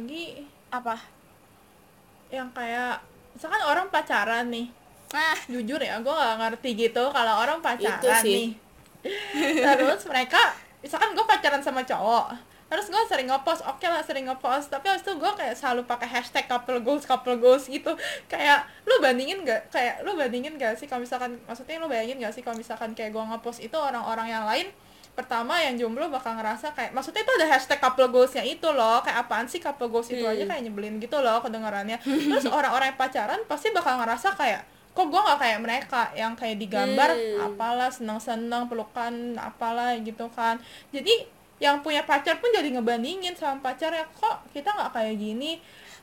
apa? 0.70 0.98
Yang 2.30 2.50
kayak 2.54 3.02
misalkan 3.34 3.64
orang 3.66 3.90
pacaran 3.90 4.46
nih. 4.54 4.70
Nah. 5.14 5.38
Jujur 5.50 5.82
ya 5.82 5.98
gue 5.98 6.14
gak 6.14 6.38
ngerti 6.38 6.70
gitu 6.78 7.10
kalau 7.10 7.42
orang 7.42 7.62
pacaran 7.66 8.22
sih. 8.22 8.54
nih 8.54 8.63
terus 9.78 10.04
mereka 10.08 10.40
misalkan 10.80 11.12
gue 11.16 11.26
pacaran 11.28 11.60
sama 11.60 11.84
cowok 11.84 12.54
terus 12.74 12.90
gue 12.90 13.04
sering 13.06 13.30
ngepost 13.30 13.62
oke 13.70 13.86
lah 13.86 14.02
sering 14.02 14.26
ngepost 14.26 14.74
tapi 14.74 14.90
habis 14.90 15.06
itu 15.06 15.14
gue 15.14 15.32
kayak 15.38 15.54
selalu 15.54 15.86
pakai 15.86 16.10
hashtag 16.10 16.50
couple 16.50 16.82
goals 16.82 17.06
couple 17.06 17.38
goals 17.38 17.70
gitu. 17.70 17.94
Kayak 18.26 18.66
lu 18.90 18.98
bandingin 18.98 19.46
gak 19.46 19.70
kayak 19.70 20.02
lu 20.02 20.18
bandingin 20.18 20.58
gak 20.58 20.74
sih 20.74 20.90
kalau 20.90 21.06
misalkan 21.06 21.38
maksudnya 21.46 21.78
lu 21.78 21.86
bayangin 21.86 22.18
gak 22.18 22.34
sih 22.34 22.42
kalau 22.42 22.58
misalkan 22.58 22.98
kayak 22.98 23.14
gue 23.14 23.22
ngepost 23.22 23.62
itu 23.62 23.78
orang-orang 23.78 24.26
yang 24.26 24.50
lain 24.50 24.74
pertama 25.14 25.62
yang 25.62 25.78
jomblo 25.78 26.10
bakal 26.10 26.34
ngerasa 26.34 26.74
kayak 26.74 26.98
maksudnya 26.98 27.22
itu 27.22 27.34
ada 27.38 27.46
hashtag 27.54 27.78
couple 27.78 28.10
goalsnya 28.10 28.42
itu 28.42 28.66
loh 28.66 29.06
kayak 29.06 29.22
apaan 29.30 29.46
sih 29.46 29.62
couple 29.62 29.94
goals 29.94 30.10
itu 30.10 30.26
aja 30.26 30.42
kayak 30.42 30.66
nyebelin 30.66 30.98
gitu 30.98 31.22
loh 31.22 31.46
kedengarannya. 31.46 32.02
Terus 32.02 32.50
orang-orang 32.50 32.90
yang 32.90 32.98
pacaran 32.98 33.38
pasti 33.46 33.70
bakal 33.70 34.02
ngerasa 34.02 34.34
kayak 34.34 34.66
kok 34.94 35.06
gue 35.06 35.18
nggak 35.18 35.40
kayak 35.40 35.60
mereka 35.60 36.02
yang 36.14 36.34
kayak 36.34 36.58
digambar 36.58 37.10
Hmm. 37.10 37.48
apalah 37.48 37.90
senang-senang 37.90 38.66
pelukan 38.66 39.12
apalah 39.36 39.98
gitu 39.98 40.30
kan 40.30 40.62
jadi 40.90 41.26
yang 41.58 41.80
punya 41.80 42.02
pacar 42.02 42.38
pun 42.38 42.50
jadi 42.50 42.70
ngebandingin 42.72 43.34
sama 43.34 43.58
pacarnya 43.60 44.06
kok 44.12 44.46
kita 44.50 44.70
nggak 44.70 44.92
kayak 44.92 45.16
gini 45.16 45.58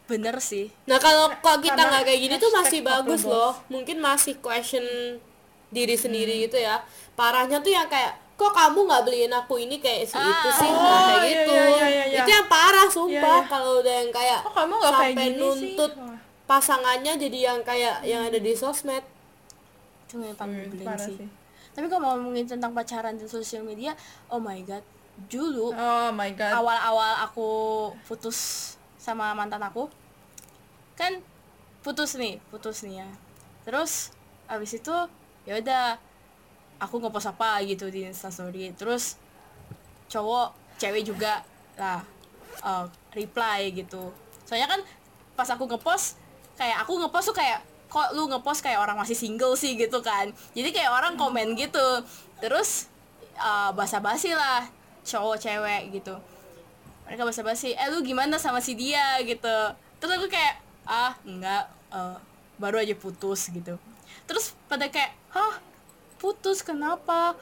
bener 0.05 0.35
sih 0.37 0.67
Nah 0.85 0.97
kalau 0.97 1.31
kok 1.33 1.61
kita 1.61 1.79
nggak 1.79 2.03
kayak 2.03 2.21
gini 2.21 2.35
tuh 2.37 2.51
masih 2.51 2.81
bagus 2.81 3.23
loh. 3.23 3.55
Mungkin 3.69 4.01
masih 4.01 4.35
question 4.37 4.83
diri 5.69 5.95
sendiri 5.95 6.35
Hmm. 6.35 6.43
gitu 6.45 6.59
ya. 6.59 6.83
Parahnya 7.15 7.61
tuh 7.61 7.71
yang 7.71 7.87
kayak 7.87 8.19
kok 8.35 8.51
kamu 8.51 8.89
nggak 8.89 9.03
beliin 9.05 9.31
aku 9.31 9.61
ini 9.61 9.79
kayak 9.79 10.03
si 10.05 10.17
itu 10.17 10.49
Ah. 10.49 10.57
sih 10.57 10.67
Oh, 10.67 10.75
Nah, 10.75 10.99
kayak 11.07 11.21
iya, 11.21 11.31
gitu. 11.31 11.53
iya, 11.53 11.63
iya, 11.63 11.87
iya, 11.87 12.05
iya. 12.09 12.19
Itu 12.19 12.31
yang 12.33 12.49
parah 12.49 12.89
sumpah 12.89 13.15
Iya, 13.15 13.39
iya. 13.39 13.47
kalau 13.47 13.71
udah 13.79 13.95
yang 13.95 14.11
kayak 14.11 14.39
kok 14.41 14.55
kamu 14.57 14.73
nggak 14.73 14.91
kayak 14.91 14.99
sampai 15.07 15.27
gini 15.29 15.39
nuntut 15.39 15.93
sih 15.93 16.10
pasangannya 16.51 17.15
jadi 17.15 17.55
yang 17.55 17.63
kayak 17.63 18.03
yang 18.03 18.27
ada 18.27 18.43
di 18.43 18.51
sosmed. 18.59 19.07
itu 20.11 20.19
yang 20.19 20.35
paling 20.35 20.67
hmm, 20.67 20.99
sih. 20.99 21.15
sih. 21.15 21.29
Tapi 21.71 21.87
kalau 21.87 22.03
mau 22.03 22.19
ngomongin 22.19 22.51
tentang 22.51 22.75
pacaran 22.75 23.15
di 23.15 23.31
sosial 23.31 23.63
media 23.63 23.95
oh 24.27 24.43
my 24.43 24.59
god 24.67 24.83
dulu 25.31 25.71
oh 25.71 26.11
my 26.11 26.35
god. 26.35 26.51
awal-awal 26.51 27.23
aku 27.23 27.49
putus 28.11 28.75
sama 28.99 29.31
mantan 29.39 29.63
aku 29.63 29.87
kan 30.99 31.23
putus 31.87 32.19
nih 32.19 32.43
putus 32.51 32.83
nih 32.83 33.07
ya. 33.07 33.09
Terus 33.63 34.11
abis 34.51 34.83
itu 34.83 34.95
ya 35.47 35.63
udah 35.63 35.95
aku 36.83 36.99
ngepost 36.99 37.31
apa 37.31 37.63
gitu 37.63 37.87
di 37.87 38.11
instastory. 38.11 38.75
Terus 38.75 39.15
cowok 40.11 40.51
cewek 40.83 41.07
juga 41.07 41.47
lah 41.79 42.03
eh, 42.67 42.87
reply 43.15 43.71
gitu. 43.71 44.11
Soalnya 44.43 44.67
kan 44.67 44.83
pas 45.39 45.47
aku 45.47 45.71
ngepost 45.71 46.20
kayak 46.61 46.85
aku 46.85 47.01
ngepost 47.01 47.33
tuh 47.33 47.37
kayak 47.41 47.65
kok 47.89 48.13
lu 48.13 48.29
ngepost 48.29 48.61
kayak 48.61 48.79
orang 48.85 49.01
masih 49.01 49.17
single 49.17 49.57
sih 49.57 49.81
gitu 49.81 50.05
kan. 50.05 50.29
Jadi 50.53 50.77
kayak 50.77 50.93
orang 50.93 51.17
komen 51.17 51.57
gitu. 51.57 52.05
Terus 52.45 52.93
eh, 53.41 53.71
basa-basi 53.73 54.37
lah 54.37 54.69
cowok 55.01 55.41
cewek 55.41 55.97
gitu. 55.97 56.13
Mereka 57.09 57.25
basa-basi 57.25 57.73
eh 57.73 57.89
lu 57.89 58.05
gimana 58.05 58.37
sama 58.37 58.61
si 58.61 58.77
dia? 58.77 59.17
gitu. 59.25 59.57
Terus 59.97 60.13
aku 60.21 60.29
kayak 60.29 60.61
ah 60.85 61.17
enggak 61.25 61.65
eh, 61.97 62.17
baru 62.61 62.85
aja 62.85 62.93
putus 62.93 63.49
gitu. 63.49 63.81
Terus 64.29 64.53
pada 64.69 64.85
kayak 64.93 65.17
hah? 65.33 65.59
Putus? 66.21 66.61
Kenapa? 66.61 67.33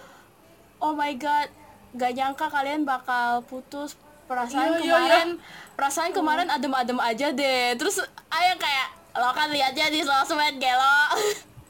Oh 0.78 0.94
my 0.94 1.10
god 1.18 1.50
gak 1.98 2.14
nyangka 2.14 2.46
kalian 2.46 2.86
bakal 2.86 3.42
putus. 3.44 3.98
Perasaan 4.28 4.76
Iya, 4.76 4.84
iya, 4.84 4.92
kemarin 4.92 5.28
perasaan 5.72 6.12
kemarin 6.12 6.48
adem-adem 6.52 7.00
aja 7.00 7.32
deh. 7.32 7.74
Terus 7.80 7.98
ayah 8.28 8.56
kayak 8.60 8.97
lo 9.18 9.30
kan 9.32 9.48
liatnya 9.48 9.86
di 9.88 10.00
sosmed 10.00 10.56
gelo. 10.56 10.98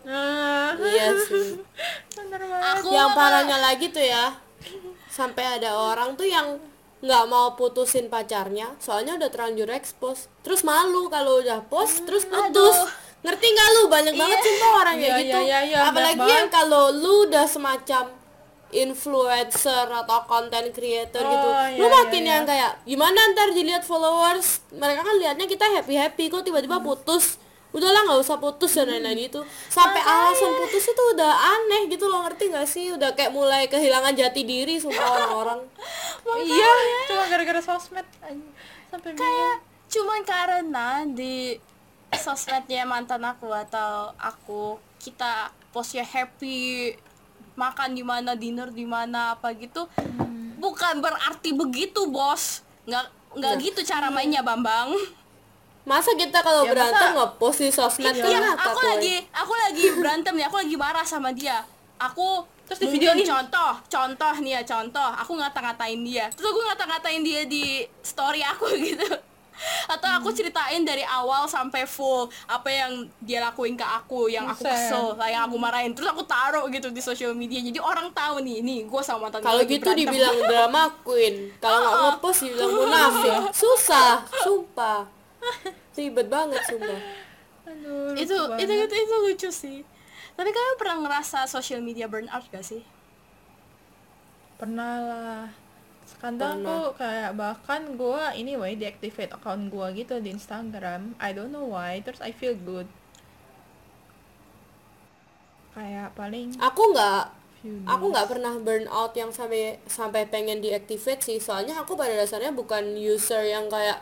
Ah, 0.05 0.73
Iya 0.75 1.13
sih. 1.21 1.61
bener 2.15 2.41
banget. 2.41 2.81
Aku 2.81 2.89
yang 2.89 3.13
parahnya 3.13 3.59
lagi 3.59 3.89
tuh 3.89 4.01
ya 4.01 4.37
sampai 5.09 5.59
ada 5.59 5.75
orang 5.75 6.15
tuh 6.15 6.25
yang 6.25 6.57
nggak 6.99 7.25
mau 7.27 7.55
putusin 7.55 8.09
pacarnya 8.09 8.75
soalnya 8.79 9.15
udah 9.15 9.29
terlanjur 9.29 9.69
expose. 9.71 10.27
Terus 10.41 10.63
malu 10.63 11.07
kalau 11.09 11.39
udah 11.39 11.61
post 11.63 12.05
terus 12.05 12.25
putus. 12.25 12.73
aduh. 12.73 12.89
ngerti 13.19 13.47
nggak 13.47 13.69
lu? 13.71 13.83
Banyak 13.89 14.15
banget 14.15 14.39
sih 14.39 14.55
tuh 14.57 14.71
orang 14.73 14.97
kayak 14.97 15.11
Iya, 15.11 15.19
gitu. 15.19 15.39
iya, 15.39 15.59
iya, 15.59 15.59
iya, 15.67 15.79
apalagi 15.91 16.23
yang 16.25 16.49
kalau 16.49 16.89
lu 16.89 17.27
udah 17.27 17.45
semacam 17.45 18.05
influencer 18.71 19.87
atau 19.89 20.19
content 20.29 20.69
creator 20.71 21.25
Oh, 21.25 21.31
gitu. 21.31 21.49
iya, 21.49 21.79
lu 21.81 21.87
iya, 21.89 21.97
makin 22.05 22.23
iya. 22.23 22.33
yang 22.37 22.45
kayak 22.45 22.73
gimana 22.85 23.19
ntar 23.33 23.49
dilihat 23.53 23.83
followers? 23.83 24.61
Mereka 24.71 25.01
kan 25.01 25.15
liatnya 25.17 25.47
kita 25.49 25.65
happy 25.65 25.95
happy 25.97 26.25
kok 26.29 26.45
tiba-tiba 26.45 26.79
putus. 26.79 27.41
Udahlah 27.69 28.01
nggak 28.09 28.21
usah 28.25 28.41
putus 28.41 28.73
dan 28.77 28.89
lain-lain 28.89 29.29
gitu. 29.29 29.45
Sampai 29.69 30.01
alasan 30.01 30.57
putus 30.57 30.89
itu 30.89 31.03
udah 31.13 31.33
aneh 31.33 31.89
gitu 31.93 32.09
loh 32.09 32.25
ngerti 32.25 32.49
nggak 32.49 32.69
sih? 32.69 32.93
Udah 32.93 33.13
kayak 33.13 33.33
mulai 33.33 33.69
kehilangan 33.69 34.17
jati 34.17 34.45
diri 34.45 34.81
sumpah 34.81 35.05
orang-orang. 35.21 35.61
Iya. 36.25 36.73
Cuma 37.13 37.25
gara-gara 37.29 37.61
sosmed 37.61 38.09
sampai 38.89 39.13
kayak 39.13 39.57
cuman 39.89 40.21
karena 40.25 41.05
di 41.09 41.57
sosmednya 42.13 42.89
mantan 42.89 43.21
aku 43.25 43.53
atau 43.53 44.17
aku 44.17 44.81
kita 44.97 45.53
postnya 45.69 46.05
happy 46.05 46.97
makan 47.59 47.91
di 47.91 48.03
mana 48.03 48.33
dinner 48.33 48.71
di 48.71 48.87
mana 48.87 49.35
apa 49.35 49.51
gitu. 49.53 49.91
Bukan 50.57 50.95
berarti 50.99 51.51
begitu 51.53 52.07
bos. 52.07 52.63
Nggak 52.85 53.05
nggak 53.35 53.53
Nah. 53.53 53.61
gitu 53.61 53.81
cara 53.83 54.09
mainnya 54.09 54.41
bambang. 54.41 54.95
Masa 55.83 56.13
kita 56.13 56.39
kalau 56.39 56.63
Ya, 56.63 56.71
berantem 56.71 57.01
masa- 57.03 57.17
nge-post 57.19 57.59
di 57.59 57.71
sosmed 57.71 58.13
iya 58.15 58.39
ngata, 58.39 58.61
aku 58.63 58.81
lagi 58.83 59.15
aku 59.33 59.53
lagi 59.57 59.85
berantem 59.99 60.33
nih 60.33 60.45
aku 60.45 60.57
lagi 60.59 60.77
marah 60.77 61.03
sama 61.03 61.33
dia. 61.33 61.65
Aku 61.99 62.45
Terus 62.65 62.85
di 62.85 62.87
videoin. 62.95 63.25
contoh 63.25 63.73
contoh 63.83 64.35
nih 64.39 64.53
ya 64.55 64.63
contoh. 64.63 65.09
Aku 65.17 65.33
ngata-ngatain 65.35 66.01
dia. 66.01 66.29
Terus 66.29 66.47
aku 66.47 66.61
ngata-ngatain 66.63 67.23
dia 67.23 67.43
di 67.45 67.65
story 67.99 68.41
aku 68.41 68.69
gitu 68.87 69.09
atau 69.91 70.09
aku 70.21 70.31
ceritain 70.31 70.83
dari 70.87 71.03
awal 71.03 71.49
sampai 71.51 71.85
full 71.89 72.31
apa 72.47 72.69
yang 72.71 73.11
dia 73.19 73.43
lakuin 73.43 73.75
ke 73.75 73.83
aku 73.83 74.31
yang 74.31 74.47
aku 74.47 74.63
kesel 74.65 75.19
lah, 75.19 75.29
yang 75.29 75.47
aku 75.51 75.57
marahin. 75.59 75.93
Terus 75.93 76.09
aku 76.11 76.23
taruh 76.25 76.65
gitu 76.71 76.89
di 76.93 77.03
sosial 77.03 77.35
media. 77.35 77.59
Jadi 77.59 77.79
orang 77.83 78.13
tahu 78.15 78.43
nih 78.43 78.63
nih 78.63 78.79
gue 78.87 79.03
sama 79.03 79.29
mantan 79.29 79.43
kalau 79.43 79.63
gitu 79.67 79.83
berantem. 79.83 80.07
dibilang 80.07 80.37
drama 80.47 80.83
queen. 81.03 81.51
Kalau 81.59 81.79
nggak 81.83 81.95
nge-post 81.99 82.41
dibilang 82.47 82.73
munafik 82.73 83.35
susah 83.53 84.23
sumpah. 84.45 85.01
Ribet 85.99 86.27
banget 86.31 86.63
sumpah. 86.67 87.01
Aduh 87.69 88.15
itu 88.15 88.37
itu 88.63 88.73
itu 88.73 88.95
itu 88.95 89.17
lucu 89.27 89.51
sih. 89.51 89.79
Tapi 90.39 90.55
kalian 90.55 90.77
pernah 90.79 90.97
ngerasa 91.03 91.51
social 91.51 91.83
media 91.83 92.07
burnout 92.07 92.47
gak 92.55 92.63
sih? 92.63 92.87
Pernah 94.55 94.95
lah 95.03 95.45
kadang 96.17 96.65
aku 96.65 96.97
kayak 96.97 97.37
bahkan 97.37 97.95
gua 98.01 98.33
ini 98.33 98.57
way 98.57 98.75
deactivate 98.75 99.31
account 99.37 99.69
gua 99.69 99.93
gitu 99.93 100.17
di 100.25 100.33
Instagram 100.33 101.13
I 101.21 101.37
don't 101.37 101.53
know 101.53 101.69
why 101.69 102.01
terus 102.01 102.25
I 102.25 102.33
feel 102.33 102.57
good. 102.57 102.89
Kayak 105.77 106.17
paling 106.17 106.57
aku 106.57 106.83
nggak 106.97 107.23
aku 107.85 108.05
nggak 108.09 108.29
pernah 108.31 108.55
burnout 108.57 109.13
yang 109.13 109.29
sampai 109.29 109.83
sampai 109.85 110.25
pengen 110.31 110.65
deactivate 110.65 111.21
sih. 111.21 111.39
Soalnya 111.43 111.83
aku 111.83 111.99
pada 111.99 112.17
dasarnya 112.17 112.55
bukan 112.57 112.97
user 112.97 113.45
yang 113.45 113.69
kayak 113.69 114.01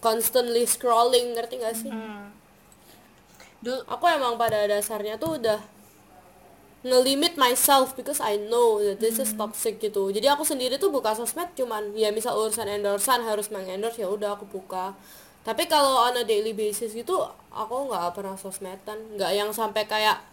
constantly 0.00 0.64
scrolling 0.64 1.36
ngerti 1.36 1.60
gak 1.60 1.76
sih? 1.76 1.92
Dulu 3.60 3.84
aku 3.84 4.04
emang 4.08 4.40
pada 4.40 4.64
dasarnya 4.64 5.20
tuh 5.20 5.36
udah 5.36 5.60
ngelimit 6.80 7.36
myself 7.36 7.92
because 7.92 8.24
I 8.24 8.40
know 8.40 8.80
that 8.80 9.04
this 9.04 9.20
is 9.20 9.36
toxic 9.36 9.76
gitu. 9.84 10.08
Jadi 10.08 10.24
aku 10.32 10.48
sendiri 10.48 10.80
tuh 10.80 10.88
buka 10.88 11.12
sosmed 11.12 11.52
cuman 11.52 11.92
ya 11.92 12.08
misal 12.08 12.32
urusan 12.40 12.64
endorsean 12.64 13.20
harus 13.20 13.52
mengendorse 13.52 14.00
ya 14.00 14.08
udah 14.08 14.32
aku 14.32 14.48
buka. 14.48 14.96
Tapi 15.44 15.68
kalau 15.68 16.08
on 16.08 16.16
a 16.16 16.24
daily 16.24 16.56
basis 16.56 16.96
gitu 16.96 17.20
aku 17.52 17.92
nggak 17.92 18.16
pernah 18.16 18.36
sosmedan. 18.40 18.96
Nggak 19.16 19.32
yang 19.36 19.50
sampai 19.52 19.84
kayak 19.84 20.24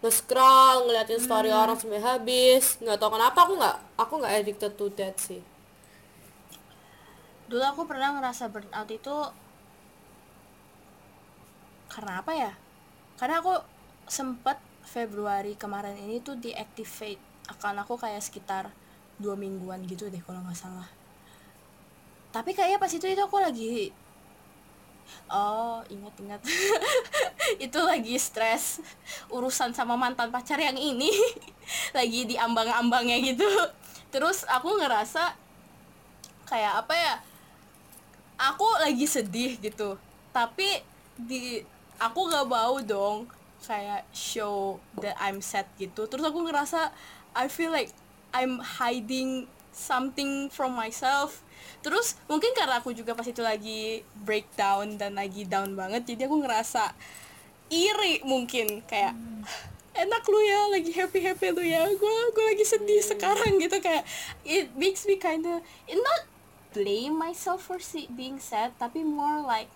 nge-scroll 0.00 0.88
ngeliatin 0.88 1.20
story 1.20 1.52
orang 1.52 1.76
sampai 1.76 2.00
habis. 2.00 2.80
Nggak 2.80 2.96
tahu 2.96 3.20
kenapa 3.20 3.38
aku 3.44 3.52
nggak 3.60 3.76
aku 4.00 4.12
nggak 4.16 4.32
addicted 4.40 4.72
to 4.80 4.88
that 4.96 5.20
sih. 5.20 5.44
Dulu 7.52 7.60
aku 7.60 7.84
pernah 7.84 8.16
ngerasa 8.16 8.48
burnout 8.48 8.88
itu 8.88 9.16
karena 11.92 12.24
apa 12.24 12.32
ya? 12.32 12.52
Karena 13.20 13.44
aku 13.44 13.60
sempet 14.08 14.69
Februari 14.90 15.54
kemarin 15.54 15.94
ini 15.94 16.18
tuh 16.18 16.34
deactivate 16.34 17.22
account 17.46 17.78
aku 17.78 17.94
kayak 17.94 18.18
sekitar 18.18 18.74
dua 19.22 19.38
mingguan 19.38 19.86
gitu 19.86 20.10
deh 20.10 20.18
kalau 20.18 20.42
nggak 20.42 20.58
salah. 20.58 20.90
Tapi 22.34 22.54
kayaknya 22.54 22.82
pas 22.82 22.90
itu 22.90 23.06
itu 23.06 23.22
aku 23.22 23.38
lagi 23.38 23.94
oh 25.30 25.82
ingat 25.90 26.14
ingat. 26.22 26.40
Itu 27.64 27.82
lagi 27.82 28.14
stres 28.18 28.78
urusan 29.30 29.74
sama 29.74 29.98
mantan 29.98 30.30
pacar 30.30 30.58
yang 30.58 30.78
ini. 30.78 31.10
Lagi 31.98 32.26
di 32.26 32.38
ambang-ambangnya 32.38 33.18
gitu. 33.22 33.46
Terus 34.10 34.46
aku 34.46 34.78
ngerasa 34.78 35.34
kayak 36.46 36.82
apa 36.86 36.94
ya 36.94 37.14
aku 38.38 38.66
lagi 38.82 39.06
sedih 39.06 39.58
gitu. 39.58 39.98
Tapi 40.30 40.82
di 41.14 41.62
aku 41.98 42.30
gak 42.30 42.46
mau 42.46 42.78
dong 42.82 43.28
kayak 43.64 44.08
show 44.14 44.80
that 45.00 45.16
I'm 45.20 45.44
sad 45.44 45.68
gitu. 45.76 46.08
Terus 46.08 46.24
aku 46.24 46.44
ngerasa 46.44 46.90
I 47.36 47.46
feel 47.46 47.70
like 47.70 47.92
I'm 48.34 48.62
hiding 48.62 49.46
something 49.70 50.50
from 50.50 50.74
myself. 50.74 51.42
Terus 51.80 52.18
mungkin 52.28 52.52
karena 52.52 52.80
aku 52.80 52.92
juga 52.92 53.16
pas 53.16 53.24
itu 53.24 53.40
lagi 53.40 54.04
breakdown 54.26 55.00
dan 55.00 55.16
lagi 55.16 55.48
down 55.48 55.72
banget 55.76 56.04
jadi 56.04 56.28
aku 56.28 56.42
ngerasa 56.44 56.92
iri 57.70 58.20
mungkin. 58.26 58.84
Kayak 58.84 59.16
enak 59.96 60.22
lu 60.28 60.40
ya 60.40 60.60
lagi 60.70 60.92
happy 60.92 61.20
happy 61.22 61.48
lu 61.54 61.62
ya. 61.64 61.86
Gue 61.88 62.14
gue 62.34 62.44
lagi 62.56 62.64
sedih 62.66 63.02
sekarang 63.04 63.56
gitu. 63.62 63.78
Kayak 63.80 64.04
it 64.44 64.72
makes 64.76 65.04
me 65.06 65.16
kinda 65.16 65.62
it 65.88 65.98
not 65.98 66.22
blame 66.70 67.18
myself 67.18 67.66
for 67.66 67.82
being 68.14 68.38
sad 68.38 68.70
tapi 68.78 69.02
more 69.02 69.42
like 69.42 69.66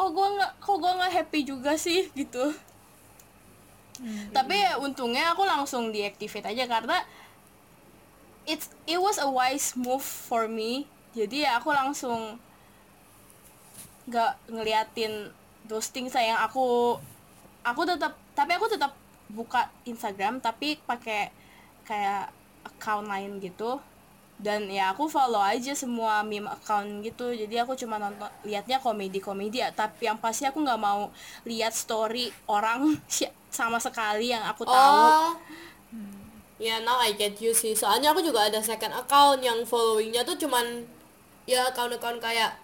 kok 0.00 0.16
gue 0.16 0.28
nggak 0.40 0.52
kok 0.64 0.76
gue 0.80 0.92
nggak 0.96 1.12
happy 1.12 1.40
juga 1.44 1.76
sih 1.76 2.08
gitu. 2.16 2.56
Tapi 4.32 4.56
ya 4.56 4.80
untungnya 4.80 5.36
aku 5.36 5.44
langsung 5.44 5.92
deactivate 5.92 6.48
aja 6.48 6.64
karena 6.64 7.04
it's 8.48 8.72
it 8.88 8.96
was 8.96 9.20
a 9.20 9.28
wise 9.28 9.76
move 9.76 10.00
for 10.00 10.48
me. 10.48 10.88
Jadi 11.12 11.44
ya 11.44 11.60
aku 11.60 11.68
langsung 11.68 12.40
nggak 14.08 14.32
ngeliatin 14.48 15.28
those 15.68 15.92
things 15.92 16.16
yang 16.16 16.40
aku 16.40 16.96
aku 17.60 17.82
tetap 17.84 18.16
tapi 18.32 18.56
aku 18.56 18.72
tetap 18.72 18.96
buka 19.28 19.68
Instagram 19.84 20.40
tapi 20.40 20.80
pakai 20.80 21.28
kayak 21.84 22.32
account 22.64 23.04
lain 23.04 23.36
gitu 23.38 23.76
dan 24.40 24.72
ya 24.72 24.96
aku 24.96 25.04
follow 25.04 25.40
aja 25.40 25.76
semua 25.76 26.24
meme 26.24 26.48
account 26.48 27.04
gitu. 27.04 27.28
Jadi 27.36 27.60
aku 27.60 27.76
cuma 27.76 28.00
nonton 28.00 28.26
liatnya 28.48 28.80
komedi 28.80 29.20
komedi 29.20 29.60
tapi 29.76 30.08
yang 30.08 30.16
pasti 30.16 30.48
aku 30.48 30.64
nggak 30.64 30.80
mau 30.80 31.12
lihat 31.44 31.76
story 31.76 32.32
orang 32.48 32.96
sama 33.52 33.76
sekali 33.76 34.32
yang 34.32 34.40
aku 34.48 34.64
tahu. 34.64 35.00
Oh. 35.04 35.30
Ya 36.60 36.80
now 36.84 37.00
I 37.00 37.16
get 37.16 37.40
you 37.40 37.52
sih. 37.52 37.76
Soalnya 37.76 38.12
aku 38.12 38.20
juga 38.20 38.48
ada 38.48 38.60
second 38.60 38.92
account 38.92 39.40
yang 39.40 39.64
followingnya 39.64 40.24
tuh 40.24 40.36
cuman 40.36 40.84
ya 41.48 41.68
account-account 41.72 42.20
kayak 42.20 42.56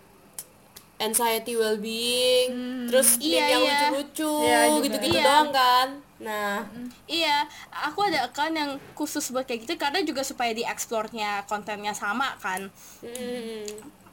anxiety 1.00 1.56
well-being. 1.56 2.52
Terus 2.88 3.16
meme 3.20 3.36
Iya, 3.40 3.56
yang 3.56 3.62
iya. 3.64 3.72
lucu-lucu 3.72 4.32
Iya, 4.44 4.60
gitu-gitu 4.84 5.16
Iya. 5.16 5.24
doang 5.24 5.48
kan 5.52 5.88
nah 6.16 6.64
Iya, 7.06 7.44
aku 7.70 8.08
ada 8.08 8.26
account 8.26 8.56
yang 8.56 8.72
khusus 8.96 9.28
buat 9.30 9.44
kayak 9.44 9.68
gitu 9.68 9.74
karena 9.76 10.00
juga 10.02 10.24
supaya 10.24 10.50
dieksplornya 10.56 11.44
kontennya 11.46 11.92
sama 11.92 12.34
kan. 12.40 12.66
mm, 13.04 13.64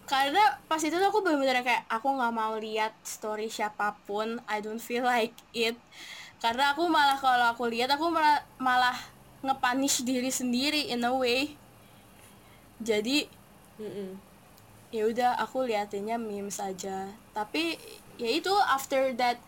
Karena 0.04 0.60
pas 0.68 0.84
itu 0.84 0.92
tuh 0.94 1.08
aku 1.08 1.24
bener-bener 1.24 1.64
kayak 1.64 1.88
aku 1.88 2.12
nggak 2.12 2.34
mau 2.36 2.60
lihat 2.60 2.92
story 3.08 3.48
siapa 3.48 3.96
pun, 4.04 4.40
I 4.52 4.60
don't 4.60 4.84
feel 4.84 5.08
like 5.08 5.34
it. 5.56 5.80
Karena 6.44 6.76
aku 6.76 6.92
malah 6.92 7.16
kalau 7.16 7.56
aku 7.56 7.72
lihat 7.72 7.88
aku 7.96 8.12
malah, 8.12 8.44
malah 8.60 8.96
ngepunish 9.42 10.04
diri 10.04 10.28
sendiri 10.28 10.92
in 10.92 11.08
a 11.08 11.14
way. 11.16 11.56
Jadi 12.84 13.32
ya 14.94 15.04
udah 15.10 15.40
aku 15.42 15.66
liatinnya 15.66 16.20
memes 16.20 16.60
aja. 16.62 17.10
Tapi 17.34 17.80
ya 18.20 18.30
itu 18.30 18.52
after 18.70 19.16
that 19.18 19.40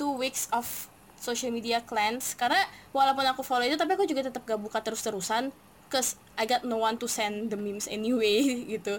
two 0.00 0.10
weeks 0.16 0.48
of 0.50 0.88
social 1.22 1.54
media 1.54 1.86
cleanse. 1.86 2.34
Karena 2.34 2.58
walaupun 2.90 3.22
aku 3.30 3.46
follow 3.46 3.62
itu 3.62 3.78
tapi 3.78 3.94
aku 3.94 4.10
juga 4.10 4.26
tetap 4.26 4.42
gak 4.42 4.58
buka 4.58 4.82
terus-terusan 4.82 5.54
cause 5.92 6.16
I 6.40 6.48
got 6.48 6.64
no 6.64 6.80
one 6.80 6.96
to 6.98 7.06
send 7.06 7.52
the 7.52 7.60
memes 7.60 7.84
anyway 7.86 8.40
gitu. 8.74 8.98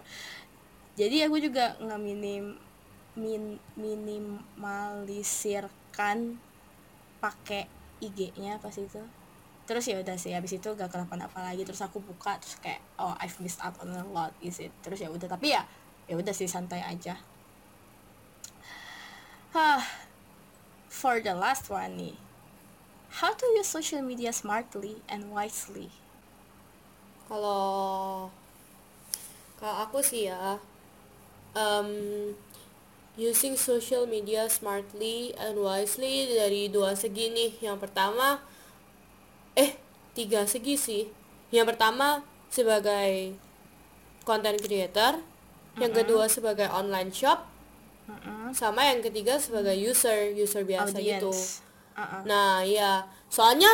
Jadi 0.94 1.26
aku 1.26 1.42
juga 1.42 1.74
nggak 1.82 1.98
minim 1.98 2.54
min, 3.18 3.58
minimalisirkan 3.74 6.38
pakai 7.18 7.66
IG-nya 7.98 8.62
pas 8.62 8.78
itu. 8.78 9.02
Terus 9.64 9.88
ya 9.90 9.98
udah 10.04 10.20
sih 10.20 10.36
habis 10.36 10.52
itu 10.54 10.76
gak 10.76 10.92
kenapa-napa 10.92 11.40
lagi 11.42 11.64
terus 11.66 11.82
aku 11.82 11.98
buka 12.04 12.36
terus 12.38 12.60
kayak 12.62 12.84
oh 13.00 13.16
I've 13.18 13.40
missed 13.42 13.64
out 13.64 13.80
on 13.82 13.90
a 13.96 14.04
lot 14.06 14.36
is 14.44 14.60
it? 14.62 14.70
Terus 14.86 15.02
ya 15.02 15.10
udah 15.10 15.26
tapi 15.26 15.50
ya 15.56 15.66
ya 16.06 16.20
udah 16.20 16.36
sih 16.36 16.52
santai 16.52 16.84
aja. 16.86 17.18
Hah, 19.54 19.86
for 20.94 21.18
the 21.18 21.34
last 21.34 21.74
one 21.74 21.98
nih. 21.98 22.16
How 23.18 23.34
to 23.34 23.46
use 23.58 23.66
social 23.66 24.06
media 24.06 24.30
smartly 24.30 25.02
and 25.10 25.34
wisely? 25.34 25.90
kalau 27.28 28.28
kalau 29.60 29.76
aku 29.88 30.04
sih 30.04 30.28
ya 30.28 30.60
um, 31.56 31.90
using 33.16 33.56
social 33.56 34.04
media 34.10 34.46
smartly 34.52 35.32
and 35.40 35.56
wisely 35.56 36.28
dari 36.36 36.68
dua 36.68 36.98
segi 36.98 37.32
nih 37.32 37.52
yang 37.64 37.80
pertama 37.80 38.44
eh 39.56 39.78
tiga 40.18 40.44
segi 40.44 40.76
sih 40.76 41.04
yang 41.54 41.70
pertama 41.70 42.26
sebagai 42.52 43.38
content 44.28 44.60
creator 44.60 45.22
yang 45.80 45.94
kedua 45.96 46.28
sebagai 46.28 46.68
online 46.70 47.10
shop 47.16 47.48
Mm-mm. 48.04 48.43
Sama 48.54 48.86
yang 48.86 49.02
ketiga 49.02 49.36
sebagai 49.36 49.74
user 49.76 50.32
user 50.34 50.64
biasa 50.64 50.96
gitu 50.98 51.30
Audience. 51.30 51.62
Uh-uh. 51.94 52.22
Nah, 52.26 52.62
iya. 52.66 53.06
Soalnya 53.30 53.70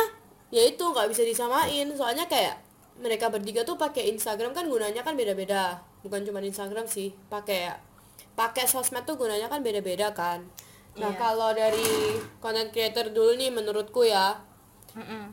ya 0.50 0.66
itu 0.66 0.82
nggak 0.82 1.08
bisa 1.08 1.22
disamain. 1.24 1.86
Soalnya 1.94 2.26
kayak 2.26 2.58
mereka 3.00 3.32
bertiga 3.32 3.64
tuh 3.64 3.80
pakai 3.80 4.12
Instagram 4.12 4.52
kan 4.52 4.68
gunanya 4.68 5.00
kan 5.00 5.16
beda-beda. 5.16 5.80
Bukan 6.04 6.24
cuma 6.24 6.40
Instagram 6.40 6.84
sih, 6.84 7.12
pakai 7.32 7.72
pakai 8.36 8.64
sosmed 8.68 9.04
tuh 9.04 9.16
gunanya 9.16 9.48
kan 9.48 9.60
beda-beda 9.60 10.12
kan. 10.12 10.44
Nah, 10.96 11.12
Iya. 11.12 11.20
kalau 11.20 11.50
dari 11.54 12.18
content 12.42 12.68
creator 12.74 13.08
dulu 13.14 13.36
nih 13.38 13.48
menurutku 13.48 14.04
ya, 14.04 14.36
Mm-mm. 14.96 15.32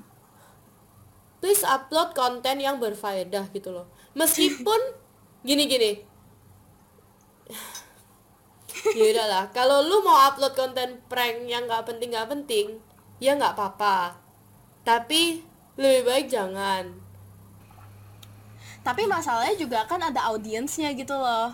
please 1.41 1.65
upload 1.65 2.13
konten 2.13 2.61
yang 2.61 2.77
berfaedah 2.77 3.49
gitu 3.51 3.73
loh. 3.73 3.87
Meskipun 4.13 4.79
gini-gini. 5.47 6.03
Ya 8.97 9.05
udahlah, 9.13 9.43
kalau 9.51 9.82
lu 9.84 10.01
mau 10.01 10.17
upload 10.28 10.53
konten 10.53 10.99
prank 11.07 11.45
yang 11.45 11.65
nggak 11.65 11.84
penting 11.88 12.09
nggak 12.13 12.30
penting, 12.30 12.65
ya 13.17 13.34
nggak 13.36 13.53
apa-apa. 13.55 14.17
Tapi 14.84 15.43
lebih 15.75 16.01
baik 16.07 16.25
jangan. 16.32 16.84
Tapi 18.84 19.03
masalahnya 19.05 19.55
juga 19.59 19.84
kan 19.84 19.99
ada 19.99 20.32
audiensnya 20.32 20.95
gitu 20.95 21.11
loh. 21.13 21.51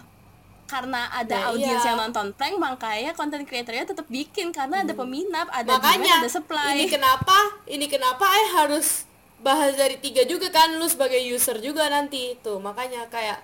Karena 0.69 1.09
ada 1.11 1.35
Nah, 1.35 1.49
audiens 1.51 1.81
iya. 1.83 1.93
yang 1.93 1.97
nonton 1.99 2.33
prank, 2.33 2.55
makanya 2.57 3.11
konten 3.13 3.43
kreatornya 3.43 3.85
tetap 3.85 4.07
bikin 4.07 4.49
karena 4.49 4.81
ada 4.81 4.93
peminat, 4.93 5.47
ada 5.51 5.77
demand, 5.77 5.81
Makanya 5.81 6.13
ada 6.17 6.29
supply. 6.29 6.71
ini 6.73 6.85
kenapa? 6.87 7.37
Ini 7.67 7.85
kenapa 7.89 8.25
eh 8.31 8.47
harus 8.53 9.05
bahas 9.43 9.75
dari 9.75 9.99
tiga 9.99 10.23
juga 10.23 10.47
kan 10.49 10.79
lu 10.79 10.87
sebagai 10.87 11.19
user 11.19 11.59
juga 11.59 11.89
nanti 11.91 12.37
tuh. 12.39 12.57
Makanya 12.57 13.09
kayak 13.09 13.43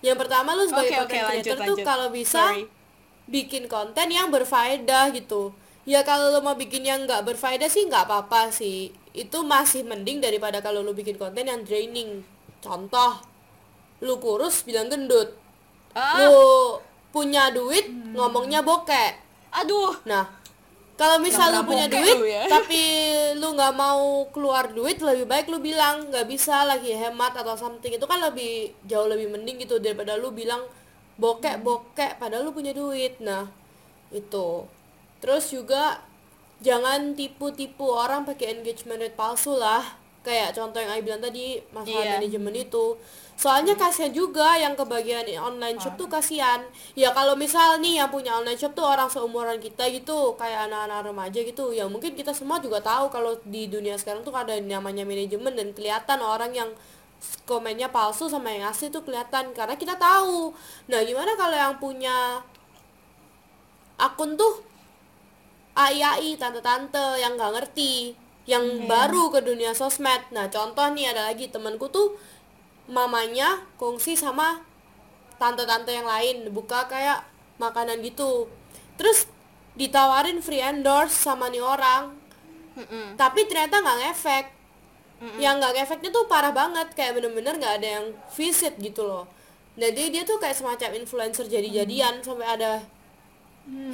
yang 0.00 0.16
pertama 0.16 0.54
lu 0.54 0.64
sebagai 0.64 0.94
Oke, 0.94 1.14
content 1.14 1.24
lanjut, 1.24 1.44
creator 1.44 1.58
tuh 1.58 1.76
lanjut. 1.76 1.86
kalau 1.86 2.08
bisa 2.10 2.42
Sorry. 2.50 2.64
Bikin 3.28 3.70
konten 3.70 4.12
yang 4.12 4.28
berfaedah 4.28 5.12
gitu. 5.16 5.52
Ya 5.84 6.00
kalau 6.00 6.32
lo 6.32 6.40
mau 6.40 6.56
bikin 6.56 6.80
yang 6.80 7.04
nggak 7.04 7.28
berfaedah 7.28 7.68
sih 7.68 7.84
nggak 7.88 8.08
apa-apa 8.08 8.48
sih. 8.48 8.92
Itu 9.12 9.44
masih 9.44 9.84
mending 9.84 10.24
daripada 10.24 10.64
kalau 10.64 10.80
lo 10.80 10.96
bikin 10.96 11.20
konten 11.20 11.44
yang 11.44 11.60
draining. 11.64 12.24
Contoh 12.64 13.20
lu 14.00 14.16
kurus 14.20 14.64
bilang 14.64 14.88
gendut. 14.88 15.36
Ah, 15.92 16.24
lu 16.24 16.80
punya 17.12 17.52
duit 17.52 17.88
ngomongnya 18.16 18.64
bokek. 18.64 19.20
Aduh. 19.54 19.94
nah 20.08 20.26
kalau 20.94 21.18
misal 21.18 21.50
lu 21.50 21.66
punya 21.66 21.90
duit 21.90 22.16
lu 22.16 22.26
ya. 22.26 22.46
tapi 22.46 22.78
lu 23.34 23.54
nggak 23.58 23.74
mau 23.74 24.30
keluar 24.30 24.70
duit 24.70 25.02
lebih 25.02 25.26
baik 25.26 25.50
lu 25.50 25.58
bilang 25.58 26.06
nggak 26.06 26.26
bisa 26.30 26.64
lagi 26.64 26.96
hemat 26.96 27.36
atau 27.36 27.54
something. 27.60 27.92
Itu 27.92 28.08
kan 28.08 28.24
lebih 28.24 28.72
jauh 28.88 29.04
lebih 29.04 29.30
mending 29.30 29.60
gitu 29.62 29.76
daripada 29.78 30.16
lu 30.16 30.32
bilang 30.32 30.64
bokek 31.14 31.62
bokek 31.62 32.18
padahal 32.18 32.46
lu 32.46 32.52
punya 32.54 32.74
duit. 32.74 33.18
Nah 33.22 33.46
itu. 34.10 34.66
Terus 35.22 35.50
juga 35.50 36.04
jangan 36.60 37.16
tipu-tipu 37.16 37.88
orang 37.88 38.24
pakai 38.24 38.60
engagement 38.60 39.00
rate 39.02 39.16
palsu 39.16 39.56
lah. 39.56 39.82
Kayak 40.24 40.56
contoh 40.56 40.80
yang 40.80 40.88
Ai 40.88 41.04
bilang 41.04 41.20
tadi 41.20 41.60
masalah 41.68 42.00
Iya. 42.00 42.12
manajemen 42.16 42.54
itu. 42.56 42.96
Soalnya 43.36 43.76
kasihan 43.76 44.08
juga 44.14 44.56
yang 44.56 44.72
kebagian 44.72 45.26
online 45.36 45.76
shop 45.76 46.00
tuh 46.00 46.08
kasihan. 46.08 46.64
Ya 46.96 47.12
kalau 47.12 47.36
misal 47.36 47.76
nih 47.82 48.00
yang 48.00 48.08
punya 48.08 48.32
online 48.40 48.56
shop 48.56 48.72
tuh 48.72 48.88
orang 48.88 49.10
seumuran 49.10 49.60
kita 49.60 49.84
gitu 49.92 50.32
kayak 50.40 50.70
anak-anak 50.70 51.12
remaja 51.12 51.40
gitu 51.44 51.74
ya 51.76 51.84
mungkin 51.90 52.16
kita 52.16 52.32
semua 52.32 52.56
juga 52.62 52.80
tahu 52.80 53.10
kalau 53.12 53.36
di 53.44 53.68
dunia 53.68 53.98
sekarang 54.00 54.24
tuh 54.24 54.32
ada 54.32 54.56
namanya 54.56 55.04
manajemen 55.04 55.52
dan 55.52 55.74
kelihatan 55.76 56.18
orang 56.24 56.56
yang 56.56 56.70
komennya 57.44 57.92
palsu 57.92 58.28
sama 58.28 58.52
yang 58.52 58.68
asli 58.72 58.88
tuh 58.88 59.04
kelihatan 59.04 59.52
karena 59.52 59.76
kita 59.76 59.96
tahu. 59.96 60.52
Nah 60.88 61.00
gimana 61.04 61.36
kalau 61.36 61.56
yang 61.56 61.74
punya 61.76 62.40
akun 64.00 64.34
tuh 64.34 64.64
AI 65.74 66.38
tante-tante 66.38 67.18
yang 67.18 67.34
nggak 67.34 67.52
ngerti 67.58 68.14
yang 68.44 68.86
baru 68.86 69.32
ke 69.32 69.40
dunia 69.44 69.72
sosmed. 69.72 70.30
Nah 70.30 70.48
contoh 70.52 70.84
nih 70.92 71.12
ada 71.12 71.32
lagi 71.32 71.48
temanku 71.48 71.88
tuh 71.88 72.16
mamanya 72.86 73.64
kongsi 73.80 74.16
sama 74.16 74.60
tante-tante 75.40 75.90
yang 75.90 76.06
lain 76.06 76.48
buka 76.52 76.86
kayak 76.86 77.24
makanan 77.56 78.04
gitu. 78.04 78.46
Terus 79.00 79.26
ditawarin 79.74 80.38
free 80.38 80.62
endorse 80.62 81.14
sama 81.14 81.50
nih 81.50 81.64
orang. 81.64 82.24
Mm-mm. 82.74 83.14
tapi 83.14 83.46
ternyata 83.46 83.78
nggak 83.78 83.98
ngefek 84.02 84.44
yang 85.40 85.56
nggak 85.56 85.72
ngefeknya 85.78 86.10
tuh 86.12 86.28
parah 86.28 86.52
banget 86.52 86.92
kayak 86.92 87.16
bener-bener 87.16 87.56
nggak 87.56 87.74
ada 87.80 87.88
yang 88.00 88.06
visit 88.34 88.76
gitu 88.76 89.06
loh. 89.06 89.24
Jadi 89.74 90.14
dia 90.14 90.22
tuh 90.22 90.38
kayak 90.38 90.54
semacam 90.54 90.90
influencer 91.02 91.50
jadi-jadian 91.50 92.22
sampai 92.22 92.46
ada 92.46 92.78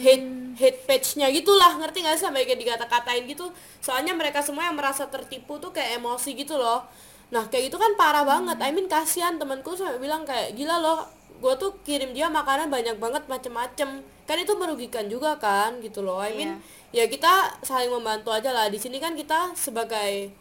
hate 0.02 0.26
hate 0.58 0.82
page-nya 0.84 1.30
gitulah 1.30 1.78
ngerti 1.78 2.02
gak 2.02 2.18
sih 2.18 2.26
sampai 2.26 2.44
kayak 2.44 2.60
dikata-katain 2.60 3.24
gitu? 3.30 3.48
Soalnya 3.80 4.12
mereka 4.12 4.42
semua 4.42 4.66
yang 4.66 4.76
merasa 4.76 5.06
tertipu 5.06 5.56
tuh 5.62 5.70
kayak 5.70 6.02
emosi 6.02 6.34
gitu 6.34 6.58
loh. 6.58 6.84
Nah 7.30 7.46
kayak 7.46 7.70
gitu 7.70 7.78
kan 7.78 7.94
parah 7.94 8.26
banget. 8.26 8.58
I 8.60 8.74
mean 8.74 8.90
kasihan 8.90 9.38
temanku 9.38 9.78
sampai 9.78 10.02
bilang 10.02 10.26
kayak 10.26 10.58
gila 10.58 10.82
loh 10.82 11.06
gue 11.40 11.54
tuh 11.56 11.72
kirim 11.86 12.12
dia 12.12 12.28
makanan 12.28 12.68
banyak 12.68 13.00
banget 13.00 13.24
macem-macem. 13.30 14.04
Kan 14.28 14.36
itu 14.36 14.52
merugikan 14.58 15.06
juga 15.06 15.38
kan 15.38 15.78
gitu 15.80 16.02
loh. 16.02 16.20
I 16.20 16.34
mean 16.34 16.58
ya 16.90 17.06
kita 17.06 17.62
saling 17.62 17.88
membantu 17.88 18.34
aja 18.34 18.50
lah. 18.52 18.66
Di 18.68 18.76
sini 18.76 18.98
kan 18.98 19.14
kita 19.14 19.54
sebagai 19.54 20.34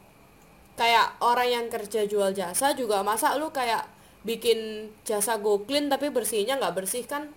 kayak 0.79 1.19
orang 1.19 1.49
yang 1.51 1.65
kerja 1.67 2.07
jual 2.07 2.31
jasa 2.31 2.71
juga 2.71 3.03
masa 3.03 3.35
lu 3.35 3.51
kayak 3.51 3.83
bikin 4.23 4.87
jasa 5.03 5.35
go 5.35 5.59
clean 5.63 5.91
tapi 5.91 6.07
bersihnya 6.07 6.55
nggak 6.55 6.75
bersih 6.75 7.03
kan 7.03 7.27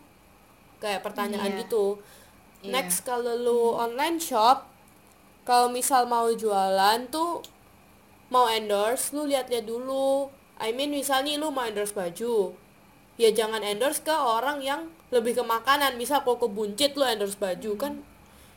kayak 0.79 1.03
pertanyaan 1.03 1.51
Iya. 1.55 1.61
gitu 1.67 1.99
Iya. 2.63 2.71
next 2.71 3.03
kalau 3.03 3.35
lu 3.35 3.75
online 3.75 4.23
shop 4.23 4.71
kalau 5.43 5.67
misal 5.69 6.07
mau 6.07 6.31
jualan 6.31 7.11
tuh 7.11 7.43
mau 8.31 8.47
endorse 8.47 9.11
lu 9.11 9.27
lihat-lihat 9.27 9.67
dulu 9.67 10.31
I 10.57 10.71
mean 10.71 10.95
misal 10.95 11.27
nih 11.27 11.39
lu 11.39 11.51
mau 11.51 11.67
endorse 11.67 11.91
baju 11.93 12.55
ya 13.19 13.31
jangan 13.31 13.61
endorse 13.61 14.01
ke 14.01 14.15
orang 14.15 14.63
yang 14.63 14.87
lebih 15.11 15.35
ke 15.35 15.43
makanan 15.43 15.99
misal 15.99 16.23
koko 16.23 16.47
buncit 16.47 16.95
lu 16.95 17.03
endorse 17.03 17.35
baju 17.37 17.75
kan 17.75 17.93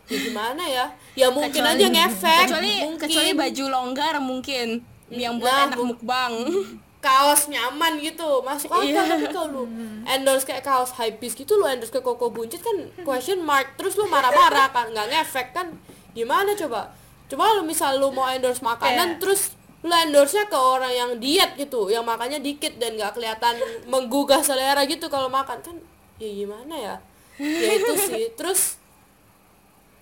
ya 0.05 0.17
gimana 0.19 0.63
ya? 0.63 0.85
Ya 1.13 1.27
mungkin 1.27 1.51
Kecuali- 1.55 1.77
aja 1.77 1.87
ngefek. 1.87 2.41
kecuali 2.45 2.71
mungkin. 2.83 3.01
kecuali 3.01 3.31
baju 3.33 3.63
longgar 3.67 4.13
mungkin 4.19 4.67
yang 5.07 5.37
buat 5.37 5.49
Nah, 5.49 5.65
enak 5.67 5.79
mukbang. 5.81 6.33
Kaos 7.05 7.45
nyaman 7.47 7.97
gitu 7.99 8.41
masuk 8.41 8.65
akal 8.67 8.81
Iya. 8.83 9.05
tapi 9.05 9.29
kalau 9.29 9.49
lu 9.51 9.63
endorse 10.03 10.41
kayak 10.43 10.63
kaos 10.63 10.89
high 10.91 11.13
piece 11.13 11.33
gitu 11.33 11.53
lu 11.53 11.63
endorse 11.63 11.89
ke 11.89 12.01
koko 12.01 12.29
buncit 12.29 12.59
kan 12.59 12.73
question 13.03 13.37
mark 13.39 13.73
terus 13.75 13.93
lu 13.93 14.05
marah-marah 14.05 14.69
kan 14.69 14.89
nggak 14.89 15.07
ngefek 15.07 15.53
kan? 15.53 15.69
Gimana 16.11 16.53
coba? 16.55 16.89
Coba 17.25 17.53
lu 17.53 17.63
misal 17.63 17.97
lu 17.97 18.09
mau 18.09 18.25
endorse 18.25 18.57
makanan 18.59 18.97
Kayak- 19.07 19.19
terus 19.21 19.41
lu 19.79 19.93
endorse-nya 19.93 20.45
ke 20.45 20.57
orang 20.57 20.89
yang 20.89 21.11
diet 21.15 21.53
gitu 21.55 21.87
yang 21.87 22.01
makannya 22.01 22.37
dikit 22.39 22.73
dan 22.75 22.93
nggak 22.93 23.13
kelihatan 23.13 23.53
menggugah 23.85 24.41
selera 24.41 24.81
gitu 24.83 25.05
kalau 25.05 25.29
makan 25.29 25.61
kan? 25.61 25.77
Ya 26.17 26.25
gimana 26.27 26.73
ya? 26.73 26.95
Ya 27.37 27.69
itu 27.71 27.93
sih. 27.99 28.33
Terus 28.33 28.81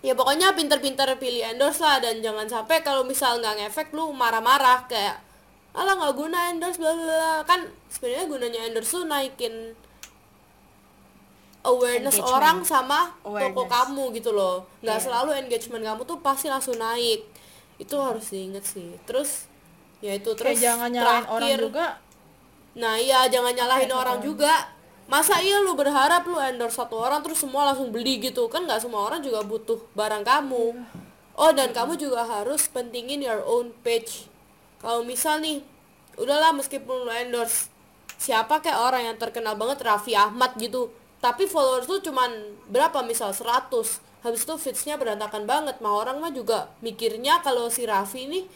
ya 0.03 0.13
pokoknya 0.13 0.51
pinter-pinter 0.51 1.07
pilih 1.15 1.41
endorse 1.41 1.79
lah 1.79 1.97
dan 1.97 2.19
jangan 2.19 2.43
sampai 2.45 2.83
kalau 2.83 3.01
misal 3.01 3.39
nggak 3.39 3.55
ngefek 3.57 3.89
lu 3.91 4.11
marah-marah 4.11 4.83
kayak 4.85 5.15
alah 5.71 5.95
nggak 5.95 6.13
guna 6.13 6.51
endorse 6.51 6.75
bla 6.75 6.91
bla 6.91 7.01
bla." 7.01 7.33
kan 7.43 7.59
sebenarnya 7.87 8.27
gunanya 8.27 8.59
endorse 8.63 8.91
tuh 8.93 9.03
naikin 9.03 9.71
awareness 11.63 12.13
Engagement. 12.13 12.35
orang 12.35 12.57
sama 12.63 12.99
toko 13.23 13.31
Awareness. 13.31 13.71
kamu 13.71 14.03
gitu 14.13 14.31
loh 14.31 14.67
nggak 14.81 14.97
Iya. 14.97 15.03
selalu 15.07 15.29
engagement 15.37 15.81
kamu 15.81 16.01
tuh 16.03 16.19
pasti 16.19 16.47
langsung 16.47 16.75
naik 16.75 17.23
itu 17.77 17.95
harus 17.95 18.27
diinget 18.27 18.63
sih 18.63 18.99
terus 19.03 19.47
ya 19.97 20.11
itu 20.11 20.35
terus 20.35 20.51
kayak 20.51 20.61
jangan 20.61 20.89
nyalain 20.91 21.23
orang 21.23 21.31
terakhir- 21.49 21.63
juga 21.63 21.87
Nah 22.73 22.97
iya 22.97 23.29
jangan 23.29 23.53
nyalahin 23.53 23.85
Kayak 23.85 24.01
orang 24.01 24.17
gitu. 24.17 24.27
juga 24.33 24.53
Masa 25.13 25.37
iya 25.45 25.61
lu 25.61 25.77
berharap 25.77 26.25
lu 26.25 26.41
endorse 26.41 26.73
satu 26.73 26.97
orang 26.97 27.21
terus 27.21 27.37
semua 27.37 27.69
langsung 27.69 27.93
beli 27.93 28.17
gitu? 28.17 28.49
Kan 28.49 28.65
nggak 28.65 28.81
semua 28.81 29.05
orang 29.05 29.21
juga 29.21 29.45
butuh 29.45 29.77
barang 29.93 30.25
kamu. 30.25 30.73
Oh 31.37 31.53
dan 31.53 31.69
kamu 31.69 32.01
juga 32.01 32.25
harus 32.25 32.65
pentingin 32.65 33.21
your 33.21 33.45
own 33.45 33.69
page. 33.85 34.25
Kalau 34.81 35.05
misal 35.05 35.37
nih 35.37 35.61
Udahlah 36.17 36.49
meskipun 36.57 37.05
lu 37.05 37.13
endorse 37.13 37.69
Siapa 38.17 38.57
kayak 38.65 38.79
orang 38.81 39.13
yang 39.13 39.17
terkenal 39.21 39.53
banget? 39.53 39.85
Raffi 39.85 40.17
Ahmad 40.17 40.57
gitu. 40.57 40.89
Tapi 41.21 41.45
followers 41.45 41.85
tuh 41.85 42.01
cuman 42.01 42.57
berapa? 42.73 43.05
Misal 43.05 43.37
100 43.37 43.69
Habis 44.25 44.49
itu 44.49 44.53
feedsnya 44.57 44.97
berantakan 44.97 45.45
banget. 45.45 45.77
Mah 45.77 45.93
orang 45.93 46.25
mah 46.25 46.33
juga 46.33 46.73
mikirnya 46.81 47.45
kalau 47.45 47.69
si 47.69 47.85
Raffi 47.85 48.25
ini 48.25 48.49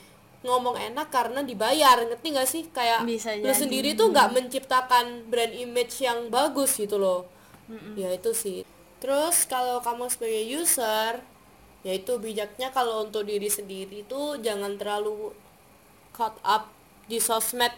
ngomong 0.45 0.77
enak 0.77 1.09
karena 1.09 1.41
dibayar 1.41 1.97
ngerti 2.05 2.27
gak 2.35 2.49
sih? 2.49 2.63
Kayak 2.69 3.05
Bisa 3.05 3.33
lu 3.38 3.49
jadi. 3.49 3.57
sendiri 3.57 3.89
tuh 3.97 4.13
nggak 4.13 4.29
menciptakan 4.33 5.25
brand 5.29 5.53
image 5.53 6.01
yang 6.01 6.29
bagus 6.29 6.77
gitu 6.77 6.97
loh. 7.01 7.25
Ya 7.97 8.13
itu 8.13 8.31
sih. 8.31 8.63
Terus 8.97 9.45
kalau 9.45 9.83
kamu 9.83 10.09
sebagai 10.09 10.43
user 10.47 11.21
ya 11.85 11.93
itu 11.93 12.17
bijaknya 12.17 12.73
kalau 12.73 13.05
untuk 13.05 13.23
diri 13.23 13.47
sendiri 13.47 14.03
tuh 14.09 14.41
jangan 14.41 14.75
terlalu 14.75 15.31
caught 16.11 16.35
up 16.41 16.73
di 17.05 17.21
sosmed 17.21 17.71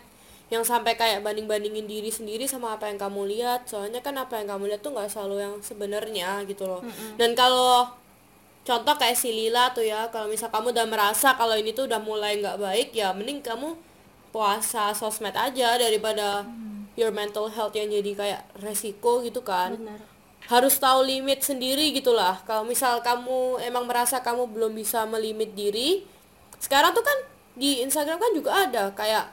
yang 0.50 0.66
sampai 0.66 0.98
kayak 0.98 1.22
banding-bandingin 1.22 1.86
diri 1.86 2.10
sendiri 2.10 2.50
sama 2.50 2.74
apa 2.74 2.90
yang 2.90 2.98
kamu 2.98 3.22
lihat. 3.30 3.70
Soalnya 3.70 4.02
kan 4.02 4.18
apa 4.18 4.42
yang 4.42 4.50
kamu 4.50 4.74
lihat 4.74 4.82
tuh 4.82 4.98
nggak 4.98 5.10
selalu 5.12 5.36
yang 5.46 5.54
sebenarnya 5.62 6.42
gitu 6.50 6.66
loh. 6.66 6.82
Dan 7.22 7.38
kalau 7.38 7.86
contoh 8.62 8.96
kayak 8.96 9.16
si 9.16 9.30
Lila 9.30 9.72
tuh 9.72 9.82
ya 9.82 10.08
kalau 10.08 10.28
misal 10.28 10.48
kamu 10.48 10.72
udah 10.72 10.86
merasa 10.86 11.34
kalau 11.34 11.54
ini 11.54 11.72
tuh 11.72 11.90
udah 11.90 11.98
mulai 12.00 12.38
nggak 12.38 12.58
baik 12.58 12.90
ya 12.94 13.10
mending 13.12 13.42
kamu 13.42 13.74
puasa 14.30 14.94
sosmed 14.94 15.34
aja 15.34 15.74
daripada 15.76 16.46
your 16.94 17.10
mental 17.10 17.48
health 17.48 17.74
yang 17.74 17.90
jadi 17.90 18.12
kayak 18.14 18.42
resiko 18.60 19.22
gitu 19.22 19.42
kan. 19.42 19.74
Benar. 19.74 20.00
Harus 20.46 20.78
tahu 20.78 21.02
limit 21.04 21.42
sendiri 21.42 21.90
gitulah 21.92 22.42
kalau 22.44 22.62
misal 22.64 23.00
kamu 23.00 23.58
emang 23.64 23.86
merasa 23.86 24.20
kamu 24.20 24.50
belum 24.50 24.74
bisa 24.74 25.06
melimit 25.06 25.54
diri 25.54 26.06
sekarang 26.58 26.92
tuh 26.92 27.02
kan 27.02 27.18
di 27.54 27.82
Instagram 27.82 28.18
kan 28.18 28.32
juga 28.34 28.52
ada 28.66 28.84
kayak 28.92 29.30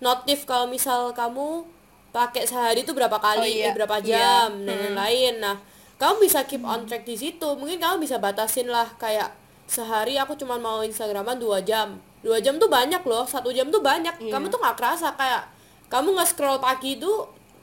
notif 0.00 0.44
kalau 0.44 0.66
misal 0.66 1.12
kamu 1.12 1.64
pakai 2.10 2.46
sehari 2.46 2.82
itu 2.82 2.92
berapa 2.92 3.16
kali 3.16 3.42
Oh, 3.42 3.48
iya. 3.48 3.70
eh, 3.70 3.74
berapa 3.74 3.96
Iya. 3.98 4.06
jam 4.06 4.50
dan 4.62 4.76
lain-lain. 4.80 5.34
Nah 5.38 5.56
kamu 6.04 6.20
bisa 6.20 6.44
keep 6.44 6.60
on 6.60 6.84
track 6.84 7.08
di 7.08 7.16
situ. 7.16 7.48
Mungkin 7.56 7.80
kamu 7.80 8.04
bisa 8.04 8.20
batasin 8.20 8.68
lah 8.68 8.84
kayak 9.00 9.32
sehari 9.64 10.20
aku 10.20 10.36
cuma 10.36 10.60
mau 10.60 10.84
Instagraman 10.84 11.40
dua 11.40 11.64
jam. 11.64 11.96
Dua 12.20 12.44
jam 12.44 12.60
tuh 12.60 12.68
banyak 12.68 13.00
loh 13.08 13.24
satu 13.24 13.48
jam 13.48 13.72
tuh 13.72 13.80
banyak. 13.80 14.12
Iya. 14.20 14.36
kamu 14.36 14.52
tuh 14.52 14.60
nggak 14.60 14.76
kerasa 14.76 15.16
kayak 15.16 15.48
kamu 15.88 16.12
nge 16.20 16.36
scroll 16.36 16.60
pagi 16.60 17.00
itu 17.00 17.08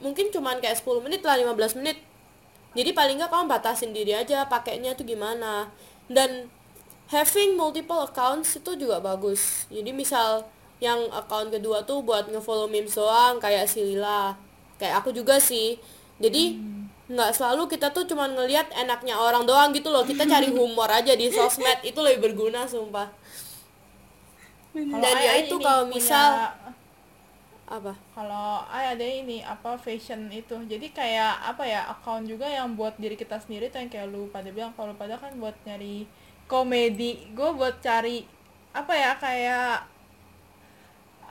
mungkin 0.02 0.34
cuman 0.34 0.58
kayak 0.58 0.82
10 0.82 1.06
menit 1.06 1.22
lah 1.22 1.38
15 1.38 1.78
menit. 1.78 2.02
Jadi 2.74 2.90
paling 2.98 3.22
nggak 3.22 3.30
kamu 3.30 3.46
batasin 3.46 3.94
diri 3.94 4.18
aja 4.18 4.50
pakainya 4.50 4.98
tuh 4.98 5.06
gimana. 5.06 5.70
Dan 6.10 6.50
having 7.14 7.54
multiple 7.54 8.02
accounts 8.02 8.58
itu 8.58 8.74
juga 8.74 8.98
bagus. 8.98 9.70
Jadi 9.70 9.94
misal 9.94 10.50
yang 10.82 10.98
account 11.14 11.54
kedua 11.54 11.86
tuh 11.86 12.02
buat 12.02 12.26
ngefollow 12.26 12.66
memes 12.66 12.98
doang 12.98 13.38
kayak 13.38 13.70
si 13.70 13.86
Lila. 13.86 14.34
Kayak 14.82 15.06
aku 15.06 15.14
juga 15.14 15.38
sih. 15.38 15.78
Jadi 16.18 16.58
nggak 17.12 17.32
selalu 17.32 17.68
kita 17.68 17.92
tuh 17.92 18.04
cuman 18.04 18.32
ngelihat 18.32 18.72
enaknya 18.74 19.16
orang 19.16 19.44
doang 19.44 19.70
gitu 19.72 19.88
loh. 19.88 20.02
Kita 20.02 20.24
cari 20.24 20.48
humor 20.56 20.88
aja 20.88 21.12
di 21.12 21.28
sosmed 21.28 21.84
itu 21.84 22.00
lebih 22.00 22.32
berguna 22.32 22.64
sumpah. 22.66 23.12
Kalau 24.72 25.04
Dan 25.04 25.16
ya 25.18 25.34
itu 25.38 25.56
kalau 25.60 25.84
punya- 25.86 25.94
misal- 25.94 26.56
apa? 27.68 27.96
Kalau 28.12 28.68
Ai 28.68 28.92
ada 28.92 29.04
ini 29.04 29.40
apa 29.40 29.76
fashion 29.76 30.28
itu. 30.28 30.56
Jadi 30.62 30.92
kayak 30.92 31.40
apa 31.46 31.64
ya 31.64 31.88
account 31.88 32.28
juga 32.28 32.44
yang 32.44 32.76
buat 32.76 32.96
diri 32.96 33.16
kita 33.16 33.40
sendiri 33.40 33.68
tuh 33.68 33.80
yang 33.80 33.88
kayak 33.88 34.08
lu 34.08 34.28
pada 34.28 34.48
bilang. 34.48 34.72
Kalau 34.76 34.92
pada 34.94 35.16
kan 35.16 35.32
buat 35.36 35.56
nyari 35.64 36.04
komedi 36.48 37.32
gue 37.32 37.50
buat 37.52 37.80
cari 37.80 38.28
apa 38.72 38.92
ya 38.92 39.12
kayak 39.16 39.88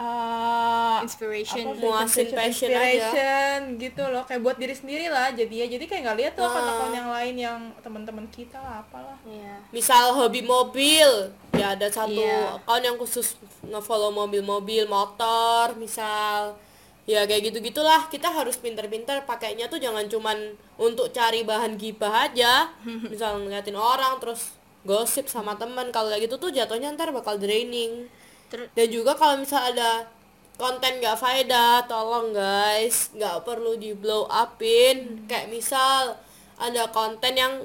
uh, 0.01 0.99
Inspiration. 1.01 1.77
Muasin 1.77 2.29
passion 2.31 2.71
aja. 2.71 2.81
inspiration 2.81 3.59
gitu 3.77 4.03
loh 4.05 4.25
kayak 4.25 4.41
buat 4.41 4.57
diri 4.57 4.73
sendiri 4.73 5.07
lah 5.07 5.29
jadi 5.31 5.55
ya 5.55 5.67
jadi 5.71 5.85
kayak 5.85 6.03
nggak 6.03 6.19
lihat 6.19 6.33
tuh 6.35 6.43
Ah. 6.43 6.51
akun-akun 6.51 6.93
yang 6.93 7.09
lain 7.11 7.35
yang 7.37 7.59
teman-teman 7.79 8.27
kita 8.29 8.57
lah 8.57 8.81
apalah 8.81 9.17
Iya. 9.23 9.61
misal 9.71 10.13
hobi 10.13 10.41
mobil 10.43 11.09
ya 11.53 11.73
ada 11.75 11.87
satu 11.87 12.17
Iya. 12.17 12.57
account 12.59 12.83
yang 12.83 12.97
khusus 12.97 13.37
ngefollow 13.63 14.11
mobil-mobil 14.11 14.85
motor 14.87 15.77
misal 15.77 16.57
ya 17.05 17.25
kayak 17.25 17.51
gitu 17.51 17.59
gitulah 17.63 18.07
kita 18.07 18.29
harus 18.29 18.57
pinter-pinter 18.57 19.25
pakainya 19.25 19.67
tuh 19.67 19.77
jangan 19.77 20.07
cuman 20.07 20.37
untuk 20.77 21.11
cari 21.11 21.43
bahan 21.43 21.75
gibah 21.75 22.27
aja 22.27 22.71
misal 23.13 23.37
ngeliatin 23.39 23.75
orang 23.75 24.17
terus 24.19 24.53
gosip 24.81 25.27
sama 25.27 25.53
teman 25.55 25.89
kalau 25.89 26.09
kayak 26.09 26.25
gitu 26.25 26.37
tuh 26.39 26.51
jatuhnya 26.51 26.89
ntar 26.91 27.11
bakal 27.11 27.37
draining 27.37 28.09
Ter- 28.51 28.71
dan 28.75 28.89
juga 28.91 29.15
kalau 29.15 29.39
misal 29.39 29.73
ada 29.73 30.05
konten 30.61 31.01
gak 31.01 31.17
faedah 31.17 31.87
tolong 31.89 32.37
guys. 32.37 33.09
Nggak 33.17 33.49
perlu 33.49 33.81
di 33.81 33.97
blow 33.97 34.29
upin. 34.29 35.25
Kayak 35.25 35.49
misal 35.49 36.19
ada 36.61 36.91
konten 36.93 37.33
yang 37.33 37.65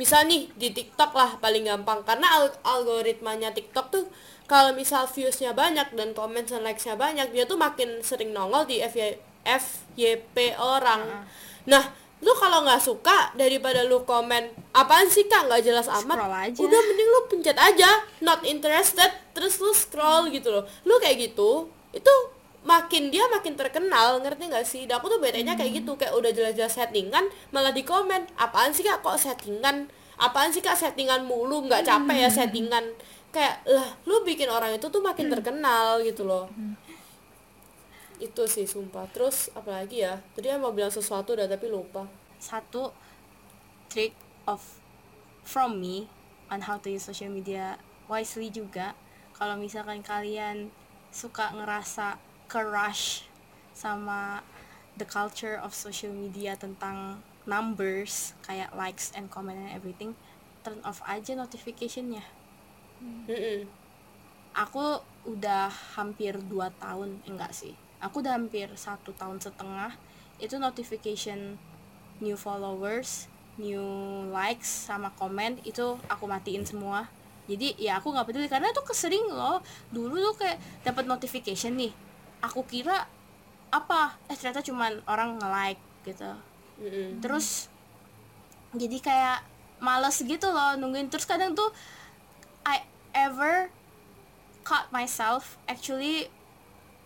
misal 0.00 0.24
nih 0.24 0.48
di 0.56 0.72
TikTok 0.72 1.12
lah 1.12 1.36
paling 1.42 1.68
gampang. 1.68 2.00
Karena 2.08 2.40
al- 2.40 2.56
algoritmanya 2.64 3.52
TikTok 3.52 3.86
tuh 3.92 4.04
kalau 4.48 4.72
misal 4.74 5.04
viewsnya 5.06 5.52
banyak 5.52 5.94
dan 5.94 6.10
komen 6.16 6.42
dan 6.48 6.64
likesnya 6.64 6.96
banyak 6.96 7.30
dia 7.30 7.44
tuh 7.46 7.60
makin 7.60 8.00
sering 8.02 8.32
nongol 8.34 8.64
di 8.66 8.80
FY, 8.82 9.14
FYP 9.44 10.56
orang. 10.56 11.28
Nah 11.68 11.84
lu 12.20 12.32
kalau 12.36 12.68
nggak 12.68 12.80
suka 12.84 13.32
daripada 13.32 13.80
lu 13.88 14.04
komen 14.04 14.52
apaan 14.76 15.08
sih 15.08 15.24
kak? 15.24 15.48
Nggak 15.48 15.62
jelas 15.64 15.88
amat. 15.88 16.16
Scroll 16.20 16.36
aja. 16.36 16.58
udah 16.60 16.80
mending 16.84 17.08
lu 17.08 17.20
pencet 17.32 17.56
aja 17.56 17.90
not 18.20 18.44
interested 18.44 19.10
terus 19.32 19.56
lu 19.58 19.72
scroll 19.72 20.28
gitu 20.28 20.52
loh. 20.52 20.64
Lu 20.84 21.00
kayak 21.00 21.32
gitu 21.32 21.72
itu 21.96 22.14
makin 22.60 23.08
dia 23.08 23.24
makin 23.32 23.56
terkenal 23.56 24.20
ngerti 24.20 24.52
nggak 24.52 24.66
sih? 24.68 24.84
Dan 24.84 25.00
aku 25.00 25.08
tuh 25.08 25.18
bete 25.18 25.40
nya 25.40 25.56
kayak 25.56 25.80
gitu 25.80 25.96
kayak 25.96 26.12
udah 26.12 26.30
jelas-jelas 26.30 26.76
settingan 26.76 27.24
malah 27.56 27.72
di 27.72 27.82
komen 27.82 28.28
apaan 28.36 28.76
sih 28.76 28.84
kak? 28.84 29.00
Kok 29.00 29.16
settingan? 29.16 29.88
Apaan 30.20 30.52
sih 30.52 30.60
kak? 30.60 30.76
Settingan 30.76 31.24
mulu 31.24 31.64
nggak 31.64 31.88
capek 31.88 32.28
ya 32.28 32.28
settingan. 32.28 32.84
Kayak 33.32 33.64
lah 33.64 33.88
lu 34.04 34.20
bikin 34.26 34.50
orang 34.50 34.76
itu 34.76 34.90
tuh 34.92 35.00
makin 35.00 35.30
terkenal 35.32 36.02
gitu 36.04 36.26
loh 36.26 36.50
itu 38.20 38.44
sih 38.46 38.68
sumpah. 38.68 39.08
Terus 39.10 39.48
apalagi 39.56 40.04
ya? 40.04 40.20
Tadi 40.36 40.52
yang 40.52 40.62
mau 40.62 40.70
bilang 40.70 40.92
sesuatu 40.92 41.32
udah 41.32 41.48
tapi 41.48 41.66
lupa. 41.72 42.04
Satu 42.36 42.92
trick 43.88 44.14
of 44.46 44.60
from 45.42 45.80
me 45.80 46.06
on 46.52 46.62
how 46.62 46.78
to 46.78 46.92
use 46.92 47.08
social 47.08 47.32
media 47.32 47.80
wisely 48.06 48.52
juga. 48.52 48.92
Kalau 49.34 49.56
misalkan 49.56 50.04
kalian 50.04 50.68
suka 51.10 51.50
ngerasa 51.56 52.20
crush 52.46 53.24
sama 53.74 54.44
the 55.00 55.08
culture 55.08 55.56
of 55.58 55.72
social 55.72 56.12
media 56.12 56.54
tentang 56.60 57.24
numbers 57.48 58.36
kayak 58.44 58.68
likes 58.76 59.10
and 59.16 59.32
comment 59.32 59.56
and 59.56 59.72
everything 59.72 60.12
turn 60.60 60.76
off 60.84 61.00
aja 61.08 61.32
notificationnya. 61.32 62.20
Mm-mm. 63.00 63.64
aku 64.52 65.00
udah 65.24 65.72
hampir 65.96 66.36
2 66.36 66.52
tahun 66.76 67.16
enggak 67.24 67.52
sih 67.56 67.72
aku 68.00 68.24
udah 68.24 68.36
hampir 68.36 68.68
satu 68.76 69.12
tahun 69.14 69.40
setengah. 69.40 69.94
Itu 70.40 70.56
notification 70.56 71.60
new 72.20 72.36
followers 72.36 73.28
new 73.60 73.84
likes 74.32 74.88
sama 74.88 75.12
komen 75.20 75.60
itu 75.68 76.00
aku 76.08 76.24
matiin 76.24 76.64
semua. 76.64 77.08
Jadi 77.44 77.76
ya 77.76 78.00
aku 78.00 78.14
nggak 78.14 78.30
peduli 78.30 78.48
karena 78.48 78.72
itu 78.72 78.80
kesering 78.80 79.28
loh. 79.28 79.60
Dulu 79.92 80.32
tuh 80.32 80.34
kayak 80.40 80.58
dapat 80.86 81.04
notification 81.04 81.76
nih 81.76 81.92
aku 82.40 82.64
kira 82.64 83.04
apa? 83.68 84.16
Eh 84.32 84.34
ternyata 84.34 84.64
cuman 84.64 85.04
orang 85.04 85.36
nge-like 85.36 85.82
gitu. 86.08 86.32
Mm-mm. 86.80 87.20
terus 87.20 87.68
jadi 88.72 88.96
kayak 89.04 89.44
males 89.84 90.16
gitu 90.16 90.48
loh 90.48 90.80
nungguin. 90.80 91.12
Terus 91.12 91.28
kadang 91.28 91.52
tuh 91.52 91.68
I 92.64 92.80
ever 93.12 93.68
caught 94.64 94.88
myself 94.88 95.60
actually 95.68 96.32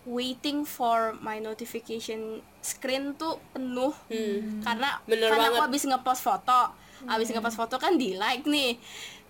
waiting 0.04 0.62
for 0.62 1.16
my 1.18 1.36
notification 1.38 2.20
screen 2.60 3.12
tuh 3.14 3.40
penuh. 3.50 3.92
Karena 4.60 5.00
Bener 5.04 5.28
karena 5.28 5.48
aku 5.48 5.56
banget. 5.56 5.64
habis 5.66 5.82
ngepost 5.84 6.22
foto. 6.22 6.60
Habis 7.04 7.28
ngepost 7.30 7.56
foto 7.56 7.76
kan 7.76 7.94
di 7.94 8.14
like 8.14 8.44
nih. 8.44 8.76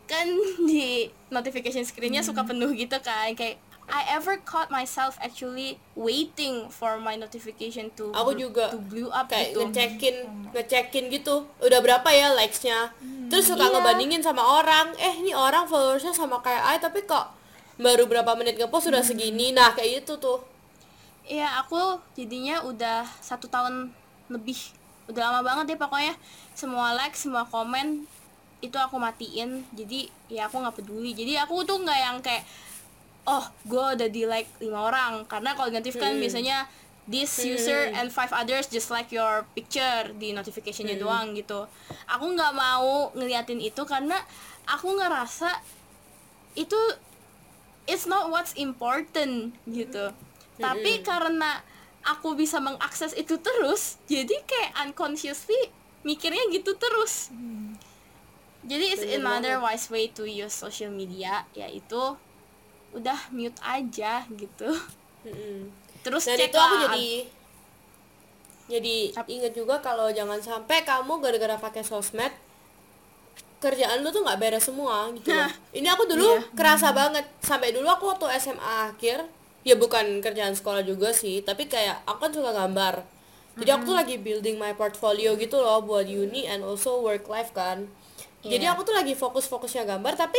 Kan 0.05 0.27
di 0.68 1.07
notification 1.29 1.83
screennya 1.83 2.20
suka 2.20 2.43
penuh 2.43 2.70
gitu 2.70 2.99
kan. 2.99 3.33
Kayak 3.33 3.59
I 3.85 4.16
ever 4.16 4.41
caught 4.41 4.72
myself 4.72 5.20
actually 5.20 5.77
waiting 5.95 6.72
for 6.72 6.97
my 6.97 7.14
notification 7.14 7.93
to 7.93 8.09
Aku 8.11 8.33
juga. 8.33 8.72
to 8.72 8.81
blew 8.81 9.12
up 9.12 9.29
kayak 9.29 9.53
gitu. 9.53 9.61
ngecekin 9.62 10.16
ngecekin 10.51 11.05
gitu. 11.09 11.45
Udah 11.59 11.79
berapa 11.79 12.09
ya 12.09 12.33
likesnya 12.33 12.97
terus 13.25 13.45
suka 13.45 13.61
Iya. 13.62 13.72
ngebandingin 13.77 14.20
sama 14.20 14.41
orang. 14.41 14.97
Eh 14.97 15.18
ini 15.18 15.31
orang 15.31 15.64
followersnya 15.64 16.11
sama 16.11 16.41
kayak 16.41 16.64
ay 16.64 16.79
tapi 16.79 17.05
kok 17.05 17.29
baru 17.77 18.07
berapa 18.07 18.33
menit 18.35 18.57
ngepost 18.57 18.89
sudah 18.89 19.03
segini. 19.03 19.53
Nah 19.53 19.70
kayak 19.70 20.01
gitu 20.01 20.16
tuh 20.16 20.41
Iya 21.25 21.64
aku 21.64 21.97
jadinya 22.12 22.61
udah 22.61 23.09
satu 23.25 23.49
tahun 23.49 23.89
lebih. 24.29 24.57
Udah 25.09 25.33
lama 25.33 25.41
banget 25.41 25.75
deh 25.75 25.79
pokoknya. 25.81 26.12
Semua 26.53 26.93
like 26.93 27.16
semua 27.16 27.49
komen 27.49 28.05
itu 28.61 28.77
aku 28.77 29.01
matiin. 29.01 29.64
Jadi 29.72 30.12
ya 30.29 30.49
aku 30.49 30.61
nggak 30.61 30.77
peduli. 30.85 31.16
Jadi 31.16 31.41
aku 31.41 31.64
tuh 31.64 31.81
nggak 31.81 32.01
yang 32.01 32.16
kayak 32.20 32.45
oh 33.25 33.45
gue 33.64 33.85
udah 33.97 34.09
di 34.12 34.29
like 34.29 34.49
lima 34.61 34.85
orang. 34.85 35.25
Karena 35.25 35.57
kalau 35.57 35.72
notif 35.72 35.97
kan 35.97 36.12
biasanya 36.20 36.68
this 37.09 37.41
user 37.41 37.93
and 37.93 38.12
five 38.12 38.33
others 38.33 38.68
just 38.68 38.93
like 38.93 39.09
your 39.09 39.49
picture 39.57 40.12
di 40.20 40.37
notificationnya 40.37 41.01
doang 41.01 41.33
gitu. 41.33 41.64
Aku 42.05 42.37
nggak 42.37 42.53
mau 42.53 43.09
ngeliatin 43.16 43.64
itu 43.64 43.81
karena 43.89 44.20
aku 44.68 44.93
ngerasa 44.93 45.49
itu 46.53 46.77
it's 47.89 48.05
not 48.05 48.29
what's 48.29 48.53
important 48.61 49.53
gitu 49.68 50.12
tapi 50.59 51.02
karena 51.02 51.62
aku 52.05 52.36
bisa 52.36 52.61
mengakses 52.61 53.16
itu 53.16 53.40
terus 53.40 53.96
jadi 54.07 54.34
kayak 54.44 54.72
unconsciously 54.86 55.72
mikirnya 56.05 56.44
gitu 56.52 56.76
terus. 56.76 57.32
Jadi 58.64 58.84
it's 58.96 59.05
Bener 59.05 59.20
another 59.20 59.57
wise 59.61 59.92
way 59.92 60.09
to 60.12 60.24
use 60.24 60.52
social 60.52 60.88
media 60.88 61.44
yaitu 61.52 62.00
udah 62.94 63.18
mute 63.34 63.59
aja 63.61 64.24
gitu. 64.30 64.70
Mm-mm. 65.24 65.72
terus 66.05 66.28
dan 66.28 66.36
cek 66.36 66.52
itu 66.52 66.59
aku 66.61 66.76
jadi 66.84 67.09
jadi 68.64 68.96
inget 69.24 69.52
juga 69.57 69.80
kalau 69.80 70.12
jangan 70.12 70.36
sampai 70.36 70.84
kamu 70.84 71.16
gara-gara 71.16 71.57
pakai 71.57 71.80
sosmed 71.80 72.32
kerjaan 73.61 74.05
lu 74.05 74.12
tuh 74.12 74.20
nggak 74.20 74.36
beres 74.36 74.68
semua 74.68 75.09
gitu 75.16 75.32
loh. 75.32 75.48
Nah, 75.48 75.52
ini 75.72 75.88
aku 75.88 76.05
dulu 76.05 76.36
iya. 76.36 76.44
kerasa 76.52 76.92
banget. 76.92 77.24
Sampai 77.40 77.72
dulu 77.72 77.88
aku 77.88 78.12
waktu 78.12 78.28
SMA 78.36 78.92
akhir 78.92 79.24
ya 79.65 79.75
bukan 79.75 80.21
kerjaan 80.21 80.53
sekolah 80.53 80.85
juga 80.85 81.11
sih 81.11 81.41
tapi 81.41 81.67
kayak 81.67 82.05
aku 82.05 82.29
kan 82.29 82.33
suka 82.33 82.51
gambar. 82.53 82.95
Jadi 83.55 83.71
aku 83.71 83.83
tuh 83.87 83.97
lagi 83.97 84.17
building 84.19 84.59
my 84.59 84.75
portfolio 84.75 85.39
gitu 85.39 85.59
loh 85.59 85.79
buat 85.81 86.05
uni 86.05 86.45
and 86.45 86.67
also 86.67 86.99
work 87.01 87.27
life 87.27 87.55
kan. 87.55 87.87
Jadi 88.43 88.67
Iya. 88.67 88.75
aku 88.75 88.85
tuh 88.85 88.93
lagi 88.93 89.15
fokus-fokusnya 89.15 89.87
gambar 89.87 90.19
tapi 90.19 90.37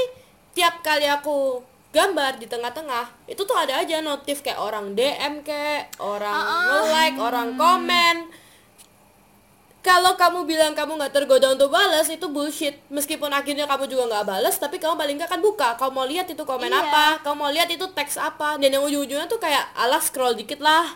tiap 0.54 0.84
kali 0.84 1.08
aku 1.08 1.64
gambar 1.90 2.38
di 2.38 2.46
tengah-tengah 2.46 3.08
itu 3.26 3.40
tuh 3.40 3.56
ada 3.56 3.80
aja 3.80 4.04
notif 4.04 4.44
kayak 4.44 4.60
orang 4.60 4.94
DM 4.94 5.42
kayak 5.42 5.96
orang 5.98 6.36
nge-like 6.68 7.18
orang 7.18 7.50
komen 7.56 8.16
kalau 9.86 10.18
kamu 10.18 10.50
bilang 10.50 10.74
kamu 10.74 10.98
nggak 10.98 11.14
tergoda 11.14 11.54
untuk 11.54 11.70
balas 11.70 12.10
itu 12.10 12.26
bullshit. 12.26 12.82
Meskipun 12.90 13.30
akhirnya 13.30 13.70
kamu 13.70 13.86
juga 13.86 14.10
nggak 14.10 14.26
balas 14.26 14.58
tapi 14.58 14.82
kamu 14.82 14.98
paling 14.98 15.16
nggak 15.22 15.30
kan 15.30 15.38
buka. 15.46 15.78
Kamu 15.78 15.94
mau 15.94 16.10
lihat 16.10 16.26
itu 16.26 16.42
komen 16.42 16.74
Iya. 16.74 16.82
apa 16.90 17.22
kamu 17.22 17.36
mau 17.38 17.52
lihat 17.54 17.70
itu 17.70 17.86
teks 17.94 18.18
apa. 18.18 18.58
Dan 18.58 18.74
yang 18.74 18.82
ujung-ujungnya 18.82 19.30
tuh 19.30 19.38
kayak 19.38 19.62
alah 19.78 20.02
scroll 20.02 20.34
dikit 20.34 20.58
lah. 20.58 20.90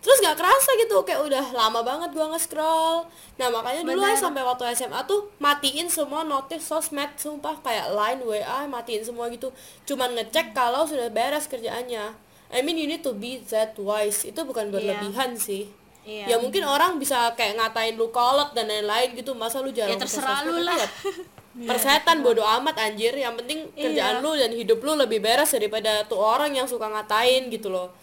Terus 0.00 0.16
nggak 0.24 0.40
kerasa 0.40 0.72
gitu 0.80 1.04
kayak 1.04 1.20
udah 1.28 1.44
lama 1.52 1.84
banget 1.84 2.16
gua 2.16 2.32
nge-scroll. 2.32 3.04
Nah 3.36 3.52
makanya 3.52 3.84
dulu 3.84 4.00
aja 4.00 4.16
sampai 4.16 4.40
waktu 4.40 4.64
SMA 4.72 5.04
tuh 5.04 5.28
matiin 5.36 5.92
semua 5.92 6.24
notif 6.24 6.64
sosmed 6.64 7.12
sumpah 7.20 7.60
kayak 7.60 7.92
line 7.92 8.24
WA 8.24 8.64
matiin 8.64 9.04
semua 9.04 9.28
gitu. 9.28 9.52
Cuman 9.84 10.16
ngecek 10.16 10.56
kalau 10.56 10.88
sudah 10.88 11.12
beres 11.12 11.44
kerjaannya. 11.44 12.16
I 12.48 12.64
mean 12.64 12.80
you 12.80 12.88
need 12.88 13.04
to 13.04 13.12
be 13.12 13.44
that 13.52 13.76
wise. 13.76 14.24
Itu 14.24 14.48
bukan 14.48 14.72
berlebihan 14.72 15.36
sih 15.36 15.68
Iya. 16.10 16.26
ya 16.26 16.36
mungkin 16.38 16.66
orang 16.66 16.98
bisa 16.98 17.30
kayak 17.32 17.54
ngatain 17.54 17.94
lu 17.94 18.10
kolot 18.10 18.50
dan 18.50 18.66
lain-lain 18.66 19.14
gitu. 19.14 19.30
Masa 19.32 19.62
lu 19.62 19.70
jarang 19.70 19.94
Ya, 19.94 20.00
terserah 20.00 20.42
lu 20.42 20.58
lah. 20.58 20.74
ya 20.74 20.88
persetan 21.70 22.20
bodoh 22.20 22.42
amat 22.58 22.74
anjir. 22.80 23.14
Yang 23.14 23.34
penting 23.38 23.58
kerjaan 23.74 24.18
Iya. 24.18 24.24
lu 24.24 24.30
dan 24.34 24.50
hidup 24.50 24.78
lu 24.80 24.92
lebih 24.96 25.18
beres 25.18 25.50
daripada 25.50 26.02
tuh 26.04 26.18
orang 26.18 26.50
yang 26.50 26.66
suka 26.66 26.86
ngatain 26.86 27.46
gitu 27.48 27.70
loh. 27.70 27.94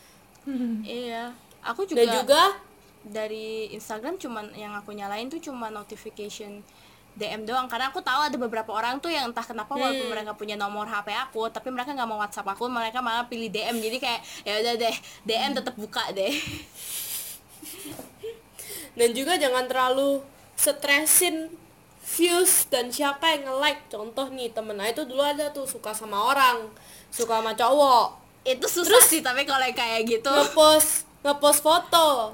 Iya. 0.88 1.36
Aku 1.66 1.84
juga, 1.84 1.99
dan 1.99 2.08
juga 2.16 2.41
dari 3.03 3.47
Instagram 3.72 4.16
cuman 4.16 4.51
yang 4.53 4.72
aku 4.74 4.91
nyalain 4.91 5.28
tuh 5.28 5.39
cuma 5.41 5.68
notification 5.68 6.64
DM 7.14 7.43
doang. 7.43 7.66
Karena 7.66 7.88
aku 7.88 7.99
tahu 7.99 8.22
ada 8.24 8.38
beberapa 8.38 8.70
orang 8.70 8.99
tuh 8.99 9.10
yang 9.10 9.28
entah 9.28 9.41
kenapa 9.41 9.74
walaupun 9.74 10.05
Hmm. 10.05 10.14
mereka 10.14 10.32
punya 10.32 10.53
nomor 10.53 10.86
HP 10.86 11.12
aku 11.12 11.49
tapi 11.49 11.68
mereka 11.68 11.91
nggak 11.91 12.05
mau 12.05 12.16
WhatsApp 12.18 12.47
aku 12.47 12.70
mereka 12.70 13.01
malah 13.01 13.26
pilih 13.26 13.49
DM 13.49 13.76
jadi 13.76 13.97
kayak 13.97 14.22
ya 14.43 14.53
udah 14.62 14.74
deh 14.78 14.95
DM 15.26 15.51
tetap 15.51 15.76
buka 15.76 16.03
deh 16.12 16.30
dan 18.97 19.09
juga 19.13 19.38
jangan 19.38 19.65
terlalu 19.70 20.22
stresin 20.57 21.53
views 22.07 22.65
dan 22.68 22.89
siapa 22.89 23.30
yang 23.30 23.45
nge-like. 23.45 23.86
Contoh 23.88 24.28
nih 24.32 24.49
temen 24.49 24.80
itu 24.82 25.03
dulu 25.05 25.22
ada 25.22 25.51
tuh 25.51 25.68
suka 25.68 25.93
sama 25.93 26.18
orang 26.26 26.65
suka 27.11 27.38
sama 27.39 27.53
cowok. 27.53 28.07
Itu 28.41 28.65
susah 28.65 29.03
sih 29.03 29.20
tapi 29.20 29.43
kalau 29.43 29.61
yang 29.61 29.76
kayak 29.76 30.01
gitu. 30.07 30.32
ngepost 30.32 31.05
ngepost 31.22 31.61
foto. 31.61 32.34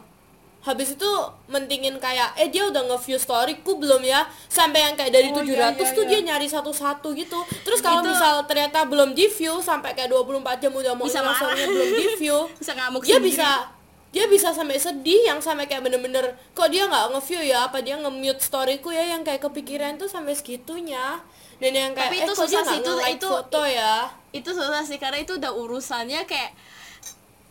Habis 0.63 0.95
itu 0.95 1.11
mentingin 1.51 1.99
kayak 1.99 2.39
eh 2.39 2.47
dia 2.47 2.63
udah 2.63 2.87
nge-view 2.87 3.19
storyku 3.19 3.75
belum 3.75 3.99
ya? 3.99 4.23
Sampai 4.47 4.87
yang 4.87 4.95
kayak 4.95 5.11
dari 5.11 5.27
Oh, 5.27 5.43
700 5.43 5.43
iya, 5.43 5.75
iya, 5.75 5.91
tuh 5.91 6.05
iya. 6.07 6.11
dia 6.15 6.19
nyari 6.23 6.47
satu-satu 6.47 7.11
gitu. 7.11 7.35
Terus 7.67 7.83
kalau 7.83 7.99
Itu- 7.99 8.15
misal 8.15 8.47
ternyata 8.47 8.87
belum 8.87 9.11
di 9.11 9.27
view 9.27 9.59
sampai 9.59 9.91
kayak 9.91 10.07
24 10.07 10.63
jam 10.63 10.71
udah 10.71 10.95
mau 10.95 11.03
storynya 11.03 11.67
belum 11.67 11.89
di 11.91 12.05
view 12.15 12.37
bisa 12.61 12.71
ngamuk 12.71 13.03
dia 13.03 13.19
sendiri. 13.19 13.35
bisa 13.35 13.67
dia 14.13 14.29
bisa 14.29 14.53
sampai 14.53 14.77
sedih 14.77 15.25
yang 15.25 15.41
sampai 15.41 15.65
kayak 15.65 15.81
bener-bener 15.81 16.21
kok 16.53 16.69
dia 16.69 16.85
nggak 16.85 17.11
nge-view 17.11 17.41
ya? 17.43 17.65
Apa 17.65 17.81
dia 17.81 17.97
nge-mute 17.97 18.37
storyku 18.37 18.89
ya? 18.89 19.03
Yang 19.09 19.25
kayak 19.25 19.41
kepikiran 19.43 19.97
tuh 19.97 20.05
sampai 20.05 20.31
segitunya. 20.31 21.17
Dan 21.57 21.71
yang 21.71 21.91
kayak 21.91 22.07
Tapi 22.07 22.17
eh 22.17 22.21
itu 22.21 22.31
kok 22.31 22.45
dia 22.45 22.59
susah 22.59 22.63
sih, 22.67 22.79
itu- 22.79 23.03
itu- 23.09 23.31
foto 23.31 23.61
ya? 23.63 23.95
itu 24.31 24.49
susah 24.49 24.81
sih 24.81 24.97
karena 24.97 25.17
itu 25.17 25.33
udah 25.33 25.49
urusannya 25.49 26.25
kayak 26.25 26.53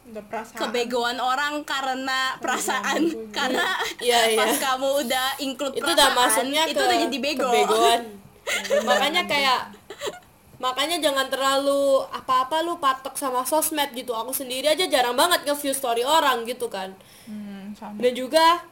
udah 0.04 0.22
perasaan. 0.24 0.58
kebegoan 0.60 1.16
orang 1.16 1.62
karena 1.62 2.34
perasaan. 2.38 3.06
karena 3.36 3.78
Iya, 3.98 4.18
iya. 4.28 4.36
pas 4.36 4.54
kamu 4.56 4.88
udah 5.02 5.26
include 5.38 5.74
itu 5.76 5.82
udah 5.84 6.08
perasaan 6.10 6.46
masuknya 6.46 6.62
itu 6.64 6.74
ke 6.74 6.82
udah 6.84 6.98
jadi 7.00 7.18
bego. 7.18 7.46
kebegoan. 7.48 8.02
Makanya 8.88 9.22
kayak 9.24 9.60
makanya 10.62 11.02
jangan 11.02 11.26
terlalu 11.26 12.06
apa-apa 12.14 12.62
lu 12.62 12.78
patok 12.78 13.18
sama 13.18 13.42
sosmed 13.42 13.90
gitu. 13.98 14.14
Aku 14.14 14.30
sendiri 14.30 14.70
aja 14.70 14.86
jarang 14.86 15.18
banget 15.18 15.42
nge-view 15.42 15.74
story 15.74 16.06
orang 16.06 16.46
gitu 16.46 16.70
kan. 16.70 16.94
Hmm, 17.26 17.74
sama. 17.74 17.98
Dan 17.98 18.14
juga 18.14 18.62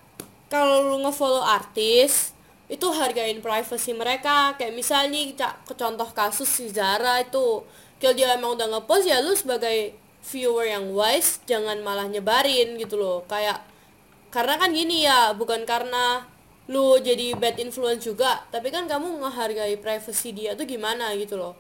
kalau 0.47 0.87
lu 0.87 1.03
nge-follow 1.03 1.43
artis 1.43 2.31
itu 2.71 2.87
hargain 2.95 3.43
privacy 3.43 3.91
mereka. 3.91 4.55
Kayak 4.55 4.79
misalnya 4.79 5.51
ke 5.67 5.75
contoh 5.75 6.07
kasus 6.15 6.47
si 6.47 6.71
Zara 6.71 7.27
itu. 7.27 7.67
Kalau 7.99 8.15
dia 8.15 8.39
emang 8.39 8.55
udah 8.55 8.71
ngepost 8.79 9.11
ya 9.11 9.19
lu 9.19 9.35
sebagai 9.35 9.99
viewer 10.31 10.71
yang 10.71 10.95
wise 10.95 11.43
jangan 11.45 11.83
malah 11.83 12.07
nyebarin 12.07 12.79
gitu 12.79 13.03
loh. 13.03 13.27
Kayak 13.27 13.67
karena 14.31 14.55
kan 14.63 14.71
gini 14.71 15.11
ya 15.11 15.35
bukan 15.35 15.67
karena 15.67 16.23
lu 16.71 17.03
jadi 17.03 17.35
bad 17.35 17.59
influence 17.59 18.07
juga 18.07 18.47
tapi 18.55 18.71
kan 18.71 18.87
kamu 18.87 19.19
ngehargai 19.27 19.75
privacy 19.83 20.31
dia 20.31 20.55
tuh 20.55 20.63
gimana 20.71 21.11
gitu 21.19 21.35
loh 21.35 21.59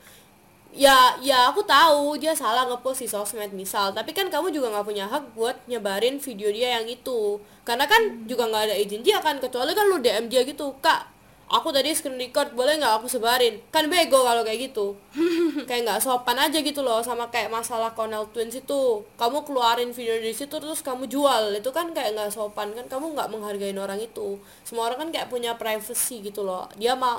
ya 0.71 1.18
ya 1.18 1.51
aku 1.51 1.61
tahu 1.66 2.14
dia 2.16 2.31
salah 2.35 2.66
ngepost 2.71 3.03
di 3.05 3.09
sosmed 3.11 3.53
misal. 3.55 3.91
Tapi 3.91 4.11
kan 4.14 4.31
kamu 4.31 4.55
juga 4.55 4.71
nggak 4.71 4.87
punya 4.87 5.05
hak 5.11 5.35
buat 5.35 5.57
nyebarin 5.66 6.23
video 6.23 6.49
dia 6.51 6.79
yang 6.81 6.87
itu. 6.87 7.39
Karena 7.66 7.85
kan 7.91 8.27
juga 8.27 8.47
nggak 8.51 8.64
ada 8.71 8.77
izin 8.79 9.03
dia 9.03 9.18
kan 9.23 9.39
kecuali 9.43 9.73
kan 9.75 9.87
lu 9.91 9.99
DM 9.99 10.31
dia 10.31 10.43
gitu. 10.47 10.75
Kak 10.79 11.21
aku 11.51 11.75
tadi 11.75 11.91
screen 11.91 12.14
record 12.14 12.55
boleh 12.55 12.79
nggak 12.79 13.03
aku 13.03 13.11
sebarin? 13.11 13.59
Kan 13.75 13.91
bego 13.91 14.23
kalau 14.23 14.47
kayak 14.47 14.71
gitu. 14.71 14.95
Kayak 15.68 15.83
nggak 15.87 16.01
sopan 16.03 16.39
aja 16.39 16.59
gitu 16.62 16.81
loh 16.87 17.03
sama 17.03 17.27
kayak 17.29 17.51
masalah 17.51 17.91
Cornell 17.93 18.31
Twins 18.31 18.55
itu. 18.55 19.03
Kamu 19.18 19.43
keluarin 19.43 19.91
video 19.91 20.14
dari 20.18 20.35
situ 20.35 20.55
terus 20.62 20.81
kamu 20.81 21.11
jual. 21.11 21.51
Itu 21.55 21.75
kan 21.75 21.91
kayak 21.91 22.14
nggak 22.14 22.31
sopan 22.31 22.71
kan 22.73 22.87
kamu 22.87 23.18
nggak 23.18 23.29
menghargai 23.35 23.75
orang 23.75 23.99
itu. 23.99 24.39
Semua 24.62 24.87
orang 24.89 25.07
kan 25.07 25.09
kayak 25.11 25.29
punya 25.29 25.59
privacy 25.59 26.23
gitu 26.23 26.47
loh. 26.47 26.71
Dia 26.79 26.95
mau 26.95 27.18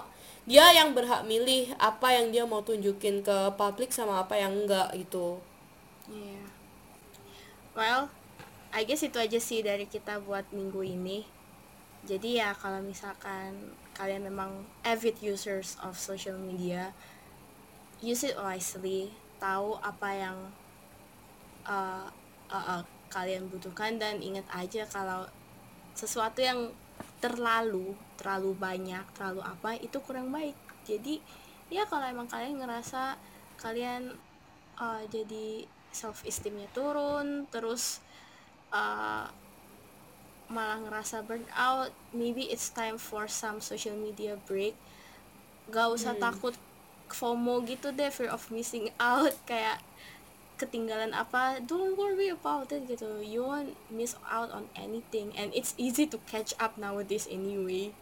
dia 0.52 0.68
yang 0.76 0.92
berhak 0.92 1.24
milih 1.24 1.72
apa 1.80 2.12
yang 2.12 2.28
dia 2.28 2.44
mau 2.44 2.60
tunjukin 2.60 3.24
ke 3.24 3.56
publik 3.56 3.96
sama 3.96 4.20
apa 4.20 4.36
yang 4.36 4.52
enggak 4.52 4.92
gitu 5.00 5.40
Iya. 6.12 6.44
Well, 7.72 8.02
I 8.76 8.84
guess 8.84 9.08
itu 9.08 9.16
aja 9.16 9.40
sih 9.40 9.64
dari 9.64 9.88
kita 9.88 10.20
buat 10.20 10.44
minggu 10.52 10.84
ini. 10.84 11.24
Jadi 12.04 12.44
ya 12.44 12.52
kalau 12.52 12.84
misalkan 12.84 13.72
kalian 13.96 14.28
memang 14.28 14.68
avid 14.84 15.16
users 15.24 15.80
of 15.80 15.96
social 15.96 16.36
media, 16.36 16.92
use 18.04 18.28
it 18.28 18.36
wisely. 18.36 19.16
Tahu 19.40 19.80
apa 19.80 20.10
yang 20.12 20.38
uh, 21.64 22.12
uh, 22.52 22.66
uh, 22.76 22.84
kalian 23.08 23.48
butuhkan 23.48 23.96
dan 23.96 24.20
ingat 24.20 24.44
aja 24.52 24.84
kalau 24.90 25.24
sesuatu 25.96 26.44
yang 26.44 26.76
terlalu 27.22 27.94
terlalu 28.18 28.58
banyak 28.58 29.06
terlalu 29.14 29.42
apa 29.46 29.78
itu 29.78 30.02
kurang 30.02 30.34
baik. 30.34 30.58
Jadi 30.84 31.22
ya 31.70 31.86
kalau 31.86 32.04
emang 32.10 32.28
kalian 32.28 32.60
ngerasa 32.60 33.16
kalian 33.62 34.18
uh, 34.82 35.06
jadi 35.08 35.70
self 35.94 36.26
esteemnya 36.26 36.68
turun 36.74 37.46
terus 37.54 38.02
uh, 38.74 39.30
malah 40.52 40.84
ngerasa 40.84 41.24
burn 41.24 41.48
out 41.56 41.96
maybe 42.12 42.52
it's 42.52 42.74
time 42.76 43.00
for 43.00 43.30
some 43.30 43.62
social 43.62 43.96
media 43.96 44.36
break. 44.50 44.74
Gak 45.72 45.88
usah 45.94 46.18
takut 46.18 46.58
FOMO 47.08 47.64
gitu 47.64 47.94
deh 47.94 48.10
fear 48.10 48.34
of 48.34 48.44
missing 48.50 48.90
out. 48.98 49.32
Kayak 49.50 49.80
ketinggalan 50.62 51.18
apa 51.18 51.58
don't 51.66 51.98
worry 51.98 52.30
about 52.30 52.70
it 52.70 52.86
gitu. 52.86 53.26
You 53.26 53.42
won't 53.42 53.74
miss 53.90 54.14
out 54.30 54.54
on 54.54 54.70
anything. 54.78 55.34
And 55.34 55.50
it's 55.58 55.74
easy 55.82 56.06
to 56.14 56.22
catch 56.30 56.54
up 56.62 56.78
nowadays 56.78 57.26
anyway. 57.26 57.98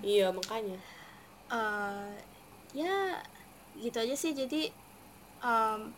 Iya 0.00 0.32
makanya. 0.32 0.80
Uh, 1.52 2.16
ya 2.72 3.20
gitu 3.76 4.00
aja 4.00 4.16
sih. 4.16 4.32
Jadi 4.32 4.72
um, 5.44 5.92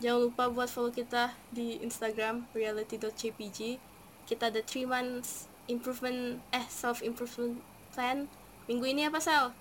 jangan 0.00 0.20
lupa 0.32 0.48
buat 0.48 0.72
follow 0.72 0.88
kita 0.88 1.36
di 1.52 1.76
Instagram 1.84 2.48
reality.jpg 2.56 3.76
kita 4.24 4.48
ada 4.48 4.64
3 4.64 4.88
months 4.88 5.52
improvement 5.68 6.40
eh 6.48 6.64
self 6.72 7.04
improvement 7.04 7.60
plan. 7.92 8.32
Minggu 8.64 8.88
ini 8.88 9.04
apa 9.04 9.20
Sal? 9.20 9.52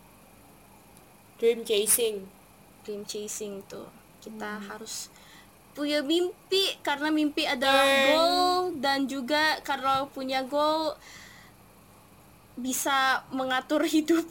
dream 1.44 1.66
chasing. 1.68 2.24
Dream 2.88 3.04
chasing 3.04 3.68
tuh. 3.68 3.92
Kita 4.24 4.64
harus 4.64 5.12
punya 5.74 6.00
mimpi 6.02 6.78
karena 6.82 7.10
mimpi 7.10 7.44
ada 7.44 7.66
Turn. 7.66 8.06
goal 8.08 8.52
dan 8.78 9.06
juga 9.06 9.58
kalau 9.62 10.06
punya 10.08 10.46
goal 10.46 10.94
bisa 12.54 13.26
mengatur 13.30 13.82
hidup. 13.96 14.26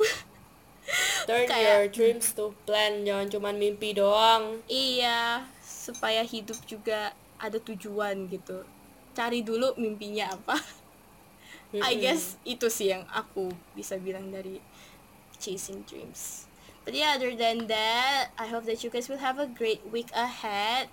Turn 1.26 1.46
Kayak- 1.46 1.62
your 1.62 1.84
dreams 1.90 2.34
to 2.34 2.54
plan 2.62 3.02
jangan 3.02 3.26
cuman 3.28 3.54
mimpi 3.56 3.94
doang. 3.94 4.62
Iya 4.66 5.42
supaya 5.62 6.22
hidup 6.22 6.58
juga 6.64 7.10
ada 7.38 7.58
tujuan 7.58 8.30
gitu. 8.30 8.62
Cari 9.12 9.42
dulu 9.42 9.74
mimpinya 9.76 10.30
apa. 10.30 10.58
I 11.72 11.96
Mm-mm. 11.96 12.00
guess 12.00 12.36
itu 12.44 12.68
sih 12.68 12.92
yang 12.92 13.02
aku 13.08 13.48
bisa 13.72 13.96
bilang 13.96 14.28
dari 14.28 14.60
chasing 15.36 15.82
dreams. 15.82 16.44
But 16.82 16.92
yeah 16.92 17.14
other 17.14 17.32
than 17.32 17.66
that 17.66 18.30
I 18.36 18.46
hope 18.46 18.66
that 18.66 18.82
you 18.82 18.90
guys 18.90 19.06
will 19.06 19.22
have 19.22 19.38
a 19.38 19.46
great 19.48 19.82
week 19.88 20.10
ahead 20.12 20.90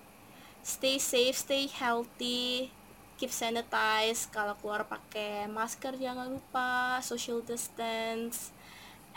stay 0.64 0.98
safe 1.00 1.36
stay 1.36 1.68
healthy 1.68 2.72
keep 3.20 3.32
sanitize 3.32 4.32
kalau 4.32 4.56
keluar 4.60 4.88
pakai 4.88 5.48
masker 5.52 5.96
jangan 6.00 6.32
lupa 6.32 7.04
social 7.04 7.44
distance 7.44 8.56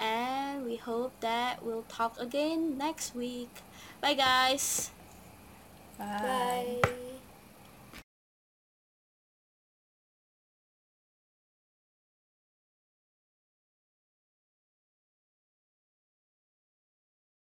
and 0.03 0.65
we 0.65 0.77
hope 0.77 1.13
that 1.21 1.65
we'll 1.65 1.87
talk 1.89 2.19
again 2.19 2.79
next 2.79 3.15
week. 3.15 3.51
Bye 4.01 4.15
guys. 4.15 4.91
Bye. 5.99 6.83